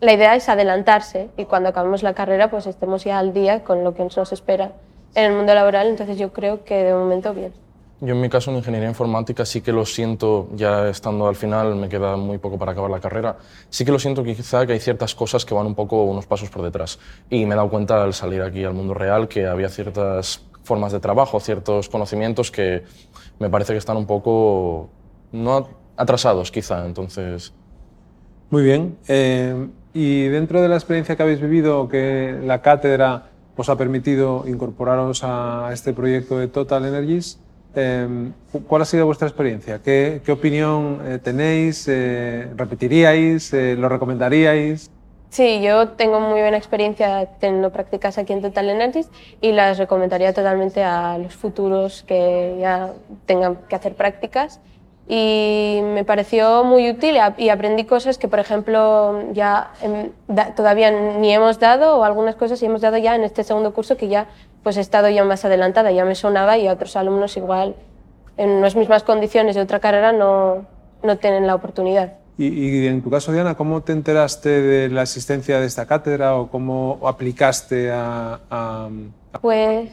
la 0.00 0.12
idea 0.12 0.34
es 0.34 0.48
adelantarse 0.48 1.28
y 1.36 1.44
cuando 1.44 1.68
acabemos 1.68 2.02
la 2.02 2.14
carrera 2.14 2.50
pues 2.50 2.66
estemos 2.66 3.04
ya 3.04 3.18
al 3.18 3.34
día 3.34 3.62
con 3.62 3.84
lo 3.84 3.94
que 3.94 4.02
nos 4.02 4.32
espera 4.32 4.72
en 5.14 5.24
el 5.24 5.36
mundo 5.36 5.54
laboral. 5.54 5.88
Entonces 5.88 6.18
yo 6.18 6.32
creo 6.32 6.64
que 6.64 6.82
de 6.82 6.94
momento 6.94 7.34
bien. 7.34 7.52
Yo 8.02 8.14
en 8.14 8.20
mi 8.22 8.30
caso 8.30 8.50
en 8.50 8.56
ingeniería 8.56 8.88
informática 8.88 9.44
sí 9.44 9.60
que 9.60 9.72
lo 9.72 9.84
siento, 9.84 10.48
ya 10.54 10.88
estando 10.88 11.28
al 11.28 11.36
final, 11.36 11.76
me 11.76 11.90
queda 11.90 12.16
muy 12.16 12.38
poco 12.38 12.56
para 12.56 12.72
acabar 12.72 12.90
la 12.90 12.98
carrera, 12.98 13.36
sí 13.68 13.84
que 13.84 13.92
lo 13.92 13.98
siento 13.98 14.24
quizá 14.24 14.66
que 14.66 14.72
hay 14.72 14.80
ciertas 14.80 15.14
cosas 15.14 15.44
que 15.44 15.52
van 15.52 15.66
un 15.66 15.74
poco 15.74 16.04
unos 16.04 16.24
pasos 16.24 16.48
por 16.48 16.62
detrás. 16.62 16.98
Y 17.28 17.44
me 17.44 17.52
he 17.52 17.56
dado 17.56 17.68
cuenta 17.68 18.02
al 18.02 18.14
salir 18.14 18.40
aquí 18.40 18.64
al 18.64 18.72
mundo 18.72 18.94
real 18.94 19.28
que 19.28 19.46
había 19.46 19.68
ciertas 19.68 20.42
formas 20.62 20.92
de 20.92 21.00
trabajo, 21.00 21.40
ciertos 21.40 21.88
conocimientos 21.88 22.50
que 22.50 22.84
me 23.40 23.50
parece 23.50 23.72
que 23.72 23.78
están 23.78 23.96
un 23.96 24.06
poco 24.06 24.90
no 25.32 25.68
atrasados 25.96 26.52
quizá, 26.52 26.86
entonces... 26.86 27.52
Muy 28.50 28.62
bien. 28.62 28.96
Eh, 29.08 29.68
y 29.94 30.24
dentro 30.28 30.60
de 30.60 30.68
la 30.68 30.76
experiencia 30.76 31.16
que 31.16 31.22
habéis 31.22 31.40
vivido, 31.40 31.88
que 31.88 32.38
la 32.44 32.62
cátedra 32.62 33.30
os 33.56 33.68
ha 33.68 33.76
permitido 33.76 34.44
incorporaros 34.46 35.22
a 35.24 35.70
este 35.72 35.92
proyecto 35.92 36.38
de 36.38 36.48
Total 36.48 36.84
Energies, 36.84 37.40
eh, 37.74 38.30
¿cuál 38.68 38.82
ha 38.82 38.84
sido 38.84 39.06
vuestra 39.06 39.28
experiencia? 39.28 39.80
¿Qué, 39.82 40.22
opinión 40.28 41.00
eh, 41.04 41.18
tenéis? 41.22 41.86
¿Repetiríais? 42.56 43.52
¿Lo 43.52 43.88
recomendaríais? 43.88 44.90
Sí, 45.30 45.62
yo 45.62 45.90
tengo 45.90 46.18
muy 46.18 46.40
buena 46.40 46.56
experiencia 46.56 47.26
teniendo 47.38 47.70
prácticas 47.70 48.18
aquí 48.18 48.32
en 48.32 48.42
Total 48.42 48.68
Energies 48.68 49.08
y 49.40 49.52
las 49.52 49.78
recomendaría 49.78 50.34
totalmente 50.34 50.82
a 50.82 51.18
los 51.18 51.36
futuros 51.36 52.02
que 52.02 52.56
ya 52.58 52.94
tengan 53.26 53.54
que 53.68 53.76
hacer 53.76 53.94
prácticas. 53.94 54.60
Y 55.06 55.80
me 55.84 56.04
pareció 56.04 56.64
muy 56.64 56.90
útil 56.90 57.16
y 57.38 57.48
aprendí 57.48 57.84
cosas 57.84 58.18
que, 58.18 58.26
por 58.26 58.40
ejemplo, 58.40 59.22
ya 59.32 59.70
todavía 60.56 60.90
ni 60.90 61.32
hemos 61.32 61.60
dado 61.60 61.98
o 61.98 62.04
algunas 62.04 62.34
cosas 62.34 62.60
y 62.62 62.66
hemos 62.66 62.80
dado 62.80 62.98
ya 62.98 63.14
en 63.14 63.22
este 63.22 63.44
segundo 63.44 63.72
curso 63.72 63.96
que 63.96 64.08
ya 64.08 64.26
pues 64.64 64.76
he 64.76 64.80
estado 64.80 65.08
ya 65.10 65.24
más 65.24 65.44
adelantada, 65.44 65.92
ya 65.92 66.04
me 66.04 66.16
sonaba 66.16 66.58
y 66.58 66.66
a 66.66 66.72
otros 66.72 66.96
alumnos 66.96 67.36
igual 67.36 67.76
en 68.36 68.60
las 68.60 68.74
mismas 68.74 69.04
condiciones 69.04 69.54
de 69.54 69.62
otra 69.62 69.78
carrera 69.78 70.12
no, 70.12 70.66
no 71.04 71.18
tienen 71.18 71.46
la 71.46 71.54
oportunidad. 71.54 72.19
Y, 72.42 72.86
en 72.86 73.02
tu 73.02 73.10
caso, 73.10 73.32
Diana, 73.32 73.54
¿cómo 73.54 73.82
te 73.82 73.92
enteraste 73.92 74.48
de 74.48 74.88
la 74.88 75.02
existencia 75.02 75.60
de 75.60 75.66
esta 75.66 75.84
cátedra 75.84 76.36
o 76.36 76.48
cómo 76.48 76.98
aplicaste 77.06 77.90
a...? 77.92 78.88
Pues, 79.42 79.90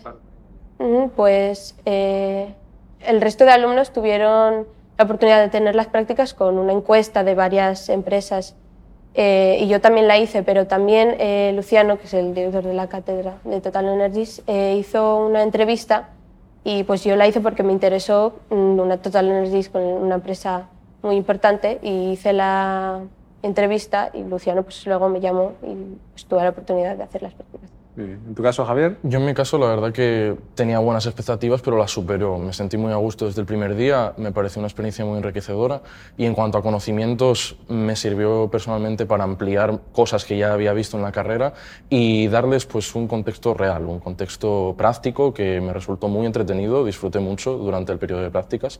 mm, 0.79 1.07
pues 1.13 1.75
eh, 1.83 2.55
el 3.01 3.19
resto 3.19 3.43
de 3.43 3.51
alumnos 3.51 3.91
tuvieron 3.91 4.65
la 4.97 5.03
oportunidad 5.03 5.41
de 5.41 5.49
tener 5.49 5.75
las 5.75 5.87
prácticas 5.87 6.33
con 6.33 6.57
una 6.57 6.71
encuesta 6.71 7.25
de 7.25 7.35
varias 7.35 7.89
empresas 7.89 8.55
eh, 9.13 9.57
y 9.59 9.67
yo 9.67 9.81
también 9.81 10.07
la 10.07 10.17
hice, 10.17 10.41
pero 10.41 10.67
también 10.67 11.17
eh, 11.19 11.51
Luciano, 11.53 11.99
que 11.99 12.05
es 12.05 12.13
el 12.13 12.33
director 12.33 12.63
de 12.63 12.73
la 12.73 12.87
cátedra 12.87 13.39
de 13.43 13.59
Total 13.59 13.85
Energies, 13.85 14.41
hizo 14.47 15.17
una 15.17 15.43
entrevista 15.43 16.11
y 16.63 16.83
pues 16.85 17.03
yo 17.03 17.17
la 17.17 17.27
hice 17.27 17.41
porque 17.41 17.63
me 17.63 17.73
interesó 17.73 18.39
mm, 18.51 18.79
una 18.79 19.01
Total 19.01 19.27
Energies 19.27 19.67
con 19.67 19.81
una 19.81 20.15
empresa 20.15 20.69
muy 21.01 21.15
importante 21.15 21.79
y 21.81 22.11
hice 22.11 22.33
la 22.33 23.01
entrevista 23.43 24.11
y 24.13 24.23
Luciano 24.23 24.63
pues 24.63 24.85
luego 24.85 25.09
me 25.09 25.19
llamó 25.19 25.53
y 25.63 25.97
pues, 26.11 26.25
tuve 26.25 26.43
la 26.43 26.49
oportunidad 26.49 26.97
de 26.97 27.03
hacer 27.03 27.21
las 27.21 27.33
prácticas. 27.33 27.71
¿En 27.97 28.35
tu 28.35 28.43
caso, 28.43 28.63
Javier? 28.63 28.97
Yo 29.01 29.17
en 29.17 29.25
mi 29.25 29.33
caso, 29.33 29.57
la 29.57 29.65
verdad 29.65 29.91
que 29.91 30.35
tenía 30.53 30.77
buenas 30.77 31.07
expectativas, 31.07 31.63
pero 31.63 31.79
las 31.79 31.89
superó. 31.89 32.37
Me 32.37 32.53
sentí 32.53 32.77
muy 32.77 32.91
a 32.91 32.95
gusto 32.97 33.25
desde 33.25 33.41
el 33.41 33.47
primer 33.47 33.75
día, 33.75 34.13
me 34.17 34.31
pareció 34.31 34.59
una 34.59 34.67
experiencia 34.67 35.03
muy 35.03 35.17
enriquecedora 35.17 35.81
y 36.15 36.25
en 36.25 36.35
cuanto 36.35 36.59
a 36.59 36.61
conocimientos, 36.61 37.57
me 37.67 37.95
sirvió 37.95 38.51
personalmente 38.51 39.07
para 39.07 39.23
ampliar 39.23 39.79
cosas 39.93 40.25
que 40.25 40.37
ya 40.37 40.53
había 40.53 40.73
visto 40.73 40.95
en 40.95 41.01
la 41.01 41.11
carrera 41.11 41.53
y 41.89 42.27
darles 42.27 42.67
pues 42.67 42.93
un 42.93 43.07
contexto 43.07 43.55
real, 43.55 43.85
un 43.85 43.99
contexto 43.99 44.75
práctico 44.77 45.33
que 45.33 45.59
me 45.59 45.73
resultó 45.73 46.07
muy 46.07 46.27
entretenido, 46.27 46.85
disfruté 46.85 47.17
mucho 47.17 47.57
durante 47.57 47.93
el 47.93 47.97
periodo 47.97 48.21
de 48.21 48.29
prácticas 48.29 48.79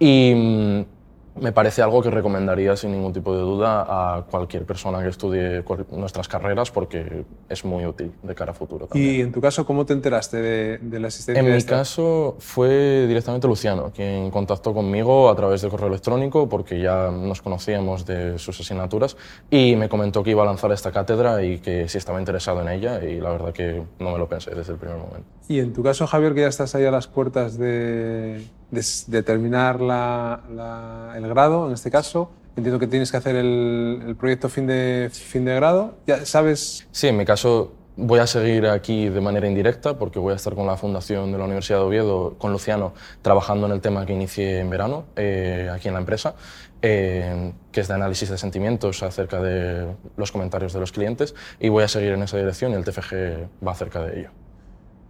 y 0.00 0.34
mm, 0.34 0.97
me 1.40 1.52
parece 1.52 1.82
algo 1.82 2.02
que 2.02 2.10
recomendaría 2.10 2.76
sin 2.76 2.92
ningún 2.92 3.12
tipo 3.12 3.34
de 3.34 3.40
duda 3.40 3.86
a 3.88 4.22
cualquier 4.22 4.64
persona 4.64 5.02
que 5.02 5.08
estudie 5.08 5.64
nuestras 5.90 6.28
carreras 6.28 6.70
porque 6.70 7.24
es 7.48 7.64
muy 7.64 7.86
útil 7.86 8.12
de 8.22 8.34
cara 8.34 8.52
a 8.52 8.54
futuro. 8.54 8.86
También. 8.86 9.14
¿Y 9.14 9.20
en 9.20 9.32
tu 9.32 9.40
caso 9.40 9.64
cómo 9.64 9.86
te 9.86 9.92
enteraste 9.92 10.36
de, 10.78 11.00
la 11.00 11.08
asistencia? 11.08 11.40
En 11.40 11.54
mi 11.54 11.62
caso 11.62 12.36
fue 12.38 13.06
directamente 13.06 13.46
Luciano, 13.46 13.92
quien 13.94 14.30
contactó 14.30 14.72
conmigo 14.74 15.30
a 15.30 15.36
través 15.36 15.62
de 15.62 15.68
correo 15.68 15.88
electrónico 15.88 16.48
porque 16.48 16.80
ya 16.80 17.10
nos 17.10 17.42
conocíamos 17.42 18.06
de 18.06 18.38
sus 18.38 18.60
asignaturas 18.60 19.16
y 19.50 19.76
me 19.76 19.88
comentó 19.88 20.22
que 20.22 20.30
iba 20.30 20.42
a 20.42 20.46
lanzar 20.46 20.72
esta 20.72 20.92
cátedra 20.92 21.42
y 21.42 21.58
que 21.58 21.88
sí 21.88 21.98
estaba 21.98 22.18
interesado 22.18 22.60
en 22.62 22.68
ella 22.68 23.02
y 23.04 23.20
la 23.20 23.30
verdad 23.30 23.52
que 23.52 23.82
no 23.98 24.12
me 24.12 24.18
lo 24.18 24.28
pensé 24.28 24.54
desde 24.54 24.72
el 24.72 24.78
primer 24.78 24.98
momento. 24.98 25.26
¿Y 25.48 25.60
en 25.60 25.72
tu 25.72 25.82
caso, 25.82 26.06
Javier, 26.06 26.34
que 26.34 26.42
ya 26.42 26.48
estás 26.48 26.74
ahí 26.74 26.84
a 26.84 26.90
las 26.90 27.06
puertas 27.06 27.58
de, 27.58 28.44
de, 28.70 29.22
terminar 29.22 29.80
la, 29.80 31.14
el 31.16 31.28
grado, 31.28 31.66
en 31.66 31.74
este 31.74 31.90
caso. 31.90 32.30
Entiendo 32.56 32.78
que 32.80 32.86
tienes 32.86 33.10
que 33.10 33.16
hacer 33.16 33.36
el, 33.36 34.16
proyecto 34.18 34.48
fin 34.48 34.66
de, 34.66 35.10
fin 35.12 35.44
de 35.44 35.54
grado. 35.54 35.94
¿Ya 36.06 36.26
sabes? 36.26 36.86
Sí, 36.90 37.08
en 37.08 37.16
mi 37.16 37.24
caso 37.24 37.72
voy 37.96 38.20
a 38.20 38.28
seguir 38.28 38.66
aquí 38.66 39.08
de 39.08 39.20
manera 39.20 39.48
indirecta 39.48 39.98
porque 39.98 40.20
voy 40.20 40.32
a 40.32 40.36
estar 40.36 40.54
con 40.54 40.66
la 40.66 40.76
Fundación 40.76 41.32
de 41.32 41.38
la 41.38 41.44
Universidad 41.44 41.78
de 41.78 41.84
Oviedo, 41.84 42.36
con 42.38 42.52
Luciano, 42.52 42.94
trabajando 43.22 43.66
en 43.66 43.72
el 43.72 43.80
tema 43.80 44.06
que 44.06 44.12
inicié 44.12 44.60
en 44.60 44.70
verano 44.70 45.06
eh, 45.16 45.68
aquí 45.72 45.88
en 45.88 45.94
la 45.94 46.00
empresa, 46.00 46.36
eh, 46.80 47.52
que 47.72 47.80
es 47.80 47.88
de 47.88 47.94
análisis 47.94 48.28
de 48.28 48.38
sentimientos 48.38 49.02
acerca 49.02 49.42
de 49.42 49.88
los 50.16 50.30
comentarios 50.30 50.72
de 50.72 50.80
los 50.80 50.92
clientes 50.92 51.34
y 51.58 51.70
voy 51.70 51.82
a 51.82 51.88
seguir 51.88 52.12
en 52.12 52.22
esa 52.22 52.36
dirección 52.36 52.72
y 52.72 52.74
el 52.76 52.84
TFG 52.84 53.48
va 53.66 53.72
acerca 53.72 54.02
de 54.02 54.20
ello. 54.20 54.30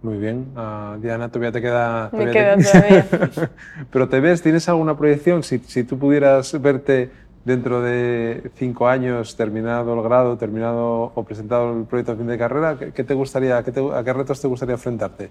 Muy 0.01 0.17
bien. 0.17 0.53
Ah, 0.55 0.97
Diana, 1.01 1.27
todavía 1.29 1.51
te 1.51 1.61
queda... 1.61 2.09
Me 2.11 2.25
todavía 2.25 2.33
te- 2.33 2.57
queda 2.57 2.57
todavía. 2.57 3.05
Pero 3.91 4.07
te 4.07 4.19
ves, 4.21 4.41
¿tienes 4.41 4.69
alguna 4.69 4.97
proyección? 4.97 5.43
Si, 5.43 5.59
si 5.59 5.83
tú 5.83 5.99
pudieras 5.99 6.59
verte 6.61 7.11
dentro 7.43 7.81
de 7.81 8.51
cinco 8.55 8.87
años, 8.87 9.35
terminado 9.35 9.93
el 9.93 10.01
grado, 10.01 10.37
terminado 10.37 11.11
o 11.15 11.23
presentado 11.25 11.77
el 11.77 11.85
proyecto 11.85 12.13
de 12.13 12.17
fin 12.19 12.27
de 12.27 12.37
carrera, 12.37 12.77
¿qué, 12.93 13.03
te 13.03 13.13
gustaría, 13.13 13.61
qué 13.63 13.71
te- 13.73 13.93
a 13.93 14.03
qué 14.03 14.13
retos 14.13 14.39
te 14.41 14.47
gustaría 14.47 14.75
enfrentarte? 14.75 15.29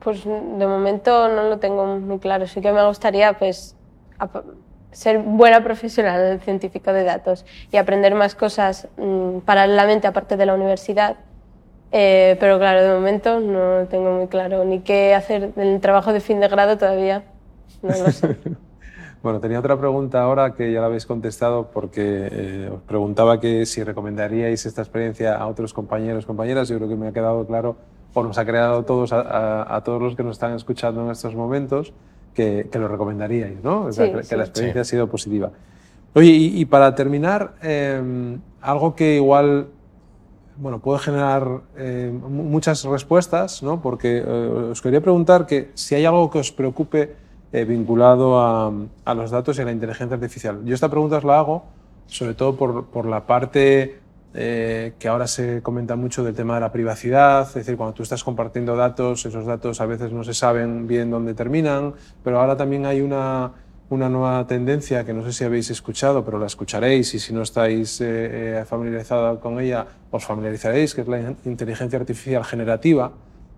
Pues 0.00 0.24
de 0.24 0.66
momento 0.66 1.28
no 1.28 1.44
lo 1.48 1.58
tengo 1.58 1.86
muy 1.98 2.18
claro. 2.18 2.46
Sí 2.46 2.60
que 2.60 2.72
me 2.72 2.84
gustaría 2.86 3.32
pues, 3.38 3.76
ser 4.90 5.18
buena 5.20 5.62
profesional 5.64 6.40
científico 6.40 6.92
de 6.92 7.04
datos 7.04 7.44
y 7.70 7.76
aprender 7.76 8.14
más 8.14 8.34
cosas 8.34 8.88
mm, 8.96 9.38
paralelamente 9.40 10.06
aparte 10.06 10.36
de 10.36 10.46
la 10.46 10.54
universidad. 10.54 11.16
Eh, 11.92 12.36
pero 12.40 12.58
claro, 12.58 12.82
de 12.82 12.94
momento 12.94 13.38
no 13.40 13.86
tengo 13.88 14.12
muy 14.12 14.26
claro. 14.28 14.64
Ni 14.64 14.80
qué 14.80 15.14
hacer 15.14 15.50
en 15.56 15.62
el 15.62 15.80
trabajo 15.80 16.12
de 16.12 16.20
fin 16.20 16.40
de 16.40 16.48
grado 16.48 16.78
todavía. 16.78 17.22
No 17.82 17.90
lo 17.90 18.10
sé. 18.10 18.36
Bueno, 19.22 19.38
tenía 19.38 19.60
otra 19.60 19.78
pregunta 19.78 20.20
ahora 20.20 20.52
que 20.52 20.72
ya 20.72 20.80
la 20.80 20.86
habéis 20.86 21.06
contestado 21.06 21.70
porque 21.70 22.28
eh, 22.32 22.70
os 22.74 22.82
preguntaba 22.82 23.38
que 23.38 23.66
si 23.66 23.84
recomendaríais 23.84 24.66
esta 24.66 24.82
experiencia 24.82 25.36
a 25.36 25.46
otros 25.46 25.72
compañeros, 25.72 26.26
compañeras. 26.26 26.68
Yo 26.68 26.76
creo 26.78 26.88
que 26.88 26.96
me 26.96 27.06
ha 27.06 27.12
quedado 27.12 27.46
claro, 27.46 27.76
o 28.14 28.22
nos 28.24 28.36
ha 28.38 28.44
quedado 28.44 28.80
a 28.80 28.84
todos, 28.84 29.12
a, 29.12 29.20
a- 29.20 29.76
a 29.76 29.84
todos 29.84 30.02
los 30.02 30.16
que 30.16 30.24
nos 30.24 30.32
están 30.32 30.56
escuchando 30.56 31.04
en 31.04 31.12
estos 31.12 31.36
momentos, 31.36 31.92
que, 32.34 32.66
que 32.72 32.78
lo 32.80 32.88
recomendaríais, 32.88 33.62
¿no? 33.62 33.82
O 33.84 33.92
sea, 33.92 34.06
Sí, 34.06 34.10
que, 34.10 34.16
que 34.18 34.24
sí. 34.24 34.34
la 34.34 34.42
experiencia 34.42 34.80
ha 34.82 34.84
sido 34.86 35.06
positiva. 35.06 35.52
Oye, 36.14 36.26
y, 36.30 36.60
y 36.60 36.64
para 36.64 36.92
terminar, 36.96 37.52
eh, 37.62 38.02
algo 38.60 38.96
que 38.96 39.14
igual 39.14 39.68
bueno, 40.62 40.78
puede 40.78 41.00
generar 41.00 41.44
eh, 41.76 42.12
mu- 42.12 42.44
muchas 42.44 42.84
respuestas, 42.84 43.62
¿no? 43.62 43.82
porque 43.82 44.18
eh, 44.18 44.70
os 44.72 44.80
quería 44.80 45.00
preguntar 45.00 45.46
que 45.46 45.70
si 45.74 45.94
hay 45.96 46.04
algo 46.04 46.30
que 46.30 46.38
os 46.38 46.52
preocupe 46.52 47.14
eh, 47.52 47.64
vinculado 47.64 48.40
a, 48.40 48.72
a 49.04 49.14
los 49.14 49.30
datos 49.30 49.58
y 49.58 49.62
a 49.62 49.64
la 49.64 49.72
inteligencia 49.72 50.14
artificial. 50.14 50.60
Yo 50.64 50.74
esta 50.74 50.88
pregunta 50.88 51.16
os 51.18 51.24
la 51.24 51.38
hago 51.38 51.64
sobre 52.06 52.34
todo 52.34 52.56
por, 52.56 52.86
por 52.86 53.06
la 53.06 53.26
parte 53.26 53.98
eh, 54.34 54.92
que 54.98 55.08
ahora 55.08 55.26
se 55.26 55.62
comenta 55.62 55.96
mucho 55.96 56.22
del 56.24 56.34
tema 56.34 56.54
de 56.54 56.60
la 56.60 56.72
privacidad, 56.72 57.42
es 57.48 57.54
decir, 57.54 57.76
cuando 57.76 57.94
tú 57.94 58.02
estás 58.02 58.22
compartiendo 58.24 58.76
datos, 58.76 59.24
esos 59.26 59.44
datos 59.46 59.80
a 59.80 59.86
veces 59.86 60.12
no 60.12 60.22
se 60.24 60.32
saben 60.34 60.86
bien 60.86 61.10
dónde 61.10 61.34
terminan, 61.34 61.94
pero 62.24 62.40
ahora 62.40 62.56
también 62.56 62.86
hay 62.86 63.00
una, 63.02 63.52
una 63.92 64.08
nueva 64.08 64.46
tendencia 64.46 65.04
que 65.04 65.12
no 65.12 65.22
sé 65.22 65.32
si 65.32 65.44
habéis 65.44 65.68
escuchado, 65.70 66.24
pero 66.24 66.38
la 66.38 66.46
escucharéis 66.46 67.12
y 67.14 67.18
si 67.18 67.32
no 67.34 67.42
estáis 67.42 68.00
eh, 68.00 68.64
eh, 68.64 69.38
con 69.42 69.60
ella, 69.60 69.86
os 70.10 70.24
familiarizaréis, 70.24 70.94
que 70.94 71.02
es 71.02 71.08
la 71.08 71.20
in- 71.20 71.36
inteligencia 71.44 71.98
artificial 71.98 72.42
generativa, 72.42 73.12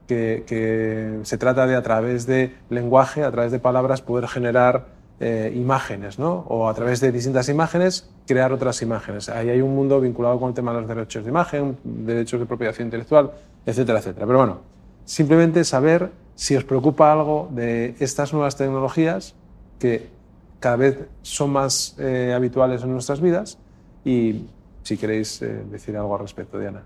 que, 0.09 0.43
que 0.47 1.21
se 1.23 1.39
trata 1.39 1.67
de 1.67 1.77
a 1.77 1.83
través 1.83 2.27
de 2.27 2.53
lenguaje, 2.69 3.23
a 3.23 3.31
través 3.31 3.53
de 3.53 3.61
palabras, 3.61 4.03
poder 4.03 4.27
generar 4.27 4.87
eh, 5.21 5.53
imágenes, 5.55 6.19
¿no? 6.19 6.45
O 6.49 6.69
a 6.69 6.75
través 6.75 7.01
de 7.01 7.13
distintas 7.13 7.49
imágenes, 7.49 8.11
crear 8.27 8.53
otras 8.53 8.83
imágenes. 8.83 9.29
Ahí 9.29 9.49
hay 9.51 9.61
un 9.61 9.75
mundo 9.75 10.01
vinculado 10.01 10.41
con 10.41 10.49
el 10.49 10.55
tema 10.55 10.75
de 10.75 10.81
los 10.81 10.89
derechos 10.89 11.23
de 11.25 11.31
imagen, 11.31 11.79
derechos 11.85 12.41
de 12.41 12.47
propiedad 12.47 12.75
intelectual, 12.81 13.31
etcétera, 13.65 14.01
etcétera. 14.01 14.27
Pero 14.27 14.39
bueno, 14.39 14.59
simplemente 15.05 15.63
saber 15.65 16.11
si 16.35 16.57
os 16.57 16.65
preocupa 16.65 17.13
algo 17.13 17.49
de 17.53 17.95
estas 18.01 18.33
nuevas 18.33 18.57
tecnologías 18.57 19.37
que 19.79 20.09
cada 20.65 20.77
vez 20.77 20.97
son 21.21 21.51
más 21.51 21.95
eh, 21.99 22.33
habituales 22.35 22.83
en 22.83 22.91
nuestras 22.91 23.21
vidas 23.21 23.59
y 24.03 24.47
si 24.83 24.97
queréis 24.97 25.43
eh, 25.43 25.63
decir 25.71 25.95
algo 25.95 26.15
al 26.15 26.23
respecto, 26.23 26.59
Diana. 26.59 26.83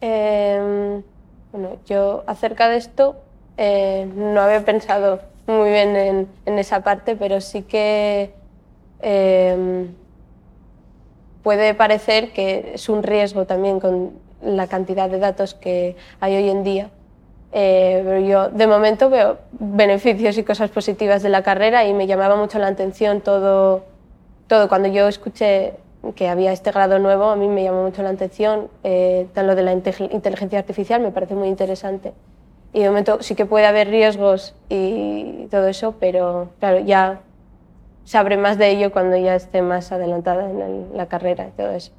Eh, 0.00 1.00
bueno, 1.52 1.76
yo 1.86 2.24
acerca 2.26 2.68
de 2.68 2.78
esto 2.78 3.14
eh, 3.58 4.10
no 4.16 4.40
había 4.40 4.64
pensado 4.64 5.20
muy 5.46 5.70
bien 5.70 5.94
en, 5.94 6.28
en 6.46 6.58
esa 6.58 6.82
parte, 6.82 7.14
pero 7.14 7.40
sí 7.40 7.62
que 7.62 8.32
eh, 9.02 9.86
puede 11.44 11.74
parecer 11.74 12.32
que 12.32 12.72
es 12.74 12.88
un 12.88 13.04
riesgo 13.04 13.46
también 13.46 13.78
con 13.78 14.14
la 14.42 14.66
cantidad 14.66 15.08
de 15.08 15.20
datos 15.20 15.54
que 15.54 15.94
hay 16.18 16.34
hoy 16.34 16.50
en 16.50 16.64
día. 16.64 16.90
Eh, 17.52 18.02
pero 18.04 18.20
yo 18.20 18.48
de 18.50 18.66
momento 18.66 19.10
veo 19.10 19.38
beneficios 19.52 20.38
y 20.38 20.44
cosas 20.44 20.70
positivas 20.70 21.22
de 21.22 21.30
la 21.30 21.42
carrera 21.42 21.84
y 21.84 21.92
me 21.92 22.06
llamaba 22.06 22.36
mucho 22.36 22.58
la 22.58 22.68
atención 22.68 23.20
todo, 23.20 23.84
todo. 24.46 24.68
Cuando 24.68 24.88
yo 24.88 25.08
escuché 25.08 25.74
que 26.14 26.28
había 26.28 26.52
este 26.52 26.70
grado 26.70 26.98
nuevo, 26.98 27.24
a 27.24 27.36
mí 27.36 27.48
me 27.48 27.64
llamó 27.64 27.82
mucho 27.82 28.02
la 28.02 28.10
atención. 28.10 28.68
Eh, 28.84 29.26
lo 29.34 29.54
de 29.54 29.62
la 29.62 29.72
inte- 29.74 30.12
inteligencia 30.12 30.58
artificial 30.58 31.00
me 31.00 31.10
parece 31.10 31.34
muy 31.34 31.48
interesante. 31.48 32.12
Y 32.72 32.80
de 32.80 32.88
momento 32.88 33.18
sí 33.20 33.34
que 33.34 33.46
puede 33.46 33.66
haber 33.66 33.88
riesgos 33.88 34.54
y 34.68 35.48
todo 35.50 35.66
eso, 35.66 35.96
pero 35.98 36.50
claro, 36.60 36.78
ya 36.78 37.20
sabré 38.04 38.36
más 38.36 38.58
de 38.58 38.70
ello 38.70 38.92
cuando 38.92 39.16
ya 39.16 39.34
esté 39.34 39.60
más 39.60 39.90
adelantada 39.90 40.48
en 40.48 40.96
la 40.96 41.06
carrera 41.06 41.48
y 41.48 41.50
todo 41.50 41.70
eso. 41.72 41.90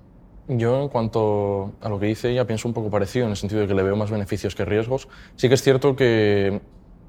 Yo, 0.47 0.81
en 0.81 0.89
cuanto 0.89 1.73
a 1.81 1.89
lo 1.89 1.99
que 1.99 2.07
dice 2.07 2.31
ella, 2.31 2.45
pienso 2.45 2.67
un 2.67 2.73
poco 2.73 2.89
parecido 2.89 3.25
en 3.25 3.31
el 3.31 3.37
sentido 3.37 3.61
de 3.61 3.67
que 3.67 3.73
le 3.73 3.83
veo 3.83 3.95
más 3.95 4.11
beneficios 4.11 4.55
que 4.55 4.65
riesgos. 4.65 5.07
Sí 5.35 5.47
que 5.47 5.53
es 5.53 5.61
cierto 5.61 5.95
que 5.95 6.61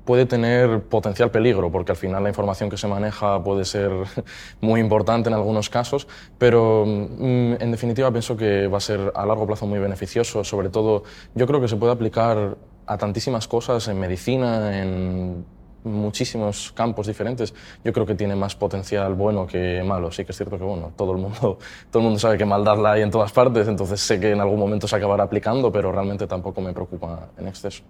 puede 0.04 0.26
tener 0.26 0.82
potencial 0.82 1.30
peligro, 1.30 1.70
porque 1.70 1.92
al 1.92 1.96
final 1.96 2.22
la 2.22 2.28
información 2.28 2.68
que 2.68 2.76
se 2.76 2.88
maneja 2.88 3.42
puede 3.42 3.64
ser 3.64 3.90
muy 4.60 4.80
importante 4.80 5.28
en 5.28 5.34
algunos 5.34 5.70
casos, 5.70 6.08
pero 6.38 6.84
mm, 6.86 7.54
en 7.60 7.70
definitiva 7.70 8.10
pienso 8.10 8.36
que 8.36 8.66
va 8.66 8.78
a 8.78 8.80
ser 8.80 9.12
a 9.14 9.26
largo 9.26 9.46
plazo 9.46 9.66
muy 9.66 9.78
beneficioso. 9.78 10.44
Sobre 10.44 10.68
todo, 10.70 11.04
yo 11.34 11.46
creo 11.46 11.60
que 11.60 11.68
se 11.68 11.76
puede 11.76 11.92
aplicar 11.92 12.56
a 12.86 12.98
tantísimas 12.98 13.46
cosas 13.48 13.86
en 13.88 13.98
medicina, 13.98 14.80
en 14.80 15.44
muchísimos 15.84 16.72
campos 16.72 17.06
diferentes. 17.06 17.54
Yo 17.84 17.92
creo 17.92 18.06
que 18.06 18.14
tiene 18.14 18.36
más 18.36 18.54
potencial 18.54 19.14
bueno 19.14 19.46
que 19.46 19.82
malo. 19.84 20.10
Sí 20.10 20.24
que 20.24 20.32
es 20.32 20.36
cierto 20.36 20.58
que 20.58 20.64
bueno, 20.64 20.92
todo 20.96 21.12
el 21.12 21.18
mundo, 21.18 21.58
todo 21.90 22.00
el 22.00 22.04
mundo 22.04 22.18
sabe 22.18 22.38
que 22.38 22.44
maldad 22.44 22.78
la 22.78 22.92
hay 22.92 23.02
en 23.02 23.10
todas 23.10 23.32
partes, 23.32 23.68
entonces 23.68 24.00
sé 24.00 24.20
que 24.20 24.30
en 24.30 24.40
algún 24.40 24.58
momento 24.58 24.86
se 24.86 24.96
acabará 24.96 25.24
aplicando, 25.24 25.70
pero 25.72 25.92
realmente 25.92 26.26
tampoco 26.26 26.60
me 26.60 26.72
preocupa 26.72 27.28
en 27.38 27.48
exceso. 27.48 27.82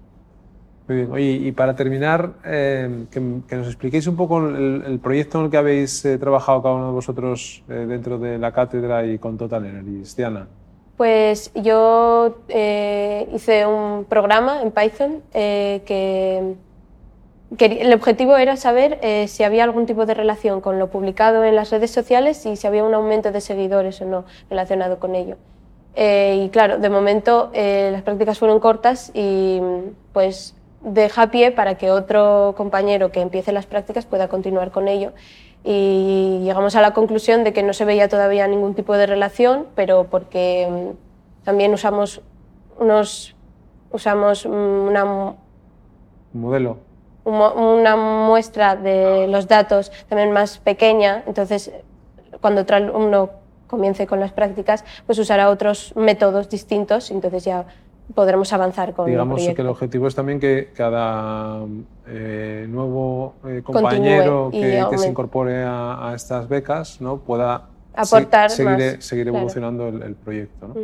Muy 0.89 0.97
bien. 0.97 1.13
Oye, 1.13 1.31
y 1.31 1.53
para 1.53 1.77
terminar, 1.77 2.33
eh, 2.45 3.07
que, 3.11 3.21
que 3.47 3.57
nos 3.57 3.69
expliquéis 3.69 4.07
un 4.09 4.17
poco 4.17 4.47
el, 4.49 4.83
el 4.85 4.99
proyecto 4.99 5.39
en 5.39 5.45
el 5.45 5.51
que 5.51 5.57
habéis 5.57 6.05
eh, 6.05 6.19
trabajado 6.19 6.61
cada 6.63 6.75
uno 6.75 6.87
de 6.87 6.93
vosotros 6.93 7.63
eh, 7.69 7.87
dentro 7.89 8.19
de 8.19 8.37
la 8.39 8.53
cátedra 8.53 9.07
y 9.07 9.19
con 9.19 9.39
Total 9.39 9.65
Energies. 9.65 10.17
Diana. 10.17 10.49
Pues 10.97 11.51
yo 11.55 12.39
eh, 12.49 13.29
hice 13.33 13.67
un 13.67 14.05
programa 14.05 14.63
en 14.63 14.71
Python 14.71 15.23
eh, 15.33 15.83
que 15.87 16.55
el 17.59 17.93
objetivo 17.93 18.37
era 18.37 18.57
saber 18.57 18.99
eh, 19.03 19.29
si 19.29 19.45
había 19.45 19.65
algún 19.65 19.87
tipo 19.87 20.07
de 20.07 20.15
relación 20.15 20.61
con 20.61 20.79
lo 20.79 20.89
publicado 20.89 21.45
en 21.45 21.55
las 21.55 21.71
redes 21.71 21.91
sociales 21.91 22.45
y 22.47 22.57
si 22.57 22.67
había 22.67 22.85
un 22.85 22.95
aumento 22.95 23.33
de 23.33 23.41
seguidores 23.41 24.01
o 24.01 24.07
no 24.07 24.25
relacionado 24.49 24.99
con 24.99 25.15
ello. 25.15 25.37
Eh, 25.95 26.45
y 26.47 26.49
claro, 26.49 26.79
de 26.79 26.89
momento 26.89 27.51
eh, 27.53 27.91
las 27.93 28.03
prácticas 28.03 28.39
fueron 28.39 28.61
cortas 28.61 29.11
y 29.15 29.61
pues 30.13 30.55
deja 30.81 31.31
pie 31.31 31.53
para 31.53 31.77
que 31.77 31.91
otro 31.91 32.55
compañero 32.57 33.13
que 33.13 33.21
empiece 33.21 33.53
las 33.53 33.67
prácticas 33.67 34.07
pueda 34.07 34.29
continuar 34.29 34.71
con 34.71 34.89
ello. 34.89 35.13
Y 35.65 36.41
llegamos 36.43 36.75
a 36.75 36.81
la 36.81 36.93
conclusión 36.93 37.45
de 37.45 37.53
que 37.53 37.63
no 37.63 37.73
se 37.73 37.85
veía 37.85 38.09
todavía 38.09 38.49
ningún 38.49 38.75
tipo 38.75 38.95
de 38.97 39.07
relación, 39.07 39.67
pero 39.77 40.05
porque 40.11 40.69
mm, 40.69 41.45
también 41.45 41.73
usamos, 41.73 42.23
unos, 42.81 43.37
usamos 43.93 44.47
mm, 44.47 44.51
una, 44.51 45.05
Un 45.05 45.37
modelo. 46.33 46.92
Una 47.25 47.97
muestra 47.97 48.77
de 48.77 49.27
los 49.29 49.47
datos 49.49 49.93
también 50.09 50.33
más 50.33 50.59
pequeña, 50.59 51.23
entonces 51.27 51.71
cuando 52.41 52.63
otro 52.63 52.77
alumno 52.77 53.31
comience 53.67 54.07
con 54.07 54.21
las 54.21 54.33
prácticas, 54.33 54.85
pues 55.07 55.19
usará 55.19 55.49
otros 55.49 55.93
métodos 55.97 56.49
distintos, 56.49 57.11
entonces 57.11 57.45
ya 57.45 57.65
podremos 58.15 58.53
avanzar 58.53 58.93
con 58.93 59.07
Digamos 59.07 59.41
el 59.47 59.55
que 59.55 59.63
el 59.63 59.69
objetivo 59.69 60.09
es 60.09 60.15
también 60.15 60.41
que 60.41 60.71
cada 60.77 61.61
eh, 62.07 62.67
nuevo 62.69 63.35
eh, 63.47 63.63
compañero 63.65 64.51
que, 64.51 64.85
que 64.91 64.99
se 64.99 65.09
incorpore 65.09 65.63
a, 65.63 66.11
a 66.11 66.15
estas 66.15 66.49
becas 66.49 67.01
¿no? 67.01 67.19
pueda 67.19 67.69
Aportar 67.95 68.51
se- 68.51 68.57
seguir, 68.57 68.73
más, 68.97 69.05
seguir 69.05 69.25
claro. 69.25 69.37
evolucionando 69.39 69.89
el, 69.89 70.03
el 70.03 70.15
proyecto. 70.17 70.75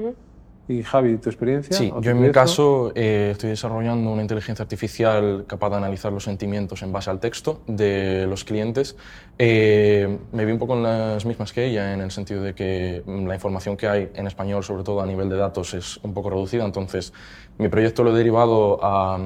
Y 0.68 0.82
Javi, 0.82 1.16
¿tu 1.16 1.30
experiencia? 1.30 1.74
Sí, 1.74 1.90
¿O 1.90 1.96
tu 1.96 2.02
yo 2.02 2.10
en 2.10 2.20
mi 2.20 2.30
caso 2.30 2.92
eh, 2.94 3.30
estoy 3.32 3.50
desarrollando 3.50 4.10
una 4.10 4.20
inteligencia 4.20 4.62
artificial 4.62 5.44
capaz 5.46 5.70
de 5.70 5.76
analizar 5.76 6.12
los 6.12 6.24
sentimientos 6.24 6.82
en 6.82 6.92
base 6.92 7.08
al 7.08 7.20
texto 7.20 7.62
de 7.66 8.26
los 8.28 8.44
clientes. 8.44 8.94
Eh, 9.38 10.18
me 10.32 10.44
vi 10.44 10.52
un 10.52 10.58
poco 10.58 10.74
en 10.74 10.82
las 10.82 11.24
mismas 11.24 11.54
que 11.54 11.64
ella, 11.64 11.94
en 11.94 12.02
el 12.02 12.10
sentido 12.10 12.42
de 12.42 12.54
que 12.54 13.02
la 13.06 13.34
información 13.34 13.78
que 13.78 13.88
hay 13.88 14.10
en 14.14 14.26
español, 14.26 14.62
sobre 14.62 14.82
todo 14.84 15.00
a 15.00 15.06
nivel 15.06 15.30
de 15.30 15.36
datos, 15.36 15.72
es 15.72 15.96
un 16.02 16.12
poco 16.12 16.28
reducida. 16.28 16.66
Entonces, 16.66 17.14
mi 17.56 17.68
proyecto 17.68 18.04
lo 18.04 18.14
he 18.14 18.18
derivado 18.18 18.78
a, 18.82 19.18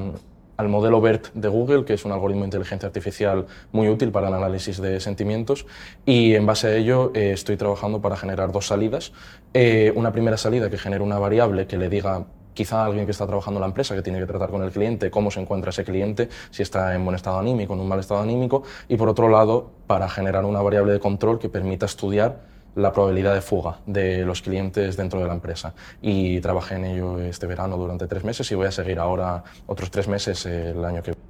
al 0.62 0.68
modelo 0.68 1.00
BERT 1.00 1.32
de 1.34 1.48
Google, 1.48 1.84
que 1.84 1.94
es 1.94 2.04
un 2.04 2.12
algoritmo 2.12 2.42
de 2.42 2.46
inteligencia 2.46 2.86
artificial 2.86 3.46
muy 3.72 3.88
útil 3.88 4.10
para 4.10 4.28
el 4.28 4.34
análisis 4.34 4.80
de 4.80 5.00
sentimientos, 5.00 5.66
y 6.06 6.34
en 6.34 6.46
base 6.46 6.68
a 6.68 6.76
ello 6.76 7.10
eh, 7.14 7.32
estoy 7.32 7.56
trabajando 7.56 8.00
para 8.00 8.16
generar 8.16 8.52
dos 8.52 8.68
salidas. 8.68 9.12
Eh, 9.52 9.92
una 9.96 10.12
primera 10.12 10.36
salida 10.36 10.70
que 10.70 10.78
genere 10.78 11.02
una 11.02 11.18
variable 11.18 11.66
que 11.66 11.76
le 11.76 11.88
diga 11.88 12.24
quizá 12.54 12.84
alguien 12.84 13.06
que 13.06 13.12
está 13.12 13.26
trabajando 13.26 13.58
en 13.58 13.62
la 13.62 13.66
empresa, 13.68 13.94
que 13.94 14.02
tiene 14.02 14.20
que 14.20 14.26
tratar 14.26 14.50
con 14.50 14.62
el 14.62 14.70
cliente, 14.70 15.10
cómo 15.10 15.30
se 15.30 15.40
encuentra 15.40 15.70
ese 15.70 15.84
cliente, 15.84 16.28
si 16.50 16.62
está 16.62 16.94
en 16.94 17.04
buen 17.04 17.16
estado 17.16 17.38
anímico, 17.38 17.74
en 17.74 17.80
un 17.80 17.88
mal 17.88 17.98
estado 17.98 18.20
anímico, 18.20 18.62
y 18.88 18.96
por 18.96 19.08
otro 19.08 19.28
lado, 19.28 19.70
para 19.86 20.08
generar 20.08 20.44
una 20.44 20.60
variable 20.60 20.92
de 20.92 21.00
control 21.00 21.38
que 21.38 21.48
permita 21.48 21.86
estudiar 21.86 22.51
la 22.74 22.92
probabilidad 22.92 23.34
de 23.34 23.40
fuga 23.40 23.78
de 23.86 24.24
los 24.24 24.42
clientes 24.42 24.96
dentro 24.96 25.20
de 25.20 25.26
la 25.26 25.34
empresa. 25.34 25.74
Y 26.00 26.40
trabajé 26.40 26.76
en 26.76 26.84
ello 26.84 27.20
este 27.20 27.46
verano 27.46 27.76
durante 27.76 28.06
tres 28.06 28.24
meses 28.24 28.50
y 28.50 28.54
voy 28.54 28.66
a 28.66 28.72
seguir 28.72 28.98
ahora 28.98 29.44
otros 29.66 29.90
tres 29.90 30.08
meses 30.08 30.46
el 30.46 30.84
año 30.84 31.02
que 31.02 31.12
viene. 31.12 31.26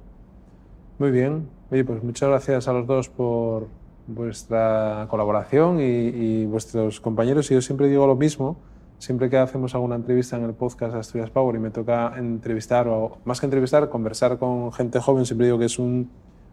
Muy 0.99 1.11
bien. 1.11 1.49
Oye, 1.71 1.83
pues 1.83 2.03
muchas 2.03 2.29
gracias 2.29 2.67
a 2.67 2.73
los 2.73 2.87
dos 2.87 3.09
por 3.09 3.67
vuestra 4.07 5.07
colaboración 5.09 5.79
y, 5.79 5.83
y 5.83 6.45
vuestros 6.45 6.99
compañeros. 6.99 7.49
Y 7.51 7.55
yo 7.55 7.61
siempre 7.61 7.87
digo 7.87 8.05
lo 8.05 8.15
mismo, 8.15 8.57
siempre 8.99 9.29
que 9.29 9.37
hacemos 9.37 9.73
alguna 9.75 9.95
entrevista 9.95 10.37
en 10.37 10.43
el 10.43 10.53
podcast 10.53 10.95
Asturias 10.95 11.29
Power 11.29 11.55
y 11.55 11.59
me 11.59 11.71
toca 11.71 12.13
entrevistar, 12.17 12.87
o 12.87 13.17
más 13.25 13.39
que 13.39 13.47
entrevistar, 13.47 13.89
conversar 13.89 14.37
con 14.37 14.71
gente 14.71 14.99
joven, 14.99 15.25
siempre 15.25 15.47
digo 15.47 15.59
que 15.59 15.65
es 15.65 15.79
un, 15.79 16.09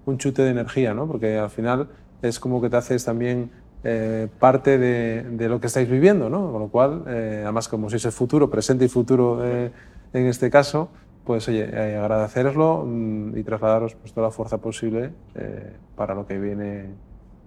un 0.07 0.19
chute 0.19 0.43
de 0.43 0.51
energía, 0.51 0.95
¿no? 0.95 1.07
Porque 1.07 1.39
al 1.39 1.51
final 1.51 1.89
es 2.23 2.41
como 2.41 2.61
que 2.61 2.69
te 2.69 2.77
haces 2.77 3.05
también 3.05 3.51
eh, 3.85 4.29
parte 4.39 4.79
de, 4.79 5.23
de, 5.23 5.49
lo 5.49 5.61
que 5.61 5.67
estáis 5.67 5.89
viviendo, 5.89 6.29
¿no? 6.29 6.53
Con 6.53 6.61
lo 6.61 6.69
cual, 6.69 7.05
eh, 7.09 7.41
además 7.43 7.69
como 7.69 7.89
si 7.89 7.97
es 7.97 8.05
el 8.05 8.13
futuro, 8.13 8.51
presente 8.51 8.85
y 8.85 8.89
futuro 8.89 9.41
eh, 9.45 9.71
en 10.13 10.27
este 10.27 10.51
caso, 10.51 10.91
pues 11.25 11.47
oye, 11.49 11.69
eh, 11.73 11.97
agradeceroslo 11.97 12.85
mm, 12.87 13.39
y 13.39 13.43
trasladaros 13.43 13.95
pues, 13.95 14.13
toda 14.13 14.29
la 14.29 14.33
fuerza 14.33 14.59
posible 14.59 15.13
eh, 15.35 15.77
para 15.97 16.15
lo 16.15 16.27
que 16.27 16.39
viene 16.39 16.87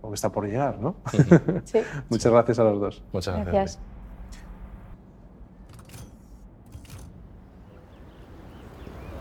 o 0.01 0.09
que 0.09 0.15
está 0.15 0.29
por 0.29 0.45
llegar, 0.45 0.79
¿no? 0.79 0.95
Sí. 1.65 1.79
Muchas 2.09 2.31
gracias 2.31 2.59
a 2.59 2.63
los 2.63 2.79
dos. 2.79 3.03
Muchas 3.11 3.36
gracias. 3.36 3.53
Gracias. 3.53 3.79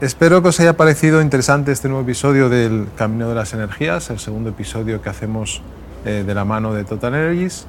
Espero 0.01 0.43
que 0.43 0.49
os 0.49 0.59
haya 0.59 0.77
parecido 0.77 1.23
interesante 1.23 1.71
este 1.71 1.89
nuevo 1.89 2.03
episodio 2.03 2.49
del 2.49 2.89
Camino 2.97 3.29
de 3.29 3.37
las 3.37 3.55
Energías, 3.55 4.11
el 4.11 4.19
segundo 4.19 4.51
episodio 4.51 5.01
que 5.01 5.09
hacemos 5.09 5.63
eh, 6.05 6.25
de 6.27 6.35
la 6.35 6.45
mano 6.45 6.75
de 6.75 6.85
Total 6.85 7.15
Energies 7.15 7.67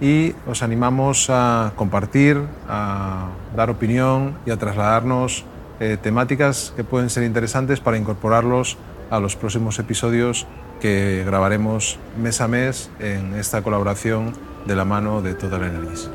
y 0.00 0.34
os 0.46 0.62
animamos 0.62 1.28
a 1.30 1.72
compartir, 1.76 2.40
a 2.68 3.28
dar 3.56 3.70
opinión 3.70 4.38
y 4.46 4.50
a 4.50 4.56
trasladarnos 4.56 5.44
eh, 5.80 5.96
temáticas 6.00 6.72
que 6.76 6.84
pueden 6.84 7.10
ser 7.10 7.24
interesantes 7.24 7.80
para 7.80 7.98
incorporarlos 7.98 8.76
a 9.10 9.20
los 9.20 9.36
próximos 9.36 9.78
episodios 9.78 10.46
que 10.80 11.22
grabaremos 11.26 11.98
mes 12.20 12.40
a 12.40 12.48
mes 12.48 12.90
en 13.00 13.34
esta 13.34 13.62
colaboración 13.62 14.32
de 14.66 14.76
la 14.76 14.84
mano 14.84 15.22
de 15.22 15.34
Total 15.34 15.64
Energies. 15.64 16.10